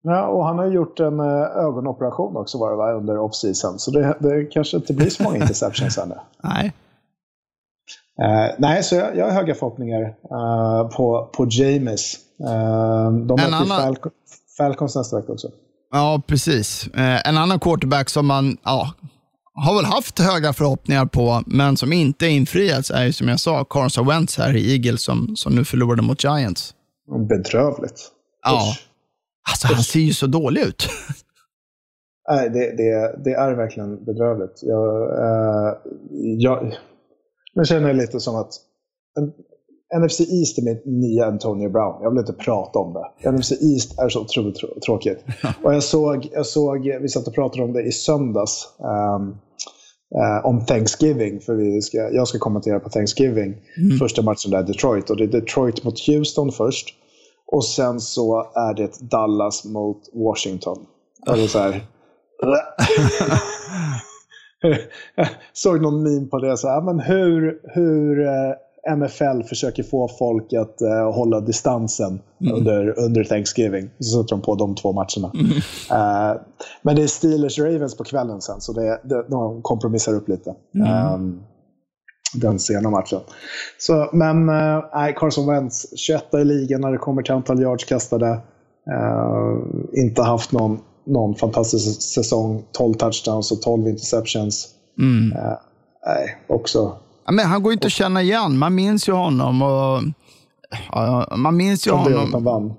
Ja, 0.02 0.26
och 0.26 0.44
han 0.44 0.58
har 0.58 0.66
gjort 0.66 1.00
en 1.00 1.20
uh, 1.20 1.42
ögonoperation 1.42 2.36
också 2.36 2.58
var 2.58 2.70
det 2.70 2.76
va, 2.76 2.92
under 2.92 3.18
off-season. 3.18 3.78
Så 3.78 3.90
det, 3.90 4.16
det 4.20 4.44
kanske 4.44 4.76
inte 4.76 4.94
blir 4.94 5.10
så 5.10 5.22
många 5.22 5.36
interceptions 5.36 5.98
ännu. 5.98 6.14
Nej. 6.42 6.72
Uh, 8.22 8.54
nej, 8.58 8.82
så 8.82 8.94
jag, 8.94 9.16
jag 9.16 9.24
har 9.24 9.32
höga 9.32 9.54
förhoppningar 9.54 10.02
uh, 10.02 10.88
på, 10.88 11.30
på 11.32 11.46
James. 11.50 12.23
Uh, 12.40 13.26
de 13.26 13.34
möter 13.34 13.44
annan... 13.44 13.66
Falcon, 13.66 14.12
Falcons 14.56 14.96
nästa 14.96 15.20
vecka 15.20 15.32
också. 15.32 15.48
Ja, 15.90 16.22
precis. 16.26 16.88
en 16.94 17.36
annan 17.36 17.60
quarterback 17.60 18.10
som 18.10 18.26
man 18.26 18.56
ja, 18.64 18.94
har 19.54 19.74
väl 19.76 19.84
haft 19.84 20.18
höga 20.18 20.52
förhoppningar 20.52 21.06
på, 21.06 21.42
men 21.46 21.76
som 21.76 21.92
inte 21.92 22.26
infriats 22.26 22.90
är 22.90 23.04
ju 23.04 23.12
som 23.12 23.28
jag 23.28 23.40
sa, 23.40 23.64
Carson 23.64 24.06
Wentz 24.06 24.38
här 24.38 24.56
i 24.56 24.72
Eagles 24.72 25.02
som, 25.02 25.36
som 25.36 25.54
nu 25.54 25.64
förlorade 25.64 26.02
mot 26.02 26.24
Giants. 26.24 26.74
Bedrövligt. 27.28 28.10
Ja. 28.42 28.74
Alltså, 29.50 29.66
han 29.66 29.82
ser 29.82 30.00
ju 30.00 30.14
så 30.14 30.26
dålig 30.26 30.60
ut. 30.60 30.88
Nej, 32.28 32.50
det, 32.50 32.76
det, 32.76 33.22
det 33.24 33.30
är 33.30 33.54
verkligen 33.54 34.04
bedrövligt. 34.04 34.62
Jag, 34.62 35.02
uh, 35.02 35.74
jag, 36.38 36.74
nu 37.54 37.64
känner 37.64 37.88
jag 37.88 37.96
lite 37.96 38.20
som 38.20 38.36
att 38.36 38.52
NFC 39.98 40.20
East 40.20 40.58
är 40.58 40.62
mitt 40.62 40.86
nya 40.86 41.26
Antonio 41.26 41.68
Brown. 41.68 42.02
Jag 42.02 42.10
vill 42.10 42.18
inte 42.18 42.32
prata 42.32 42.78
om 42.78 42.92
det. 42.92 43.30
NFC 43.30 43.52
East 43.52 43.98
är 43.98 44.08
så 44.08 44.20
otroligt 44.20 44.56
trå 44.56 44.68
tråkigt. 44.86 45.24
Och 45.62 45.74
jag 45.74 45.82
såg, 45.82 46.28
jag 46.32 46.46
såg, 46.46 46.98
vi 47.02 47.08
satt 47.08 47.26
och 47.28 47.34
pratade 47.34 47.64
om 47.64 47.72
det 47.72 47.82
i 47.82 47.92
söndags. 47.92 48.68
Um, 48.78 49.36
eh, 50.20 50.46
om 50.46 50.64
Thanksgiving. 50.64 51.40
För 51.40 51.54
vi 51.54 51.82
ska, 51.82 51.96
jag 51.98 52.28
ska 52.28 52.38
kommentera 52.38 52.80
på 52.80 52.88
Thanksgiving. 52.88 53.56
Första 53.98 54.22
matchen 54.22 54.50
där 54.50 54.62
Detroit. 54.62 55.10
Och 55.10 55.16
det 55.16 55.24
är 55.24 55.28
Detroit 55.28 55.84
mot 55.84 56.06
Houston 56.06 56.52
först. 56.52 56.94
Och 57.52 57.64
sen 57.64 58.00
så 58.00 58.40
är 58.54 58.74
det 58.74 59.00
Dallas 59.00 59.64
mot 59.64 60.02
Washington. 60.14 60.78
Och 61.30 61.36
det 61.36 61.48
så 61.48 61.58
här... 61.58 61.86
Såg 65.52 65.82
någon 65.82 66.02
meme 66.02 66.26
på 66.26 66.38
det. 66.38 66.56
Så 66.56 66.68
här, 66.68 66.80
men 66.80 67.00
hur, 67.00 67.60
hur 67.74 68.26
NFL 68.96 69.48
försöker 69.48 69.82
få 69.82 70.08
folk 70.08 70.52
att 70.52 70.80
eh, 70.80 71.12
hålla 71.12 71.40
distansen 71.40 72.20
under, 72.52 72.98
under 72.98 73.24
Thanksgiving. 73.24 73.90
Så 73.98 74.22
sätter 74.22 74.36
de 74.36 74.42
på 74.42 74.54
de 74.54 74.74
två 74.74 74.92
matcherna. 74.92 75.32
Eh, 75.90 76.40
men 76.82 76.96
det 76.96 77.02
är 77.02 77.06
Steelers-Ravens 77.06 77.96
på 77.96 78.04
kvällen 78.04 78.40
sen, 78.40 78.60
så 78.60 78.72
det, 78.72 79.00
det, 79.04 79.24
de 79.28 79.62
kompromissar 79.62 80.14
upp 80.14 80.28
lite. 80.28 80.54
Ehm, 80.86 81.40
den 82.34 82.58
sena 82.58 82.90
matchen. 82.90 83.20
Så, 83.78 84.10
men 84.12 84.46
nej, 84.94 85.14
Carson 85.16 85.46
Wentz, 85.46 85.98
21 85.98 86.34
i 86.34 86.44
ligan 86.44 86.80
när 86.80 86.92
det 86.92 86.98
kommer 86.98 87.22
till 87.22 87.34
antal 87.34 87.62
yards 87.62 87.84
kastade. 87.84 88.40
Inte 89.92 90.22
haft 90.22 90.52
någon, 90.52 90.78
någon 91.06 91.34
fantastisk 91.34 92.02
säsong. 92.02 92.64
12 92.72 92.94
touchdowns 92.94 93.52
och 93.52 93.62
12 93.62 93.88
interceptions. 93.88 94.68
Eh, 95.36 95.58
nej, 96.06 96.36
också 96.46 96.96
men 97.32 97.46
han 97.46 97.62
går 97.62 97.72
ju 97.72 97.74
inte 97.74 97.86
att 97.86 97.92
känna 97.92 98.22
igen. 98.22 98.58
Man 98.58 98.74
minns 98.74 99.08
ju 99.08 99.12
honom. 99.12 99.62
Och, 99.62 100.02
ja, 100.92 101.36
man 101.36 101.56
minns 101.56 101.86
ju 101.86 101.90
att 101.90 101.98
han 102.00 102.12
honom. 102.12 102.44
vann. 102.44 102.74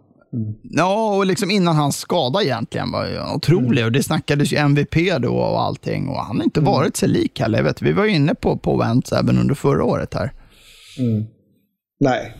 Ja, 0.63 1.15
och 1.15 1.25
liksom 1.25 1.51
innan 1.51 1.75
hans 1.75 1.97
skada 1.97 2.43
egentligen 2.43 2.91
var 2.91 3.05
ju 3.05 3.33
otrolig. 3.35 3.85
Och 3.85 3.91
det 3.91 4.03
snackades 4.03 4.53
ju 4.53 4.57
MVP 4.57 4.95
då 5.19 5.35
och 5.35 5.61
allting. 5.61 6.09
Och 6.09 6.17
han 6.17 6.37
har 6.37 6.43
inte 6.43 6.61
varit 6.61 6.97
sig 6.97 7.09
lik 7.09 7.39
heller. 7.39 7.63
Vet, 7.63 7.81
vi 7.81 7.93
var 7.93 8.05
ju 8.05 8.15
inne 8.15 8.35
på, 8.35 8.57
på 8.57 8.77
Wentz 8.77 9.11
även 9.11 9.37
under 9.39 9.55
förra 9.55 9.83
året 9.83 10.13
här. 10.13 10.31
Nej, 11.99 12.33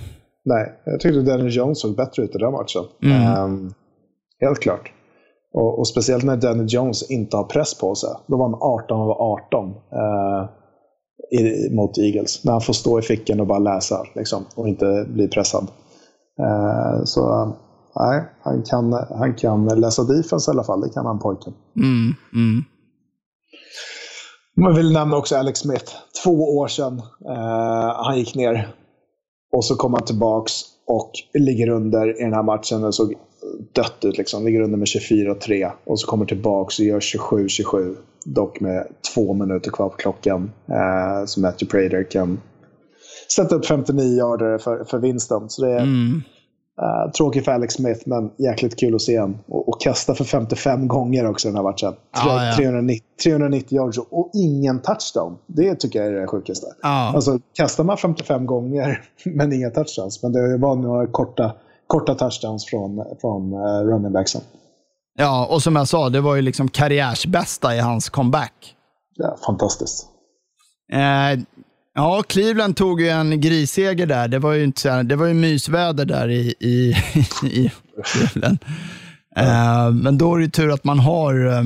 nej. 0.45 0.82
Jag 0.86 0.99
tyckte 0.99 1.22
Dennis 1.22 1.56
Jones 1.56 1.82
såg 1.82 1.95
bättre 1.95 2.24
ut 2.24 2.36
i 2.36 2.38
den 2.38 2.51
matchen. 2.51 2.84
Ehm, 3.03 3.74
helt 4.41 4.60
klart. 4.60 4.91
Och, 5.53 5.80
och 5.80 5.88
speciellt 5.88 6.24
när 6.24 6.38
Dennis 6.38 6.74
Jones 6.74 7.12
inte 7.12 7.38
har 7.38 7.43
press 7.43 7.78
på 7.78 7.95
sig. 7.95 8.10
Då 8.28 8.38
var 8.38 8.49
han 8.49 8.84
18 8.84 9.01
av 9.01 9.10
18 9.10 9.70
eh, 9.70 10.49
i, 11.32 11.70
mot 11.70 11.97
Eagles. 11.97 12.43
När 12.43 12.51
han 12.51 12.61
får 12.61 12.74
stå 12.74 12.99
i 12.99 13.01
fickan 13.01 13.39
och 13.39 13.47
bara 13.47 13.59
läsa 13.59 14.05
liksom, 14.16 14.45
och 14.55 14.68
inte 14.68 15.05
bli 15.09 15.28
pressad. 15.28 15.68
Eh, 16.39 17.03
så 17.03 17.53
nej, 17.99 18.24
han 18.41 18.63
kan, 18.63 18.93
han 18.93 19.34
kan 19.34 19.66
läsa 19.66 20.03
defense 20.03 20.51
i 20.51 20.53
alla 20.53 20.63
fall. 20.63 20.82
Det 20.82 20.89
kan 20.89 21.05
han 21.05 21.20
pojken. 21.20 21.53
Mm, 21.76 22.13
mm. 22.34 22.63
Man 24.57 24.76
vill 24.76 24.93
nämna 24.93 25.18
också 25.18 25.36
Alex 25.36 25.59
Smith. 25.59 25.91
Två 26.24 26.57
år 26.57 26.68
sedan 26.68 27.01
eh, 27.26 27.95
han 28.05 28.18
gick 28.18 28.36
ner. 28.36 28.76
Och 29.53 29.66
så 29.66 29.76
kom 29.76 29.93
han 29.93 30.05
tillbaks 30.05 30.53
och 30.88 31.11
ligger 31.34 31.70
under 31.70 32.22
i 32.22 32.24
den 32.24 32.34
här 32.34 32.43
matchen. 32.43 32.82
Det 32.82 32.93
såg 32.93 33.13
dött 33.74 34.05
ut. 34.05 34.18
Liksom. 34.18 34.45
Ligger 34.45 34.61
under 34.61 34.78
med 34.78 34.86
24-3. 34.86 35.72
Och 35.86 35.99
så 35.99 36.07
kommer 36.07 36.26
tillbaks 36.26 36.80
och 36.80 36.86
gör 36.86 36.99
27-27. 36.99 37.95
Dock 38.26 38.59
med 38.59 38.88
två 39.13 39.34
minuter 39.34 39.71
kvar 39.71 39.89
på 39.89 39.95
klockan. 39.97 40.51
Eh, 40.67 41.26
så 41.26 41.39
Matthew 41.39 41.65
Prater 41.71 42.11
kan 42.11 42.39
sätta 43.36 43.55
upp 43.55 43.65
59 43.65 44.17
yarder 44.17 44.57
för, 44.57 44.84
för 44.84 44.97
vinsten. 44.97 45.49
Så 45.49 45.65
det 45.65 45.71
är 45.71 45.82
eh, 46.82 47.11
tråkigt 47.11 47.45
för 47.45 47.51
Alex 47.51 47.73
Smith, 47.73 48.01
men 48.05 48.32
jäkligt 48.38 48.80
kul 48.80 48.95
att 48.95 49.01
se 49.01 49.19
honom. 49.19 49.38
Och, 49.47 49.69
och 49.69 49.82
kasta 49.82 50.15
för 50.15 50.23
55 50.23 50.88
gånger 50.88 51.30
också 51.30 51.47
den 51.47 51.55
här 51.55 51.63
matchen. 51.63 51.91
Tre, 51.91 52.32
Ja, 52.32 52.45
ja. 52.45 52.55
390, 52.57 53.03
390 53.23 53.76
yards 53.76 53.97
och, 53.97 54.30
ingen 54.34 54.80
touchdown. 54.80 55.38
Det 55.47 55.76
tycker 55.76 55.99
jag 55.99 56.07
är 56.07 56.21
det 56.21 56.28
sjukaste. 56.28 56.67
Ja. 56.82 57.11
Alltså, 57.15 57.39
kastar 57.53 57.84
man 57.84 57.97
55 57.97 58.45
gånger, 58.45 59.01
men 59.26 59.53
inga 59.53 59.69
touchdowns. 59.69 60.23
Men 60.23 60.32
det 60.32 60.57
var 60.57 60.76
några 60.76 61.07
korta, 61.07 61.51
korta 61.88 62.15
touchdowns 62.15 62.65
från, 62.65 63.05
från 63.21 63.53
uh, 63.53 63.88
running 63.88 64.11
backsen. 64.11 64.41
Ja, 65.18 65.45
och 65.45 65.63
som 65.63 65.76
jag 65.76 65.88
sa, 65.88 66.09
det 66.09 66.22
var 66.22 66.36
ju 66.36 66.41
liksom 66.41 66.68
karriärsbästa 66.70 67.76
i 67.76 67.80
hans 67.80 68.09
comeback. 68.09 68.76
Ja, 69.16 69.38
fantastiskt. 69.45 70.05
Eh, 70.93 71.39
ja, 71.95 72.24
Cleveland 72.28 72.76
tog 72.76 73.01
ju 73.01 73.09
en 73.09 73.41
grisseger 73.41 74.05
där. 74.05 74.28
Det 74.28 74.39
var 74.39 74.53
ju, 74.53 74.63
inte 74.63 74.82
så 74.82 75.03
det 75.03 75.16
var 75.16 75.26
ju 75.26 75.34
mysväder 75.34 76.05
där 76.05 76.30
i, 76.30 76.55
i, 76.59 76.95
i 77.43 77.72
Cleveland. 78.03 78.57
Eh, 79.36 79.91
men 79.91 80.18
då 80.18 80.36
är 80.36 80.39
det 80.39 80.49
tur 80.49 80.74
att 80.74 80.84
man 80.84 80.99
har 80.99 81.47
eh, 81.47 81.63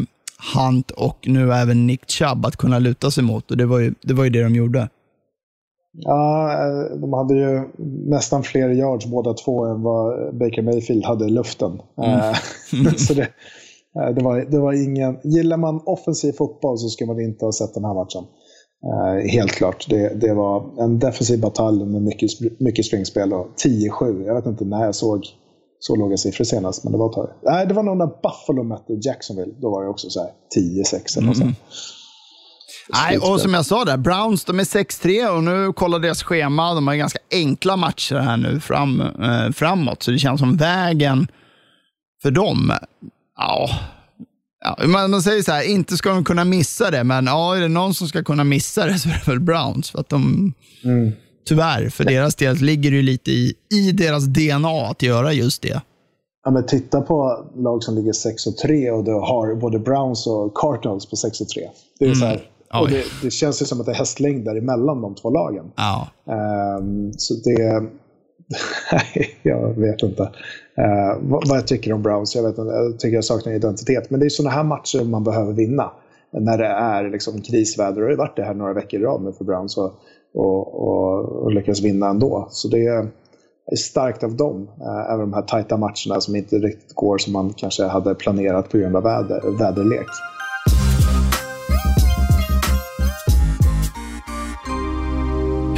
Hunt 0.55 0.91
och 0.91 1.17
nu 1.23 1.53
även 1.53 1.87
Nick 1.87 2.11
Chubb 2.11 2.45
att 2.45 2.57
kunna 2.57 2.79
luta 2.79 3.11
sig 3.11 3.23
mot. 3.23 3.51
Och 3.51 3.57
det 3.57 3.65
var 3.65 3.79
ju 3.79 3.93
det, 4.01 4.13
var 4.13 4.23
ju 4.23 4.29
det 4.29 4.43
de 4.43 4.55
gjorde. 4.55 4.89
Ja, 5.91 6.51
eh, 6.53 6.97
de 6.97 7.13
hade 7.13 7.33
ju 7.33 7.61
nästan 8.09 8.43
fler 8.43 8.69
yards 8.69 9.05
båda 9.05 9.33
två 9.33 9.65
än 9.65 9.81
vad 9.81 10.35
Baker 10.37 10.61
Mayfield 10.61 11.05
hade 11.05 11.25
i 11.25 11.29
luften. 11.29 11.81
Eh, 12.03 12.33
så 12.97 13.13
det, 13.13 13.27
eh, 13.99 14.15
det, 14.15 14.23
var, 14.23 14.51
det 14.51 14.59
var 14.59 14.83
ingen... 14.83 15.17
Gillar 15.23 15.57
man 15.57 15.81
offensiv 15.85 16.31
fotboll 16.31 16.77
så 16.77 16.87
ska 16.89 17.05
man 17.05 17.19
inte 17.19 17.45
ha 17.45 17.51
sett 17.51 17.73
den 17.73 17.85
här 17.85 17.93
matchen. 17.93 18.23
Eh, 18.85 19.31
helt 19.31 19.51
klart. 19.51 19.89
Det, 19.89 20.21
det 20.21 20.33
var 20.33 20.83
en 20.83 20.99
defensiv 20.99 21.41
batalj 21.41 21.85
med 21.85 22.01
mycket, 22.01 22.29
mycket 22.59 22.85
springspel 22.85 23.33
och 23.33 23.47
10-7. 23.65 24.25
Jag 24.25 24.35
vet 24.35 24.45
inte 24.45 24.65
när 24.65 24.85
jag 24.85 24.95
såg 24.95 25.25
så 25.79 25.95
låga 25.95 26.17
siffror 26.17 26.45
senast, 26.45 26.83
men 26.83 26.91
det 26.91 26.97
var 26.99 27.09
ett 27.09 27.15
tag. 27.15 27.29
Nej, 27.43 27.67
det 27.67 27.73
var 27.73 27.83
nog 27.83 27.97
när 27.97 28.07
Buffalo 28.23 28.63
mötte 28.63 28.93
Jacksonville. 28.93 29.53
Då 29.61 29.69
var 29.69 29.83
det 29.83 29.89
också 29.89 30.09
så 30.09 30.19
här 30.19 30.29
10-6 30.57 31.17
eller 31.17 31.27
något 31.27 31.37
sånt. 31.37 31.57
Nej, 32.93 33.17
och 33.17 33.41
som 33.41 33.53
jag 33.53 33.65
sa 33.65 33.85
där, 33.85 33.97
Browns 33.97 34.45
de 34.45 34.59
är 34.59 34.63
6-3 34.63 35.27
och 35.27 35.43
nu 35.43 35.73
kollar 35.73 35.99
deras 35.99 36.23
schema. 36.23 36.73
De 36.73 36.87
har 36.87 36.95
ganska 36.95 37.19
enkla 37.31 37.75
matcher 37.75 38.15
här 38.15 38.37
nu 38.37 38.59
fram, 38.59 39.01
eh, 39.01 39.51
framåt, 39.51 40.03
så 40.03 40.11
det 40.11 40.19
känns 40.19 40.39
som 40.39 40.57
vägen 40.57 41.27
för 42.21 42.31
dem. 42.31 42.73
Ja, 43.37 43.69
ja 44.63 44.87
man, 44.87 45.11
man 45.11 45.21
säger 45.21 45.43
så 45.43 45.51
här, 45.51 45.69
inte 45.69 45.97
ska 45.97 46.09
de 46.09 46.23
kunna 46.23 46.45
missa 46.45 46.91
det, 46.91 47.03
men 47.03 47.25
ja, 47.25 47.55
är 47.55 47.61
det 47.61 47.67
någon 47.67 47.93
som 47.93 48.07
ska 48.07 48.23
kunna 48.23 48.43
missa 48.43 48.85
det 48.85 48.99
så 48.99 49.09
är 49.09 49.13
det 49.25 49.31
väl 49.31 49.39
Browns. 49.39 49.89
För 49.89 49.99
att 49.99 50.09
de, 50.09 50.53
Tyvärr, 51.49 51.89
för 51.89 52.03
deras 52.03 52.35
del 52.35 52.55
ligger 52.55 52.91
det 52.91 53.01
lite 53.01 53.31
i, 53.31 53.53
i 53.73 53.91
deras 53.91 54.25
DNA 54.25 54.87
att 54.89 55.01
göra 55.01 55.33
just 55.33 55.61
det. 55.61 55.81
Ja, 56.43 56.51
men 56.51 56.65
titta 56.65 57.01
på 57.01 57.45
lag 57.55 57.83
som 57.83 57.95
ligger 57.95 58.13
6 58.13 58.47
och 58.47 58.57
3 58.57 58.91
och 58.91 59.03
du 59.03 59.11
har 59.11 59.55
både 59.55 59.79
Browns 59.79 60.27
och 60.27 60.57
Cardinals 60.57 61.05
på 61.05 61.15
6 61.15 61.41
och 61.41 61.49
3. 61.49 61.61
Det, 61.99 62.05
är 62.05 62.13
så 62.13 62.25
här, 62.25 62.41
och 62.73 62.89
det, 62.89 63.03
det 63.21 63.31
känns 63.31 63.61
ju 63.61 63.65
som 63.65 63.79
att 63.79 63.85
det 63.85 63.91
är 63.91 63.95
hästlängder 63.95 64.55
emellan 64.55 65.01
de 65.01 65.15
två 65.15 65.29
lagen. 65.29 65.71
Ja. 65.75 66.07
Ehm, 66.33 67.13
så 67.13 67.33
det... 67.33 67.83
Nej, 68.91 69.37
jag 69.43 69.79
vet 69.79 70.03
inte 70.03 70.29
Eh, 70.79 71.17
vad, 71.21 71.47
vad 71.47 71.57
jag 71.57 71.67
tycker 71.67 71.93
om 71.93 72.01
Browns. 72.01 72.35
Jag, 72.35 72.43
vet 72.43 72.57
inte, 72.57 72.73
jag 72.73 72.99
tycker 72.99 73.15
jag 73.15 73.25
saknar 73.25 73.53
identitet. 73.53 74.09
Men 74.09 74.19
det 74.19 74.25
är 74.25 74.29
sådana 74.29 74.55
här 74.55 74.63
matcher 74.63 75.03
man 75.03 75.23
behöver 75.23 75.53
vinna. 75.53 75.91
När 76.31 76.57
det 76.57 76.65
är 76.65 77.09
liksom 77.09 77.41
krisväder. 77.41 78.01
Och 78.01 78.07
det 78.07 78.13
har 78.13 78.17
varit 78.17 78.35
det 78.35 78.43
här 78.43 78.53
några 78.53 78.73
veckor 78.73 78.99
i 78.99 79.03
rad 79.03 79.21
nu 79.21 79.31
för 79.31 79.45
Browns. 79.45 79.77
Och, 79.77 79.93
och, 80.33 80.87
och, 80.87 81.25
och 81.25 81.51
lyckas 81.51 81.81
vinna 81.81 82.09
ändå. 82.09 82.47
Så 82.51 82.67
det 82.67 82.85
är 82.85 83.07
starkt 83.77 84.23
av 84.23 84.35
dem. 84.35 84.69
Eh, 84.81 85.13
även 85.13 85.19
de 85.19 85.33
här 85.33 85.41
tajta 85.41 85.77
matcherna 85.77 86.21
som 86.21 86.35
inte 86.35 86.55
riktigt 86.55 86.93
går 86.95 87.17
som 87.17 87.33
man 87.33 87.53
kanske 87.53 87.83
hade 87.83 88.15
planerat 88.15 88.69
på 88.69 88.77
grund 88.77 88.95
av 88.95 89.03
väder, 89.03 89.57
väderlek. 89.57 90.07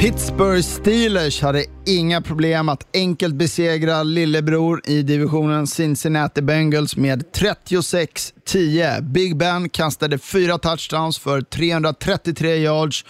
Pittsburgh 0.02 0.62
Steelers 0.62 1.42
hade 1.42 1.64
inga 1.86 2.20
problem 2.20 2.68
att 2.68 2.86
enkelt 2.96 3.34
besegra 3.34 4.02
lillebror 4.02 4.80
i 4.84 5.02
divisionen 5.02 5.66
Cincinnati 5.66 6.42
Bengals 6.42 6.96
med 6.96 7.24
36-10. 7.34 9.00
Big 9.00 9.36
Ben 9.36 9.68
kastade 9.68 10.18
fyra 10.18 10.58
touchdowns 10.58 11.18
för 11.18 11.40
333 11.40 12.56
yards 12.56 13.04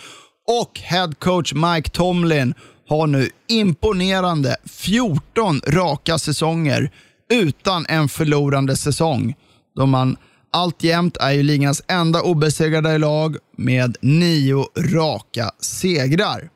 och 0.49 0.81
head 0.81 1.13
coach 1.19 1.53
Mike 1.55 1.91
Tomlin 1.91 2.55
har 2.89 3.07
nu 3.07 3.31
imponerande 3.49 4.57
14 4.65 5.61
raka 5.67 6.19
säsonger 6.19 6.91
utan 7.31 7.87
en 7.89 8.09
förlorande 8.09 8.77
säsong. 8.77 9.35
Då 9.77 9.87
man 9.87 10.17
alltjämt 10.53 11.17
är 11.17 11.31
ju 11.31 11.43
ligans 11.43 11.83
enda 11.89 12.23
obesegrade 12.23 12.99
lag 12.99 13.37
med 13.57 13.97
nio 14.01 14.67
raka 14.77 15.51
segrar. 15.61 16.52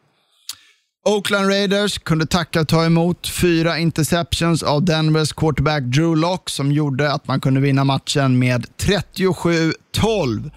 Oakland 1.08 1.48
Raiders 1.48 1.98
kunde 1.98 2.26
tacka 2.26 2.60
och 2.60 2.68
ta 2.68 2.84
emot 2.84 3.28
fyra 3.28 3.78
interceptions 3.78 4.62
av 4.62 4.84
Denvers 4.84 5.32
quarterback 5.32 5.82
Drew 5.82 6.16
Lock 6.16 6.50
som 6.50 6.72
gjorde 6.72 7.12
att 7.12 7.28
man 7.28 7.40
kunde 7.40 7.60
vinna 7.60 7.84
matchen 7.84 8.38
med 8.38 8.66
37-12. 8.78 10.50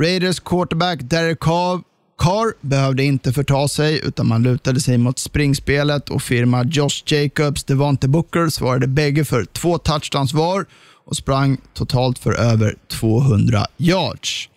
Raiders 0.00 0.40
quarterback 0.40 0.98
Derek 1.02 1.40
Carr, 1.40 1.80
Carr 2.18 2.66
behövde 2.66 3.04
inte 3.04 3.32
förta 3.32 3.68
sig 3.68 4.00
utan 4.04 4.28
man 4.28 4.42
lutade 4.42 4.80
sig 4.80 4.98
mot 4.98 5.18
springspelet 5.18 6.08
och 6.08 6.22
firma 6.22 6.64
Josh 6.64 7.02
Jacobs, 7.06 7.64
Devonte 7.64 8.08
Booker 8.08 8.48
svarade 8.48 8.86
bägge 8.86 9.24
för 9.24 9.44
två 9.44 9.78
touchdowns 9.78 10.34
var 10.34 10.66
och 11.04 11.16
sprang 11.16 11.58
totalt 11.74 12.18
för 12.18 12.32
över 12.32 12.74
200 12.88 13.66
yards. 13.76 14.49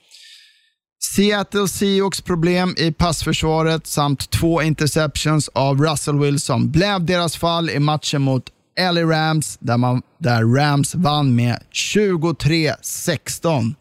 Seattle 1.15 1.67
Seahawks 1.67 2.21
problem 2.21 2.75
i 2.77 2.91
passförsvaret 2.91 3.87
samt 3.87 4.29
två 4.29 4.61
interceptions 4.61 5.49
av 5.53 5.81
Russell 5.81 6.19
Wilson 6.19 6.71
blev 6.71 7.05
deras 7.05 7.37
fall 7.37 7.69
i 7.69 7.79
matchen 7.79 8.21
mot 8.21 8.43
LA 8.79 9.01
Rams 9.01 9.57
där, 9.59 9.77
man, 9.77 10.01
där 10.19 10.43
Rams 10.43 10.95
vann 10.95 11.35
med 11.35 11.59
23-16. 11.73 13.75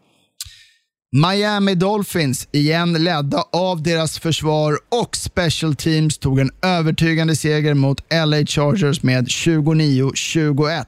Miami 1.13 1.75
Dolphins, 1.75 2.49
igen 2.53 2.93
ledda 2.93 3.45
av 3.53 3.83
deras 3.83 4.19
försvar 4.19 4.79
och 5.03 5.17
special 5.17 5.75
teams, 5.75 6.19
tog 6.19 6.39
en 6.39 6.51
övertygande 6.63 7.37
seger 7.37 7.75
mot 7.75 8.13
LA 8.13 8.47
Chargers 8.47 9.03
med 9.03 9.27
29-21. 9.27 10.85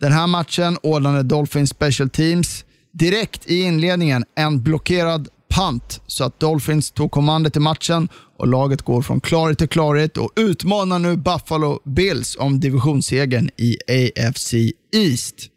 Den 0.00 0.12
här 0.12 0.26
matchen 0.26 0.78
ordnade 0.82 1.22
Dolphins 1.22 1.70
special 1.70 2.10
teams 2.10 2.64
direkt 2.92 3.46
i 3.46 3.62
inledningen 3.62 4.24
en 4.36 4.62
blockerad 4.62 5.28
punt 5.48 6.00
så 6.06 6.24
att 6.24 6.40
Dolphins 6.40 6.90
tog 6.90 7.10
kommandot 7.10 7.56
i 7.56 7.60
matchen 7.60 8.08
och 8.38 8.48
laget 8.48 8.82
går 8.82 9.02
från 9.02 9.20
klarhet 9.20 9.58
till 9.58 9.68
klarhet 9.68 10.16
och 10.16 10.32
utmanar 10.36 10.98
nu 10.98 11.16
Buffalo 11.16 11.80
Bills 11.84 12.36
om 12.38 12.60
divisionssegern 12.60 13.50
i 13.56 13.76
AFC 13.88 14.54
East. 14.92 15.50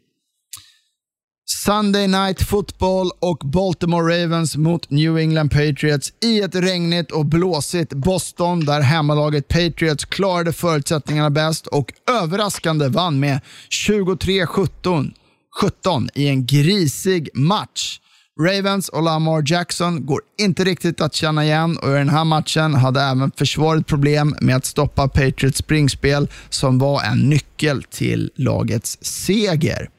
Sunday 1.64 2.08
Night 2.08 2.42
Football 2.42 3.10
och 3.20 3.38
Baltimore 3.38 4.22
Ravens 4.22 4.56
mot 4.56 4.90
New 4.90 5.18
England 5.18 5.48
Patriots 5.48 6.12
i 6.24 6.40
ett 6.40 6.54
regnigt 6.54 7.10
och 7.10 7.26
blåsigt 7.26 7.92
Boston 7.92 8.64
där 8.64 8.80
hemmalaget 8.80 9.48
Patriots 9.48 10.04
klarade 10.04 10.52
förutsättningarna 10.52 11.30
bäst 11.30 11.66
och 11.66 11.92
överraskande 12.10 12.88
vann 12.88 13.20
med 13.20 13.40
23-17 13.88 16.08
i 16.14 16.28
en 16.28 16.46
grisig 16.46 17.28
match. 17.34 18.00
Ravens 18.40 18.88
och 18.88 19.02
Lamar 19.02 19.42
Jackson 19.46 20.06
går 20.06 20.20
inte 20.40 20.64
riktigt 20.64 21.00
att 21.00 21.14
känna 21.14 21.44
igen 21.44 21.78
och 21.78 21.88
i 21.88 21.92
den 21.92 22.08
här 22.08 22.24
matchen 22.24 22.74
hade 22.74 23.00
även 23.00 23.30
försvaret 23.36 23.86
problem 23.86 24.36
med 24.40 24.56
att 24.56 24.64
stoppa 24.64 25.08
Patriots 25.08 25.58
springspel 25.58 26.28
som 26.50 26.78
var 26.78 27.02
en 27.02 27.18
nyckel 27.18 27.82
till 27.82 28.30
lagets 28.36 28.98
seger. 29.00 29.90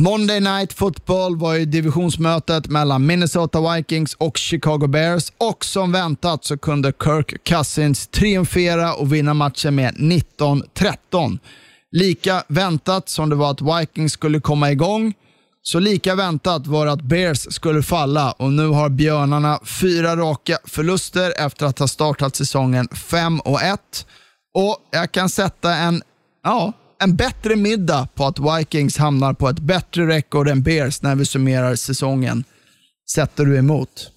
Monday 0.00 0.40
Night 0.40 0.72
Football 0.72 1.36
var 1.36 1.54
ju 1.54 1.64
divisionsmötet 1.64 2.66
mellan 2.66 3.06
Minnesota 3.06 3.74
Vikings 3.74 4.14
och 4.14 4.36
Chicago 4.36 4.86
Bears 4.86 5.32
och 5.38 5.64
som 5.64 5.92
väntat 5.92 6.44
så 6.44 6.58
kunde 6.58 6.92
Kirk 7.04 7.44
Cousins 7.44 8.06
triumfera 8.06 8.94
och 8.94 9.12
vinna 9.12 9.34
matchen 9.34 9.74
med 9.74 9.94
19-13. 9.94 11.38
Lika 11.92 12.42
väntat 12.48 13.08
som 13.08 13.30
det 13.30 13.36
var 13.36 13.50
att 13.50 13.80
Vikings 13.80 14.12
skulle 14.12 14.40
komma 14.40 14.70
igång, 14.70 15.14
så 15.70 15.78
lika 15.78 16.14
väntat 16.14 16.66
var 16.66 16.86
att 16.86 17.02
Bears 17.02 17.54
skulle 17.54 17.82
falla 17.82 18.32
och 18.32 18.52
nu 18.52 18.66
har 18.66 18.88
björnarna 18.88 19.60
fyra 19.64 20.16
raka 20.16 20.58
förluster 20.64 21.32
efter 21.36 21.66
att 21.66 21.78
ha 21.78 21.88
startat 21.88 22.36
säsongen 22.36 22.88
5 22.88 23.40
och 23.40 23.62
1. 23.62 24.06
Och 24.54 24.76
jag 24.90 25.12
kan 25.12 25.28
sätta 25.28 25.74
en, 25.74 26.02
ja, 26.44 26.72
en 27.02 27.16
bättre 27.16 27.56
middag 27.56 28.08
på 28.14 28.24
att 28.24 28.38
Vikings 28.38 28.98
hamnar 28.98 29.32
på 29.32 29.48
ett 29.48 29.58
bättre 29.58 30.06
rekord 30.06 30.48
än 30.48 30.62
Bears 30.62 31.02
när 31.02 31.14
vi 31.14 31.24
summerar 31.24 31.74
säsongen. 31.74 32.44
Sätter 33.10 33.44
du 33.44 33.58
emot? 33.58 34.10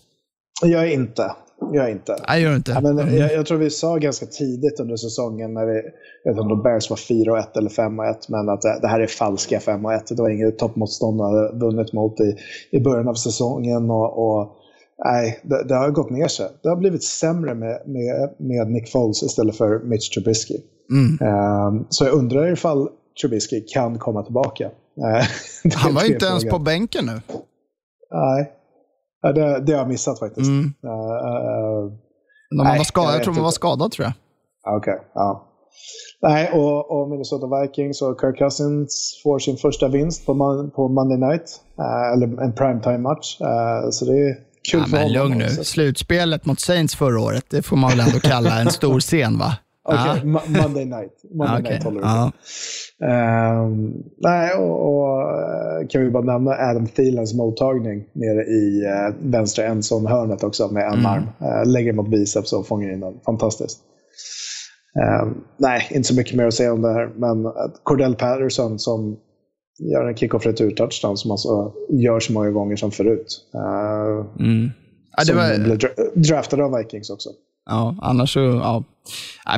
Jag 0.62 0.84
är 0.84 0.94
inte. 0.94 1.32
Jag 1.74 1.86
är 1.86 1.92
inte. 1.92 2.16
Nej, 2.28 2.42
gör 2.42 2.56
inte. 2.56 2.72
Ja, 2.72 2.82
men 2.82 3.18
jag, 3.18 3.34
jag, 3.34 3.46
tror 3.46 3.58
vi 3.58 3.70
sa 3.70 3.98
ganska 3.98 4.26
tidigt 4.26 4.80
under 4.80 4.96
säsongen, 4.96 5.54
när 5.54 5.66
vi, 5.66 5.82
jag 6.24 6.34
vet 6.34 6.42
inte 6.42 6.54
om 6.54 6.64
Bears 6.64 6.90
var 6.90 6.98
4 6.98 7.40
1 7.40 7.58
eller 7.58 7.70
5 7.70 8.00
1, 8.00 8.30
men 8.30 8.50
att 8.50 8.62
det, 8.62 8.88
här 8.88 9.00
är 9.00 9.08
falska 9.08 9.60
5 9.60 9.86
1. 9.86 10.08
Det 10.08 10.22
var 10.22 10.30
inget 10.30 10.60
toppmotståndare 10.60 11.60
vunnit 11.60 11.94
mot 11.94 12.20
i, 12.20 12.36
i 12.72 12.80
början 12.80 13.08
av 13.08 13.14
säsongen. 13.14 13.90
och, 13.90 14.40
och 14.40 14.58
Nej, 15.06 15.40
det, 15.44 15.64
det, 15.64 15.76
har 15.76 15.90
gått 15.90 16.10
ner 16.10 16.28
sig. 16.28 16.50
Det 16.64 16.70
har 16.70 16.76
blivit 16.76 17.04
sämre 17.04 17.56
med, 17.56 17.82
med, 17.86 18.34
med 18.38 18.72
Nick 18.72 18.92
Foles 18.92 19.24
istället 19.24 19.58
för 19.58 19.80
Mitch 19.80 20.10
Trubisky. 20.10 20.58
Mm. 20.92 21.36
Um, 21.36 21.86
så 21.90 22.06
jag 22.06 22.14
undrar 22.14 22.54
ifall 22.54 22.90
Trubisky 23.22 23.62
kan 23.62 24.00
komma 24.00 24.24
tillbaka. 24.24 24.70
Han 25.76 25.94
var 25.94 26.06
inte 26.06 26.26
ens 26.26 26.46
på 26.46 26.60
bänken 26.60 27.06
nu. 27.06 27.22
Nej, 28.12 28.52
det, 29.22 29.60
det 29.66 29.72
har 29.72 29.80
jag 29.80 29.88
missat 29.88 30.20
faktiskt. 30.20 30.48
Mm. 30.48 30.74
Uh, 30.86 30.92
uh, 30.92 31.92
man 32.56 32.78
var 32.78 32.84
skadad, 32.84 33.10
jag, 33.10 33.16
jag 33.16 33.24
tror 33.24 33.34
man 33.34 33.44
var 33.44 33.52
skadad 33.52 33.92
tror 33.92 34.06
jag. 34.06 34.14
Okej, 34.76 34.94
okay, 34.94 35.06
ja. 35.14 35.48
Nej, 36.22 36.52
och, 36.52 36.92
och, 36.92 37.10
Minnesota 37.10 37.62
Vikings 37.62 38.02
och 38.02 38.22
Kirk 38.22 38.38
Cousins 38.38 39.22
får 39.24 39.40
sin 39.40 39.58
första 39.58 39.88
vinst 39.88 40.26
på, 40.26 40.34
på 40.76 40.88
Monday 40.88 41.18
Night. 41.18 41.62
Uh, 41.80 42.14
eller 42.14 42.44
en 42.44 42.54
primetime-match. 42.54 43.38
så 43.92 44.06
det 44.06 44.12
är 44.12 44.36
kul 44.72 44.80
ja, 44.80 44.86
för 44.86 44.98
men 44.98 45.14
Lugn 45.14 45.38
nu. 45.38 45.50
Slutspelet 45.50 46.46
mot 46.46 46.60
Saints 46.60 46.96
förra 46.96 47.22
året, 47.22 47.46
det 47.50 47.62
får 47.62 47.78
man 47.78 47.90
väl 47.90 48.00
ändå 48.00 48.20
kalla 48.20 48.60
en 48.62 48.70
stor 48.70 49.00
scen 49.00 49.38
va? 49.38 49.58
Okej, 49.84 50.12
okay, 50.12 50.42
ja. 50.54 50.62
Monday 50.62 50.86
night. 50.86 51.24
Monday 51.34 51.62
okay. 51.62 51.72
night 51.72 51.84
håller 51.84 52.02
ja. 52.02 52.32
Um, 53.02 54.04
Nej, 54.18 54.54
och, 54.54 54.94
och, 54.94 55.22
eh, 55.22 55.88
kan 55.88 56.02
vi 56.02 56.10
bara 56.10 56.24
nämna 56.24 56.52
Adam 56.52 56.88
Thielens 56.88 57.34
mottagning 57.34 58.06
nere 58.14 58.44
i 58.44 58.86
uh, 58.86 59.16
vänstra 59.20 59.66
endzone-hörnet 59.66 60.44
också 60.44 60.68
med 60.68 60.88
en 60.88 60.94
mm. 60.94 61.06
arm. 61.06 61.24
Uh, 61.24 61.72
lägger 61.72 61.94
mot 61.94 62.10
biceps 62.10 62.54
och 62.54 62.68
fångar 62.68 62.94
in 62.94 63.00
den. 63.00 63.20
Fantastiskt. 63.26 63.80
Um, 65.24 65.44
nej, 65.58 65.88
inte 65.92 66.08
så 66.08 66.16
mycket 66.16 66.36
mer 66.36 66.46
att 66.46 66.54
säga 66.54 66.74
om 66.74 66.82
det 66.82 66.94
här, 66.94 67.12
men 67.16 67.54
Cordell 67.84 68.16
Patterson 68.16 68.80
som 68.80 69.18
gör 69.80 70.08
en 70.08 70.16
kick-off 70.16 70.46
retur-touchdown 70.46 71.16
som 71.16 71.32
alltså 71.32 71.74
gör 71.90 72.20
så 72.20 72.34
många 72.34 72.52
gånger 72.52 72.76
som 72.76 72.92
förut. 72.92 73.42
Uh, 73.56 74.26
mm. 74.40 74.70
ja, 75.18 75.24
som 75.24 75.38
var... 75.38 75.64
blev 75.64 75.78
draftad 76.16 76.64
av 76.64 76.78
Vikings 76.78 77.10
också. 77.10 77.30
Ja, 77.72 77.96
annars 78.02 78.34
så, 78.34 78.40
ja. 78.40 78.84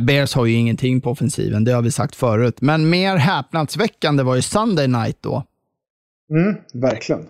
Bears 0.01 0.35
har 0.35 0.45
ju 0.45 0.53
ingenting 0.53 1.01
på 1.01 1.09
offensiven, 1.09 1.63
det 1.63 1.71
har 1.71 1.81
vi 1.81 1.91
sagt 1.91 2.15
förut. 2.15 2.61
Men 2.61 2.89
mer 2.89 3.15
häpnadsväckande 3.15 4.23
var 4.23 4.35
ju 4.35 4.41
Sunday 4.41 4.87
Night 4.87 5.17
då. 5.21 5.43
Mm, 6.29 6.55
verkligen. 6.73 7.25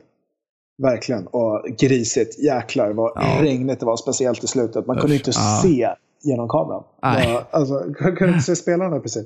Verkligen. 0.77 1.27
Och 1.27 1.65
grisigt. 1.79 2.43
Jäklar 2.43 2.93
vad 2.93 3.11
ja. 3.15 3.37
regnigt 3.41 3.79
det 3.79 3.85
var, 3.85 3.97
speciellt 3.97 4.43
i 4.43 4.47
slutet. 4.47 4.87
Man 4.87 4.95
Usch, 4.95 5.01
kunde 5.01 5.15
inte 5.15 5.31
ja. 5.35 5.59
se 5.63 5.89
genom 6.23 6.49
kameran. 6.49 6.83
Nej. 7.01 7.39
Alltså, 7.51 7.79
kunde 7.93 8.27
inte 8.27 8.41
se 8.41 8.55
spelarna 8.55 8.99
precis. 8.99 9.25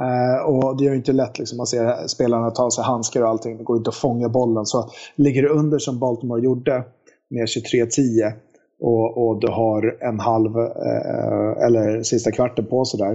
Uh, 0.00 0.44
och 0.44 0.76
det 0.76 0.86
är 0.86 0.90
ju 0.90 0.96
inte 0.96 1.12
lätt, 1.12 1.38
liksom. 1.38 1.56
man 1.56 1.66
ser 1.66 2.06
spelarna 2.06 2.50
ta 2.50 2.70
sig 2.70 2.84
handskar 2.84 3.22
och 3.22 3.28
allting. 3.28 3.58
Det 3.58 3.64
går 3.64 3.76
inte 3.76 3.90
att 3.90 3.96
fånga 3.96 4.28
bollen. 4.28 4.66
Så 4.66 4.90
ligger 5.16 5.42
du 5.42 5.48
under 5.48 5.78
som 5.78 5.98
Baltimore 5.98 6.42
gjorde 6.42 6.84
med 7.30 7.46
23-10 7.46 8.32
och, 8.80 9.28
och 9.28 9.40
du 9.40 9.46
har 9.46 9.96
en 10.00 10.20
halv, 10.20 10.56
eh, 10.58 11.66
eller 11.66 12.02
sista 12.02 12.30
kvarten 12.30 12.66
på 12.66 12.84
sig 12.84 13.00
där. 13.00 13.12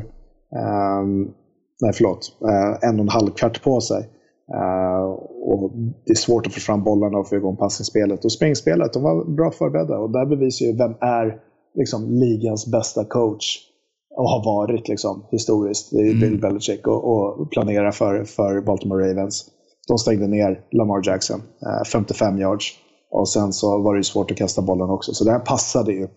Eh, 0.55 1.05
nej, 1.81 1.93
förlåt. 1.93 2.37
Eh, 2.41 2.89
en 2.89 2.95
och 2.95 3.05
en 3.05 3.09
halv 3.09 3.31
kvart 3.31 3.63
på 3.63 3.81
sig. 3.81 4.09
Uh, 4.53 5.05
och 5.43 5.71
det 6.05 6.11
är 6.11 6.15
svårt 6.15 6.47
att 6.47 6.53
få 6.53 6.59
fram 6.59 6.83
bollarna 6.83 7.17
och 7.17 7.29
få 7.29 7.35
igång 7.35 7.55
passningsspelet. 7.55 8.25
Och 8.25 8.31
springspelet, 8.31 8.93
de 8.93 9.03
var 9.03 9.35
bra 9.35 9.51
förberedda. 9.51 9.97
Och 9.97 10.11
där 10.11 10.25
bevisar 10.25 10.65
ju 10.65 10.71
vem 10.77 10.93
är 11.01 11.39
liksom, 11.75 12.09
ligans 12.09 12.71
bästa 12.71 13.05
coach. 13.05 13.57
Och 14.17 14.29
har 14.29 14.45
varit 14.45 14.87
liksom, 14.87 15.25
historiskt. 15.31 15.91
Det 15.91 15.97
är 15.97 16.07
mm. 16.07 16.19
Bill 16.19 16.41
Belichick 16.41 16.87
och, 16.87 17.03
och 17.07 17.51
planerar 17.51 17.91
för, 17.91 18.23
för 18.23 18.61
Baltimore 18.61 19.11
Ravens. 19.11 19.45
De 19.87 19.97
stängde 19.97 20.27
ner 20.27 20.61
Lamar 20.71 21.01
Jackson, 21.07 21.39
uh, 21.39 21.83
55 21.91 22.39
yards. 22.39 22.73
Och 23.11 23.29
sen 23.29 23.53
så 23.53 23.81
var 23.81 23.95
det 23.95 24.03
svårt 24.03 24.31
att 24.31 24.37
kasta 24.37 24.61
bollen 24.61 24.89
också. 24.89 25.13
Så 25.13 25.23
det 25.23 25.31
här 25.31 25.39
passade 25.39 25.93
ju 25.93 26.07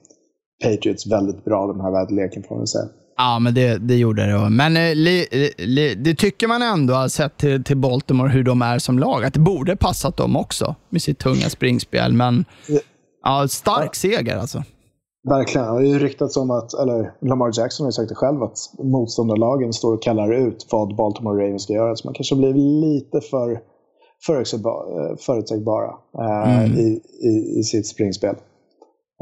Patriots 0.65 1.07
väldigt 1.07 1.45
bra, 1.45 1.67
den 1.67 1.81
här 1.81 1.91
väderleken 1.91 2.43
får 2.43 2.57
man 2.57 2.67
säga. 2.67 2.85
Ja, 3.17 3.39
men 3.39 3.55
det, 3.55 3.79
det 3.79 3.97
gjorde 3.97 4.27
det. 4.27 4.51
Men 4.51 4.77
eh, 4.77 4.95
li, 4.95 5.27
li, 5.59 5.95
det 5.95 6.15
tycker 6.15 6.49
man 6.49 6.63
ändå, 6.63 6.95
har 6.95 7.09
sett 7.09 7.37
till, 7.37 7.65
till 7.65 7.77
Baltimore 7.77 8.29
hur 8.29 8.45
de 8.45 8.63
är 8.63 8.79
som 8.79 8.99
lag, 8.99 9.25
att 9.25 9.35
det 9.35 9.41
borde 9.41 9.77
passat 9.77 10.17
dem 10.17 10.37
också 10.37 10.75
med 10.89 11.03
sitt 11.03 11.19
tunga 11.19 11.51
springspel. 11.51 12.13
Men 12.13 12.45
ja, 13.23 13.49
stark 13.49 13.95
seger 13.95 14.37
alltså. 14.37 14.63
Verkligen. 15.29 15.67
Det 15.67 15.73
har 15.73 15.81
ju 15.81 15.99
ryktats 15.99 16.37
om 16.37 16.51
att, 16.51 16.75
eller 16.75 17.13
Lamar 17.29 17.61
Jackson 17.61 17.85
har 17.85 17.89
ju 17.89 17.93
sagt 17.93 18.09
det 18.09 18.15
själv, 18.15 18.43
att 18.43 18.59
motståndarlagen 18.79 19.73
står 19.73 19.95
och 19.95 20.03
kallar 20.03 20.33
ut 20.33 20.67
vad 20.71 20.97
Baltimore 20.97 21.45
Ravens 21.45 21.63
ska 21.63 21.73
göra. 21.73 21.97
Så 21.97 22.07
man 22.07 22.15
kanske 22.15 22.37
blir 22.37 22.55
lite 22.55 23.21
för 23.21 23.61
förutsägbara 25.27 25.91
eh, 26.19 26.65
mm. 26.65 26.79
i, 26.79 27.01
i, 27.23 27.59
i, 27.59 27.63
sitt 27.63 27.87
springspel. 27.87 28.35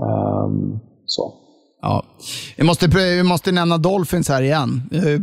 Um, 0.03 0.79
så. 1.07 1.35
Ja. 1.83 2.05
Vi, 2.57 2.65
måste, 2.65 2.87
vi 2.87 3.23
måste 3.23 3.53
nämna 3.53 3.79
Dolphins 3.79 4.29
här 4.29 4.43
igen. 4.43 4.83
Vi 4.91 4.99
har 4.99 5.21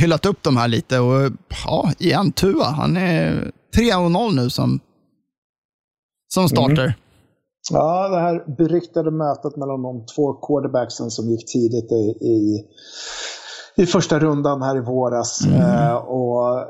hyllat 0.00 0.26
upp 0.26 0.42
dem 0.42 0.56
här 0.56 0.68
lite 0.68 0.98
och 0.98 1.32
ja, 1.66 1.92
igen, 1.98 2.32
Tua. 2.32 2.64
Han 2.64 2.96
är 2.96 3.52
3-0 3.76 4.34
nu 4.34 4.50
som, 4.50 4.80
som 6.28 6.48
starter. 6.48 6.82
Mm. 6.82 6.92
Ja, 7.72 8.08
det 8.08 8.20
här 8.20 8.56
beryktade 8.56 9.10
mötet 9.10 9.56
mellan 9.56 9.82
de 9.82 10.06
två 10.16 10.32
quarterbacksen 10.32 11.10
som 11.10 11.30
gick 11.30 11.52
tidigt 11.52 11.92
i, 11.92 12.26
i, 12.26 12.64
i 13.76 13.86
första 13.86 14.18
rundan 14.18 14.62
här 14.62 14.76
i 14.76 14.80
våras. 14.80 15.46
Mm. 15.46 15.60
Eh, 15.60 15.94
och 15.96 16.66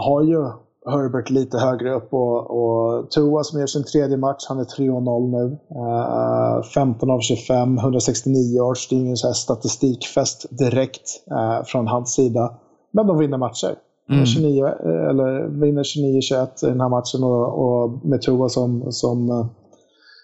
har 0.00 0.22
ju 0.22 0.65
Herbert 0.86 1.30
lite 1.30 1.58
högre 1.58 1.94
upp 1.94 2.14
och, 2.14 2.50
och 2.50 3.10
Tua 3.10 3.44
som 3.44 3.60
gör 3.60 3.66
sin 3.66 3.84
tredje 3.84 4.16
match, 4.16 4.46
han 4.48 4.58
är 4.58 4.64
3-0 4.64 5.30
nu. 5.30 5.58
Uh, 5.80 6.62
15 6.62 7.10
av 7.10 7.20
25, 7.20 7.78
169 7.78 8.56
yards. 8.56 8.88
Det 8.88 8.96
är 8.96 9.00
ingen 9.00 9.16
så 9.16 9.26
här 9.26 9.34
statistikfest 9.34 10.46
direkt 10.58 11.10
uh, 11.30 11.64
från 11.64 11.86
hans 11.86 12.14
sida. 12.14 12.54
Men 12.90 13.06
de 13.06 13.18
vinner 13.18 13.38
matcher. 13.38 13.74
Mm. 14.10 14.26
29, 14.26 14.66
eller 15.10 15.48
vinner 15.60 15.82
29-21 15.82 16.66
i 16.66 16.70
den 16.70 16.80
här 16.80 16.88
matchen 16.88 17.24
och, 17.24 17.64
och 17.64 18.06
med 18.06 18.22
Tua 18.22 18.48
som, 18.48 18.92
som, 18.92 19.48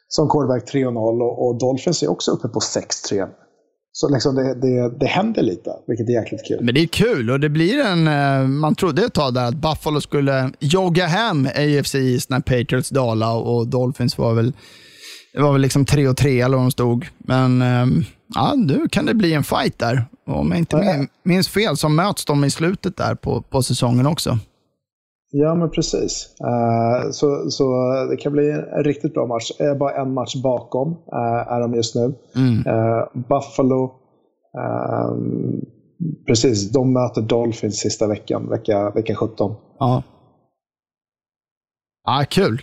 som 0.08 0.28
quarterback 0.28 0.74
3-0 0.74 1.22
och, 1.22 1.46
och 1.46 1.58
Dolphins 1.58 2.02
är 2.02 2.10
också 2.10 2.30
uppe 2.30 2.48
på 2.48 2.58
6-3. 2.58 3.28
Så 3.94 4.08
liksom 4.08 4.34
det, 4.34 4.54
det, 4.54 4.98
det 5.00 5.06
händer 5.06 5.42
lite, 5.42 5.70
vilket 5.86 6.08
är 6.08 6.12
jäkligt 6.12 6.46
kul. 6.46 6.58
Men 6.60 6.74
det 6.74 6.80
är 6.80 6.86
kul 6.86 7.30
och 7.30 7.40
det 7.40 7.48
blir 7.48 7.84
en... 7.84 8.08
Eh, 8.08 8.48
man 8.48 8.74
trodde 8.74 9.04
ett 9.04 9.12
tag 9.12 9.34
där 9.34 9.44
att 9.44 9.54
Buffalo 9.54 10.00
skulle 10.00 10.50
jogga 10.60 11.06
hem 11.06 11.46
AFC 11.46 11.94
East 11.94 12.30
när 12.30 12.40
Patriots 12.40 12.90
dala 12.90 13.32
och 13.32 13.68
Dolphins 13.68 14.18
var 14.18 14.34
väl, 14.34 14.52
det 15.34 15.40
var 15.40 15.52
väl 15.52 15.60
liksom 15.60 15.84
3 15.84 16.08
och 16.08 16.16
3 16.16 16.40
eller 16.40 16.56
vad 16.56 16.64
de 16.66 16.70
stod. 16.70 17.06
Men 17.18 17.62
ehm, 17.62 18.04
ja, 18.34 18.54
nu 18.56 18.88
kan 18.88 19.06
det 19.06 19.14
bli 19.14 19.32
en 19.32 19.44
fight 19.44 19.78
där. 19.78 20.04
Om 20.26 20.50
jag 20.50 20.58
inte 20.58 21.06
minns 21.24 21.48
fel 21.48 21.76
så 21.76 21.88
möts 21.88 22.24
de 22.24 22.44
i 22.44 22.50
slutet 22.50 22.96
där 22.96 23.14
på, 23.14 23.42
på 23.42 23.62
säsongen 23.62 24.06
också. 24.06 24.38
Ja, 25.34 25.54
men 25.54 25.70
precis. 25.70 26.28
Uh, 26.40 27.10
så, 27.10 27.50
så 27.50 27.94
det 28.10 28.16
kan 28.16 28.32
bli 28.32 28.50
en 28.50 28.84
riktigt 28.84 29.14
bra 29.14 29.26
match. 29.26 29.50
Uh, 29.60 29.74
bara 29.78 30.02
en 30.02 30.14
match 30.14 30.42
bakom 30.42 30.88
uh, 30.88 31.52
är 31.52 31.60
de 31.60 31.74
just 31.74 31.94
nu. 31.94 32.14
Mm. 32.36 32.64
Buffalo, 33.14 33.90
precis, 36.26 36.70
de 36.70 36.92
möter 36.92 37.20
Dolphins 37.20 37.78
sista 37.78 38.06
veckan, 38.06 38.48
vecka, 38.48 38.90
vecka 38.90 39.14
17. 39.14 39.54
Ja. 39.78 40.02
Ja, 42.04 42.24
kul. 42.30 42.62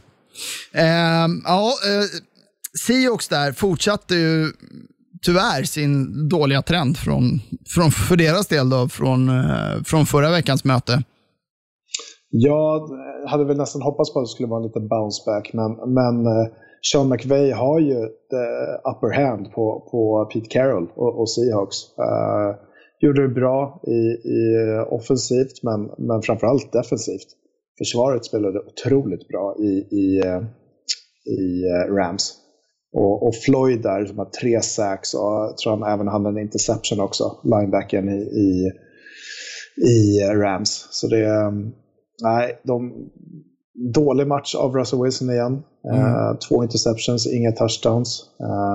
Ehm, 0.74 1.42
ja, 1.46 1.72
Seahawks 2.88 3.28
där 3.28 3.52
fortsatte 3.52 4.16
ju 4.16 4.52
tyvärr 5.22 5.64
sin 5.64 6.30
dåliga 6.30 6.62
trend 6.62 6.98
från, 6.98 7.42
från, 7.68 7.92
för 7.92 8.16
deras 8.16 8.48
del 8.48 8.70
då, 8.70 8.90
från, 8.90 9.32
från 9.86 10.06
förra 10.06 10.32
veckans 10.32 10.64
möte. 10.64 11.04
Jag 12.30 12.90
hade 13.28 13.46
väl 13.46 13.58
nästan 13.58 13.82
hoppats 13.82 14.14
på 14.14 14.20
att 14.20 14.26
det 14.26 14.30
skulle 14.30 14.50
vara 14.50 14.60
en 14.60 14.68
liten 14.68 14.88
bounce 14.88 15.24
back, 15.26 15.52
men, 15.54 15.94
men 15.94 16.26
eh, 16.26 16.48
Sean 16.92 17.10
McVay 17.10 17.52
har 17.52 17.80
ju 17.80 17.96
the 18.32 18.46
upper 18.90 19.22
hand 19.24 19.52
på, 19.52 19.88
på 19.92 20.30
Pete 20.34 20.50
Carroll 20.50 20.88
och, 20.96 21.20
och 21.20 21.30
Seahawks. 21.30 21.78
Uh, 22.00 22.56
gjorde 23.02 23.22
det 23.22 23.34
bra 23.34 23.82
i, 23.88 24.30
i 24.30 24.56
eh, 24.56 24.94
offensivt, 24.94 25.64
men, 25.64 25.92
men 25.98 26.22
framförallt 26.22 26.72
defensivt. 26.72 27.28
Försvaret 27.78 28.26
spelade 28.26 28.60
otroligt 28.60 29.28
bra 29.28 29.56
i, 29.60 29.70
i, 29.92 30.24
i 31.32 31.64
Rams. 31.90 32.36
Och, 32.94 33.28
och, 33.28 33.36
Floyd 33.36 33.82
där 33.82 34.06
som 34.06 34.18
har 34.18 34.26
tre 34.26 34.62
sacks 34.62 35.14
och 35.14 35.22
jag 35.22 35.58
tror 35.58 35.78
han 35.78 35.94
även 35.94 36.08
hade 36.08 36.30
en 36.30 36.38
interception 36.38 37.00
också, 37.00 37.40
linebacken 37.44 38.10
i, 38.10 38.22
i, 38.22 38.72
i 39.90 40.20
Rams. 40.20 40.88
Så 40.92 41.08
det, 41.08 41.54
nej, 42.22 42.62
de, 42.64 43.10
dålig 43.94 44.28
match 44.28 44.56
av 44.56 44.76
Russell 44.76 45.04
Wilson 45.04 45.30
igen. 45.30 45.64
Mm. 45.92 46.00
Uh, 46.02 46.38
två 46.38 46.64
interceptions, 46.64 47.28
inga 47.28 47.52
touchdowns. 47.52 48.26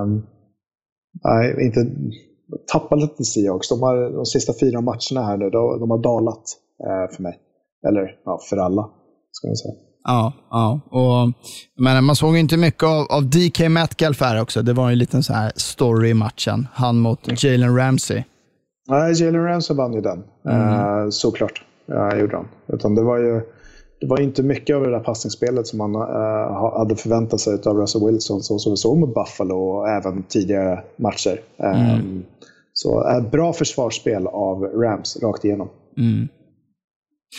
Um, 0.03 0.25
nej, 1.23 1.65
inte, 1.65 1.87
tappar 2.71 2.97
lite 2.97 3.23
Seahawks. 3.23 3.69
De, 3.69 3.81
har, 3.81 4.11
de 4.15 4.25
sista 4.25 4.53
fyra 4.59 4.81
matcherna 4.81 5.25
här 5.25 5.37
nu, 5.37 5.49
de, 5.49 5.79
de 5.79 5.91
har 5.91 5.97
dalat 5.97 6.43
uh, 6.87 7.15
för 7.15 7.23
mig. 7.23 7.39
Eller 7.87 8.15
ja, 8.25 8.39
för 8.49 8.57
alla, 8.57 8.89
ska 9.31 9.47
man 9.47 9.55
säga. 9.55 9.73
Ja, 10.03 10.33
ja. 10.49 10.79
Och, 10.91 11.33
men 11.83 12.03
man 12.03 12.15
såg 12.15 12.37
inte 12.37 12.57
mycket 12.57 12.83
av, 12.83 13.05
av 13.09 13.29
DK 13.29 13.69
Metcalf 13.69 14.21
här 14.21 14.41
också. 14.41 14.61
Det 14.61 14.73
var 14.73 14.91
en 14.91 14.97
liten 14.97 15.23
så 15.23 15.33
här 15.33 15.51
story 15.55 16.09
i 16.09 16.13
matchen. 16.13 16.67
Han 16.73 16.99
mot. 16.99 17.43
Jalen 17.43 17.77
Ramsey. 17.77 18.23
Nej, 18.87 19.23
Jalen 19.23 19.43
Ramsey 19.43 19.77
vann 19.77 19.93
ju 19.93 20.01
den. 20.01 20.23
Mm. 20.45 21.03
Uh, 21.03 21.09
såklart 21.09 21.63
ja, 21.85 22.17
gjorde 22.17 22.35
han. 22.35 22.47
Utan 22.67 22.95
det 22.95 23.01
var 23.01 23.17
ju 23.17 23.41
det 23.99 24.07
var 24.07 24.21
inte 24.21 24.43
mycket 24.43 24.75
av 24.75 24.83
det 24.83 24.91
där 24.91 24.99
passningsspelet 24.99 25.67
som 25.67 25.77
man 25.77 25.95
uh, 25.95 26.77
hade 26.77 26.95
förväntat 26.95 27.39
sig 27.39 27.59
av 27.65 27.77
Russell 27.77 28.05
Wilson 28.05 28.43
så 28.43 28.59
som 28.59 28.71
vi 28.71 28.77
såg 28.77 28.97
med 28.97 29.09
Buffalo 29.09 29.55
och 29.55 29.89
även 29.89 30.23
tidigare 30.23 30.83
matcher. 30.95 31.41
Mm. 31.57 31.99
Um, 31.99 32.25
så 32.73 33.09
uh, 33.09 33.29
bra 33.29 33.53
försvarsspel 33.53 34.27
av 34.27 34.63
Rams 34.63 35.17
rakt 35.23 35.45
igenom. 35.45 35.69
Mm. 35.97 36.27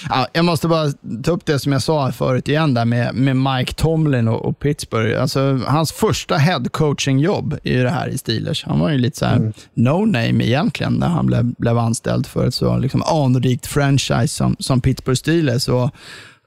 Ja, 0.09 0.26
jag 0.32 0.44
måste 0.44 0.68
bara 0.68 0.92
ta 1.24 1.30
upp 1.30 1.47
det 1.47 1.59
som 1.59 1.72
jag 1.72 1.82
sa 1.82 2.12
förut 2.12 2.49
igen 2.49 2.74
där 2.74 2.84
med, 2.84 3.14
med 3.14 3.36
Mike 3.36 3.72
Tomlin 3.72 4.28
och, 4.28 4.44
och 4.44 4.59
Pittsburgh. 4.59 5.22
Alltså, 5.22 5.61
hans 5.66 5.92
första 5.92 6.36
head 6.36 6.64
coaching-jobb 6.72 7.59
är 7.64 7.84
det 7.84 7.90
här 7.90 8.09
i 8.09 8.18
Steelers. 8.18 8.64
Han 8.64 8.80
var 8.80 8.90
ju 8.90 8.99
lite 8.99 9.18
så 9.18 9.24
mm. 9.26 9.53
no-name 9.74 10.42
egentligen 10.42 10.92
när 10.94 11.09
han 11.09 11.26
blev, 11.26 11.55
blev 11.59 11.78
anställd 11.78 12.26
för 12.26 12.47
ett 12.47 12.55
så 12.55 12.78
liksom, 12.78 13.03
anrikt 13.03 13.66
franchise 13.66 14.28
som, 14.28 14.57
som 14.59 14.80
Pittsburgh 14.80 15.18
Steelers. 15.18 15.68
Och, 15.68 15.90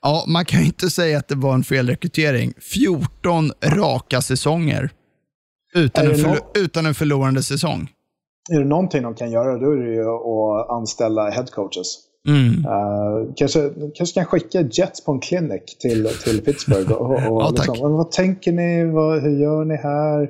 ja, 0.02 0.24
man 0.28 0.46
kan 0.46 0.60
ju 0.60 0.66
inte 0.66 0.90
säga 0.90 1.18
att 1.18 1.28
det 1.28 1.36
var 1.36 1.54
en 1.54 1.64
felrekrytering. 1.64 2.54
14 2.62 3.52
raka 3.64 4.22
säsonger 4.22 4.90
utan, 5.76 6.06
en, 6.08 6.16
förlo- 6.16 6.46
utan 6.54 6.86
en 6.86 6.94
förlorande 6.94 7.44
säsong. 7.44 7.90
Är 8.52 8.60
det 8.60 8.66
någonting 8.66 9.04
de 9.04 9.16
kan 9.16 9.32
göra, 9.32 9.58
då 9.58 9.72
är 9.72 9.76
det 9.76 9.94
ju 9.94 10.02
att 10.02 10.70
anställa 10.70 11.30
head 11.30 11.46
coaches. 11.46 12.09
Mm. 12.30 12.66
Uh, 12.66 13.34
kanske, 13.36 13.72
kanske 13.96 14.14
kan 14.14 14.26
skicka 14.26 14.62
Jets 14.62 15.04
på 15.04 15.12
en 15.12 15.20
clinic 15.20 15.78
till, 15.80 16.08
till 16.24 16.42
Pittsburgh. 16.42 16.92
Och, 16.92 17.12
och 17.12 17.20
ja, 17.42 17.50
liksom, 17.50 17.94
vad 17.94 18.12
tänker 18.12 18.52
ni? 18.52 18.86
Vad, 18.86 19.22
hur 19.22 19.40
gör 19.42 19.66
ni 19.66 19.76
här? 19.76 20.22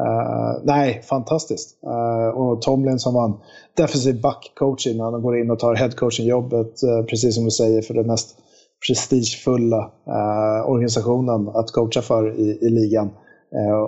Uh, 0.00 0.64
nej, 0.64 1.02
fantastiskt. 1.04 1.78
Uh, 1.86 2.38
och 2.38 2.62
Tomlin 2.62 2.98
som 2.98 3.14
vann 3.14 3.40
defensiv 3.76 4.20
backcoach 4.20 4.86
innan 4.86 5.12
han 5.12 5.22
går 5.22 5.38
in 5.38 5.50
och 5.50 5.58
tar 5.58 5.74
headcoaching-jobbet, 5.74 6.74
precis 7.08 7.34
som 7.34 7.44
du 7.44 7.50
säger, 7.50 7.82
för 7.82 7.94
den 7.94 8.06
mest 8.06 8.36
prestigefulla 8.86 9.90
organisationen 10.66 11.48
att 11.48 11.72
coacha 11.72 12.02
för 12.02 12.40
i, 12.40 12.58
i 12.62 12.70
ligan. 12.70 13.10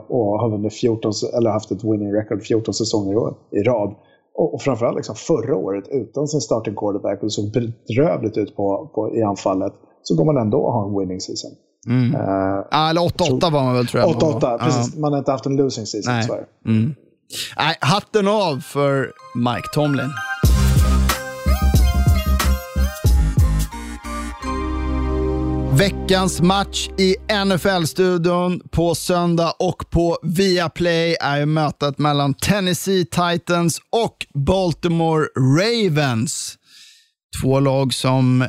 och 0.09 0.41
har 0.41 0.51
vunnit 0.51 0.75
14, 0.75 1.13
eller 1.39 1.51
haft 1.51 1.71
ett 1.71 1.85
winning 1.85 2.13
record 2.13 2.43
14 2.43 2.75
säsonger 2.75 3.35
i 3.51 3.63
rad 3.63 3.95
och 4.35 4.63
framförallt 4.63 4.97
liksom 4.97 5.15
förra 5.15 5.57
året 5.57 5.85
utan 5.91 6.29
sin 6.29 6.41
starting 6.41 6.75
quarterback 6.75 7.19
och 7.19 7.27
det 7.27 7.31
såg 7.31 7.53
bedrövligt 7.53 8.37
ut 8.37 8.57
på, 8.57 8.91
på, 8.95 9.17
i 9.17 9.23
anfallet 9.23 9.73
så 10.03 10.17
går 10.17 10.25
man 10.25 10.37
ändå 10.37 10.69
att 10.69 10.75
ha 10.75 10.89
en 10.89 10.99
winning 10.99 11.21
season. 11.21 11.51
Mm. 11.87 12.15
Uh, 12.15 12.65
ah, 12.71 12.91
eller 12.91 13.01
8-8 13.01 13.53
var 13.53 13.65
man 13.65 13.75
väl 13.75 13.87
tror 13.87 14.03
jag. 14.03 14.15
8-8, 14.15 14.59
precis. 14.59 14.95
Uh. 14.95 15.01
Man 15.01 15.13
har 15.13 15.19
inte 15.19 15.31
haft 15.31 15.47
en 15.47 15.57
losing 15.57 15.87
season 15.87 16.15
Nej. 16.15 16.23
Sverige. 16.23 16.45
Mm. 16.67 16.95
Nej, 17.57 17.77
hatten 17.81 18.29
av 18.29 18.61
för 18.61 19.13
Mike 19.35 19.69
Tomlin. 19.75 20.11
Veckans 25.79 26.41
match 26.43 26.89
i 26.99 27.17
NFL-studion 27.47 28.61
på 28.71 28.95
söndag 28.95 29.53
och 29.59 29.91
på 29.91 30.19
Viaplay 30.23 31.17
är 31.21 31.47
mötet 31.47 31.99
mellan 31.99 32.35
Tennessee 32.35 33.05
Titans 33.05 33.81
och 33.91 34.27
Baltimore 34.35 35.27
Ravens. 35.37 36.59
Två 37.43 37.61
lag 37.61 37.95
som 37.95 38.49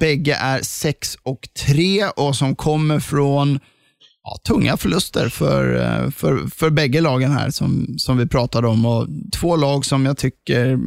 bägge 0.00 0.34
är 0.34 0.62
6 0.62 1.16
och 1.22 1.48
3 1.66 2.06
och 2.16 2.36
som 2.36 2.56
kommer 2.56 3.00
från 3.00 3.60
ja, 4.22 4.38
tunga 4.46 4.76
förluster 4.76 5.28
för, 5.28 5.74
eh, 5.74 6.10
för, 6.10 6.46
för 6.46 6.70
bägge 6.70 7.00
lagen 7.00 7.32
här 7.32 7.50
som, 7.50 7.94
som 7.98 8.18
vi 8.18 8.26
pratade 8.26 8.68
om. 8.68 8.86
Och 8.86 9.08
två 9.40 9.56
lag 9.56 9.84
som 9.84 10.06
jag 10.06 10.18
tycker 10.18 10.78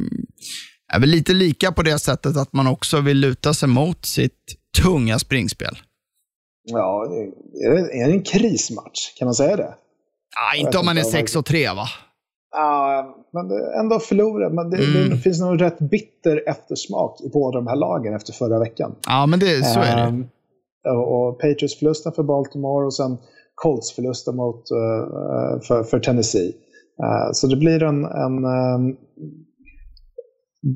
är 0.92 1.00
väl 1.00 1.08
lite 1.08 1.32
lika 1.32 1.72
på 1.72 1.82
det 1.82 1.98
sättet 1.98 2.36
att 2.36 2.52
man 2.52 2.66
också 2.66 3.00
vill 3.00 3.18
luta 3.18 3.54
sig 3.54 3.68
mot 3.68 4.06
sitt 4.06 4.57
tunga 4.82 5.18
springspel. 5.18 5.76
Ja, 6.64 7.06
är 7.64 7.70
det, 7.70 8.02
är 8.02 8.06
det 8.06 8.12
en 8.12 8.22
krismatch? 8.22 9.14
Kan 9.18 9.26
man 9.26 9.34
säga 9.34 9.56
det? 9.56 9.74
Ja, 10.36 10.60
inte 10.60 10.78
om 10.78 10.86
man 10.86 10.98
är 10.98 11.02
6 11.02 11.36
och 11.36 11.44
3 11.44 11.66
va? 11.66 11.86
Ja, 12.50 13.16
men 13.32 13.50
ändå 13.80 13.98
förlora. 13.98 14.50
Men 14.50 14.70
det, 14.70 14.76
mm. 14.76 15.10
det, 15.10 15.16
finns 15.16 15.40
nog 15.40 15.60
rätt 15.60 15.78
bitter 15.78 16.48
eftersmak 16.48 17.20
i 17.20 17.28
båda 17.28 17.58
de 17.58 17.66
här 17.66 17.76
lagen 17.76 18.14
efter 18.14 18.32
förra 18.32 18.58
veckan. 18.58 18.94
Ja, 19.06 19.26
men 19.26 19.38
det, 19.38 19.64
så 19.64 19.80
är 19.80 19.96
det. 19.96 20.08
Um, 20.08 20.28
och 20.84 21.40
Patriots-förlusten 21.40 22.12
för 22.12 22.22
Baltimore 22.22 22.86
och 22.86 22.94
sen 22.94 23.18
Colts-förlusten 23.54 24.36
mot, 24.36 24.56
uh, 24.56 25.60
för, 25.60 25.84
för, 25.84 25.98
Tennessee. 26.00 26.48
Uh, 27.02 27.32
så 27.32 27.46
det 27.46 27.56
blir 27.56 27.82
en, 27.82 28.04
en 28.04 28.44
um, 28.44 28.96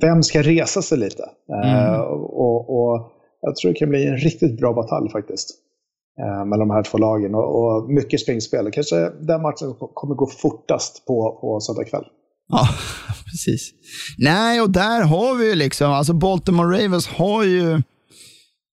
vem 0.01 0.23
ska 0.23 0.43
resa 0.43 0.83
sig 0.83 0.99
lite? 0.99 1.23
Uh, 1.65 2.01
och, 2.01 2.71
och 2.71 3.13
jag 3.43 3.57
tror 3.57 3.73
det 3.73 3.79
kan 3.79 3.89
bli 3.89 4.07
en 4.07 4.17
riktigt 4.17 4.57
bra 4.61 4.73
batalj 4.73 5.11
faktiskt. 5.11 5.51
Eh, 6.21 6.45
mellan 6.45 6.69
de 6.69 6.71
här 6.71 6.83
två 6.83 6.99
lagen 6.99 7.35
och, 7.35 7.49
och 7.59 7.91
mycket 7.91 8.21
springspel. 8.21 8.71
Kanske 8.73 8.97
den 9.11 9.43
matchen 9.43 9.75
kommer 9.95 10.15
gå 10.15 10.27
fortast 10.27 11.07
på, 11.07 11.39
på 11.41 11.61
söndag 11.61 11.85
kväll. 11.85 12.05
Ja, 12.49 12.69
precis. 13.31 13.71
Nej, 14.19 14.61
och 14.61 14.71
där 14.71 15.03
har 15.03 15.35
vi 15.35 15.49
ju 15.49 15.55
liksom, 15.55 15.91
alltså 15.91 16.13
Baltimore 16.13 16.85
Ravens 16.85 17.09
har 17.09 17.45
ju 17.45 17.83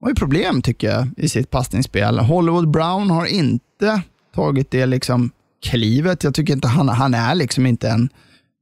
har 0.02 0.10
ju 0.10 0.16
problem 0.16 0.62
tycker 0.62 0.90
jag 0.90 1.08
i 1.18 1.30
sitt 1.30 1.50
passningsspel. 1.50 2.20
Hollywood 2.20 2.72
Brown 2.72 3.10
har 3.10 3.26
inte 3.26 4.02
tagit 4.36 4.72
det 4.72 4.86
liksom 4.86 5.32
klivet. 5.66 6.24
Jag 6.24 6.34
tycker 6.34 6.54
inte 6.54 6.68
han, 6.68 6.90
han 6.90 7.14
är 7.14 7.36
liksom 7.36 7.66
inte 7.66 7.90
en, 7.90 8.10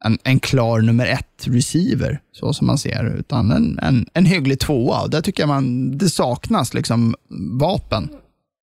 en, 0.06 0.18
en 0.24 0.39
klar 0.39 0.82
nummer 0.82 1.06
ett 1.06 1.48
receiver, 1.48 2.22
så 2.32 2.54
som 2.54 2.68
man 2.68 2.78
ser, 2.78 3.16
utan 3.20 3.52
en, 3.52 3.80
en, 3.80 4.06
en 4.14 4.26
hygglig 4.26 4.60
tvåa. 4.60 5.02
Och 5.02 5.10
där 5.10 5.22
tycker 5.22 5.43
jag 5.43 5.48
man, 5.48 5.98
det 5.98 6.10
saknas 6.10 6.74
liksom 6.74 7.16
vapen. 7.60 8.10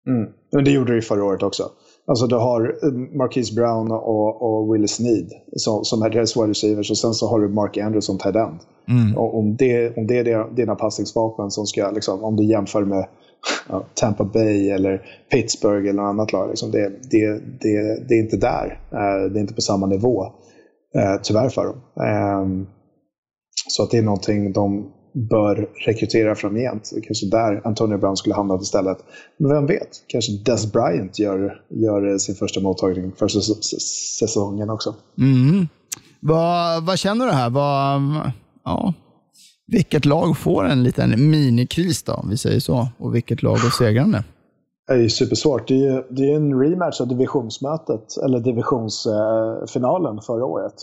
Mm. 0.08 0.28
Men 0.52 0.64
det 0.64 0.70
gjorde 0.70 0.92
det 0.92 0.96
ju 0.96 1.02
förra 1.02 1.24
året 1.24 1.42
också. 1.42 1.62
Alltså 2.06 2.26
du 2.26 2.34
har 2.34 2.76
eh, 2.82 2.92
Marquise 2.92 3.54
Brown 3.54 3.92
och, 3.92 4.42
och 4.42 4.74
Willis 4.74 4.90
Snead 4.90 5.30
som, 5.56 5.84
som 5.84 6.02
är 6.02 6.10
deras 6.10 6.36
wide 6.36 6.48
receivers 6.48 6.90
och 6.90 6.98
sen 6.98 7.14
så 7.14 7.28
har 7.28 7.40
du 7.40 7.48
Mark 7.48 7.76
Andrews 7.78 8.06
som 8.06 8.18
tight 8.18 8.36
end. 8.36 8.58
Mm. 8.88 9.16
Och 9.16 9.38
om, 9.38 9.56
det, 9.56 9.96
om 9.96 10.06
det 10.06 10.18
är 10.18 10.54
dina 10.54 10.74
passningsvapen 10.74 11.50
som 11.50 11.66
ska, 11.66 11.90
liksom, 11.90 12.24
om 12.24 12.36
du 12.36 12.44
jämför 12.44 12.84
med 12.84 13.06
ja, 13.68 13.86
Tampa 13.94 14.24
Bay 14.24 14.70
eller 14.70 15.02
Pittsburgh 15.32 15.88
eller 15.88 16.02
något 16.02 16.10
annat 16.10 16.32
lag, 16.32 16.48
liksom, 16.48 16.70
det, 16.70 16.92
det, 17.10 17.40
det, 17.60 18.08
det 18.08 18.14
är 18.14 18.18
inte 18.18 18.36
där. 18.36 18.80
Uh, 18.92 19.32
det 19.32 19.38
är 19.38 19.40
inte 19.40 19.54
på 19.54 19.60
samma 19.60 19.86
nivå 19.86 20.32
eh, 20.94 21.20
tyvärr 21.22 21.48
för 21.48 21.64
dem. 21.64 21.76
Eh, 21.96 22.66
så 23.68 23.82
att 23.82 23.90
det 23.90 23.98
är 23.98 24.02
någonting 24.02 24.52
de 24.52 24.92
bör 25.14 25.68
rekrytera 25.86 26.34
framgent. 26.34 26.92
Kanske 27.06 27.26
där 27.26 27.66
Antonio 27.66 27.98
Brown 27.98 28.16
skulle 28.16 28.34
hamna 28.34 28.58
istället. 28.62 28.98
Men 29.38 29.50
vem 29.50 29.66
vet, 29.66 29.88
kanske 30.06 30.32
Des 30.32 30.72
Bryant 30.72 31.18
gör, 31.18 31.60
gör 31.68 32.18
sin 32.18 32.34
första 32.34 32.60
mottagning 32.60 33.12
för 33.12 33.28
säsongen 34.18 34.70
också. 34.70 34.94
Mm. 35.18 35.68
Vad, 36.20 36.84
vad 36.84 36.98
känner 36.98 37.26
du 37.26 37.32
här? 37.32 37.50
Vad, 37.50 38.00
ja, 38.64 38.94
vilket 39.66 40.04
lag 40.04 40.38
får 40.38 40.64
en 40.64 40.82
liten 40.82 41.30
minikris 41.30 42.02
då, 42.02 42.12
om 42.12 42.30
vi 42.30 42.36
säger 42.36 42.60
så? 42.60 42.88
Och 42.98 43.14
vilket 43.14 43.42
lag 43.42 43.58
går 43.58 43.70
segrande? 43.70 44.24
Är 44.92 45.08
supersvårt. 45.08 45.68
Det 45.68 45.86
är, 45.86 46.06
det 46.10 46.32
är 46.32 46.36
en 46.36 46.60
rematch 46.60 47.00
av 47.00 47.08
divisionsmötet, 47.08 48.16
eller 48.24 48.40
divisionsfinalen 48.40 50.20
förra 50.20 50.44
året. 50.44 50.74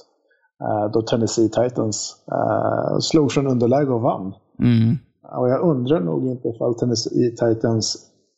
Eh, 0.64 0.91
då 0.91 1.01
Tennessee 1.01 1.49
Titans 1.49 2.16
uh, 2.32 2.99
slog 2.99 3.32
från 3.32 3.47
underläge 3.47 3.93
och 3.93 4.01
vann. 4.01 4.34
Mm. 4.60 4.97
Och 5.38 5.49
jag 5.49 5.62
undrar 5.62 5.99
nog 5.99 6.28
inte 6.28 6.47
ifall 6.47 6.76
Tennessee 6.76 7.30
Titans 7.30 7.97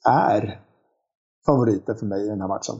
är 0.09 0.59
favoriter 1.45 1.93
för 1.93 2.05
mig 2.05 2.26
i 2.26 2.30
den 2.30 2.41
här 2.41 2.47
matchen. 2.47 2.76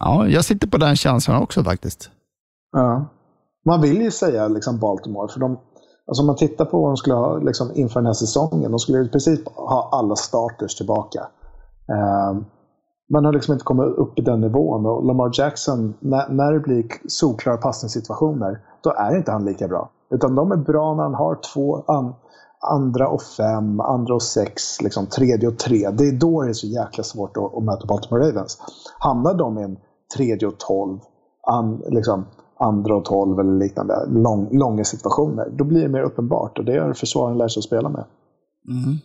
Ja, 0.00 0.28
jag 0.28 0.44
sitter 0.44 0.68
på 0.68 0.76
den 0.76 0.96
känslan 0.96 1.42
också 1.42 1.64
faktiskt. 1.64 2.10
Ja. 2.72 3.06
Man 3.66 3.80
vill 3.80 4.02
ju 4.02 4.10
säga 4.10 4.48
liksom 4.48 4.78
Baltimore, 4.78 5.28
för 5.28 5.40
de, 5.40 5.58
alltså 6.06 6.22
om 6.22 6.26
man 6.26 6.36
tittar 6.36 6.64
på 6.64 6.80
vad 6.80 6.90
de 6.90 6.96
skulle 6.96 7.14
ha 7.14 7.38
liksom 7.38 7.72
inför 7.74 8.00
den 8.00 8.06
här 8.06 8.12
säsongen, 8.12 8.70
de 8.70 8.78
skulle 8.78 9.04
i 9.04 9.08
princip 9.08 9.48
ha 9.48 9.88
alla 9.92 10.16
starters 10.16 10.74
tillbaka. 10.74 11.28
Ehm, 11.88 12.44
man 13.12 13.24
har 13.24 13.32
liksom 13.32 13.52
inte 13.52 13.64
kommit 13.64 13.86
upp 13.86 14.18
i 14.18 14.22
den 14.22 14.40
nivån. 14.40 14.86
Och 14.86 15.06
Lamar 15.06 15.30
Jackson, 15.32 15.94
när, 16.00 16.28
när 16.28 16.52
det 16.52 16.60
blir 16.60 16.84
solklara 17.08 17.56
passningssituationer, 17.56 18.60
då 18.82 18.90
är 18.90 19.16
inte 19.16 19.32
han 19.32 19.44
lika 19.44 19.68
bra. 19.68 19.90
Utan 20.10 20.34
de 20.34 20.52
är 20.52 20.56
bra 20.56 20.94
när 20.94 21.02
han 21.02 21.14
har 21.14 21.38
två 21.54 21.84
an, 21.86 22.14
andra 22.70 23.08
och 23.08 23.22
fem, 23.22 23.80
andra 23.80 24.14
och 24.14 24.22
sex, 24.22 24.82
liksom 24.82 25.06
tredje 25.06 25.48
och 25.48 25.58
tre. 25.58 25.90
Det 25.90 26.08
är 26.08 26.12
då 26.12 26.42
det 26.42 26.48
är 26.48 26.52
så 26.52 26.66
jäkla 26.66 27.04
svårt 27.04 27.36
att, 27.36 27.56
att 27.56 27.62
möta 27.62 27.86
Baltimore 27.86 28.28
Ravens. 28.28 28.58
Hamnar 28.98 29.34
de 29.34 29.58
i 29.58 29.62
en 29.62 29.76
tredje 30.16 30.48
och 30.48 30.58
tolv, 30.58 30.98
an, 31.46 31.82
liksom 31.88 32.24
andra 32.58 32.96
och 32.96 33.04
tolv 33.04 33.40
eller 33.40 33.58
liknande, 33.58 34.06
lång, 34.08 34.48
långa 34.58 34.84
situationer, 34.84 35.50
då 35.52 35.64
blir 35.64 35.82
det 35.82 35.88
mer 35.88 36.02
uppenbart. 36.02 36.58
Och 36.58 36.64
det 36.64 36.78
har 36.78 36.92
försvaren 36.92 37.38
lärt 37.38 37.50
sig 37.50 37.60
att 37.60 37.64
spela 37.64 37.88
med. 37.88 38.04
Mm. 38.68 38.98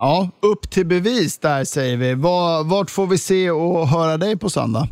Ja, 0.00 0.30
upp 0.40 0.70
till 0.70 0.86
bevis 0.86 1.38
där 1.38 1.64
säger 1.64 1.96
vi. 1.96 2.14
Vart 2.64 2.90
får 2.90 3.06
vi 3.06 3.18
se 3.18 3.50
och 3.50 3.88
höra 3.88 4.16
dig 4.16 4.36
på 4.38 4.50
söndag? 4.50 4.88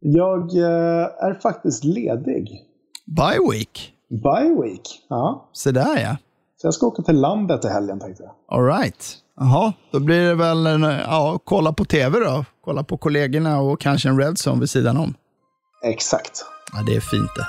Jag 0.00 0.56
eh, 0.56 1.24
är 1.24 1.40
faktiskt 1.42 1.84
ledig. 1.84 2.62
Bye 3.06 3.50
week? 3.50 3.92
Bye 4.10 4.62
week, 4.62 4.80
ja. 5.08 5.50
Se 5.52 5.70
där 5.70 5.98
ja. 5.98 6.16
Så 6.56 6.66
jag 6.66 6.74
ska 6.74 6.86
åka 6.86 7.02
till 7.02 7.20
landet 7.20 7.64
i 7.64 7.68
helgen 7.68 8.00
tänkte 8.00 8.22
jag. 8.22 8.58
All 8.58 8.64
right. 8.66 9.16
Jaha, 9.36 9.72
då 9.90 10.00
blir 10.00 10.28
det 10.28 10.34
väl 10.34 10.66
en, 10.66 10.82
ja, 10.82 11.38
kolla 11.44 11.72
på 11.72 11.84
tv 11.84 12.18
då. 12.18 12.44
Kolla 12.64 12.84
på 12.84 12.96
kollegorna 12.96 13.60
och 13.60 13.80
kanske 13.80 14.08
en 14.08 14.20
Redzone 14.20 14.60
vid 14.60 14.70
sidan 14.70 14.96
om. 14.96 15.14
Exakt. 15.84 16.44
Ja, 16.72 16.82
det 16.86 16.96
är 16.96 17.00
fint 17.00 17.30
det. 17.36 17.46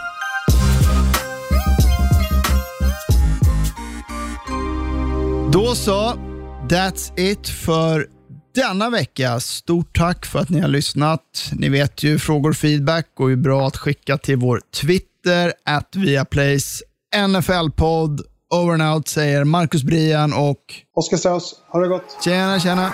Då 5.52 5.76
så. 5.76 6.27
That's 6.70 7.14
it 7.16 7.48
för 7.48 8.08
denna 8.56 8.90
vecka. 8.90 9.40
Stort 9.40 9.98
tack 9.98 10.26
för 10.26 10.40
att 10.40 10.50
ni 10.50 10.60
har 10.60 10.68
lyssnat. 10.68 11.22
Ni 11.52 11.70
vet 11.70 12.04
ju, 12.04 12.20
frågor 12.20 12.50
och 12.50 12.56
feedback 12.56 13.06
går 13.16 13.30
ju 13.30 13.36
bra 13.36 13.68
att 13.68 13.78
skicka 13.78 14.18
till 14.18 14.38
vår 14.38 14.62
Twitter, 14.76 15.54
at 15.66 15.96
Viaplays, 15.96 16.84
NFL-podd. 17.16 18.22
Over 18.54 18.74
and 18.74 18.82
out 18.82 19.08
säger 19.08 19.44
Marcus 19.44 19.84
Brian 19.84 20.34
och 20.34 20.60
Oskar 20.96 21.18
Strauss. 21.18 21.56
Ha 21.72 21.80
det 21.80 21.88
gott. 21.88 22.18
Tjena, 22.24 22.60
tjena. 22.60 22.94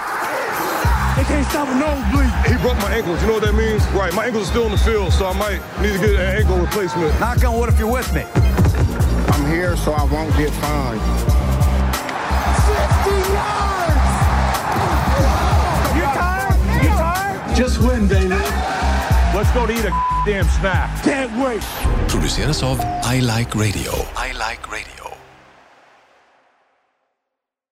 They 1.16 1.26
can't 1.26 1.50
stop 1.50 1.68
a 1.68 1.74
nosebleed. 1.74 2.32
He 2.46 2.58
broke 2.64 2.90
my 2.90 2.96
ankles. 2.98 3.22
You 3.22 3.28
know 3.28 3.40
what 3.40 3.44
that 3.44 3.56
means? 3.56 3.84
Right. 3.94 4.16
My 4.16 4.26
ankles 4.26 4.44
are 4.44 4.52
still 4.52 4.66
in 4.66 4.72
the 4.72 4.78
field, 4.78 5.14
so 5.14 5.26
I 5.26 5.34
might 5.34 5.62
need 5.82 5.94
to 5.94 6.08
get 6.08 6.20
an 6.20 6.38
ankle 6.38 6.58
replacement. 6.58 7.20
Knock 7.20 7.44
on 7.46 7.60
wood 7.60 7.70
if 7.70 7.80
you're 7.80 7.94
with 7.94 8.14
me. 8.14 8.24
I'm 9.34 9.46
here 9.52 9.76
so 9.78 9.94
I 9.94 10.04
won't 10.14 10.36
get 10.38 10.52
fined. 10.62 11.43
50 13.34 13.38
yards! 13.38 14.14
You 15.98 16.06
tired? 16.20 16.84
You 16.84 16.90
tired? 16.90 17.56
Just 17.56 17.80
win, 17.82 18.08
baby. 18.08 18.36
Let's 19.36 19.52
go 19.52 19.66
to 19.66 19.74
eat 19.74 19.86
a 19.86 19.92
damn 20.26 20.46
snack. 20.46 21.04
Can't 21.04 21.32
wait. 21.44 21.64
Produceras 22.08 22.62
av 22.64 22.80
I 23.04 23.20
Like 23.22 23.56
Radio. 23.56 23.92
I 24.16 24.32
Like 24.34 24.70
Radio. 24.72 25.03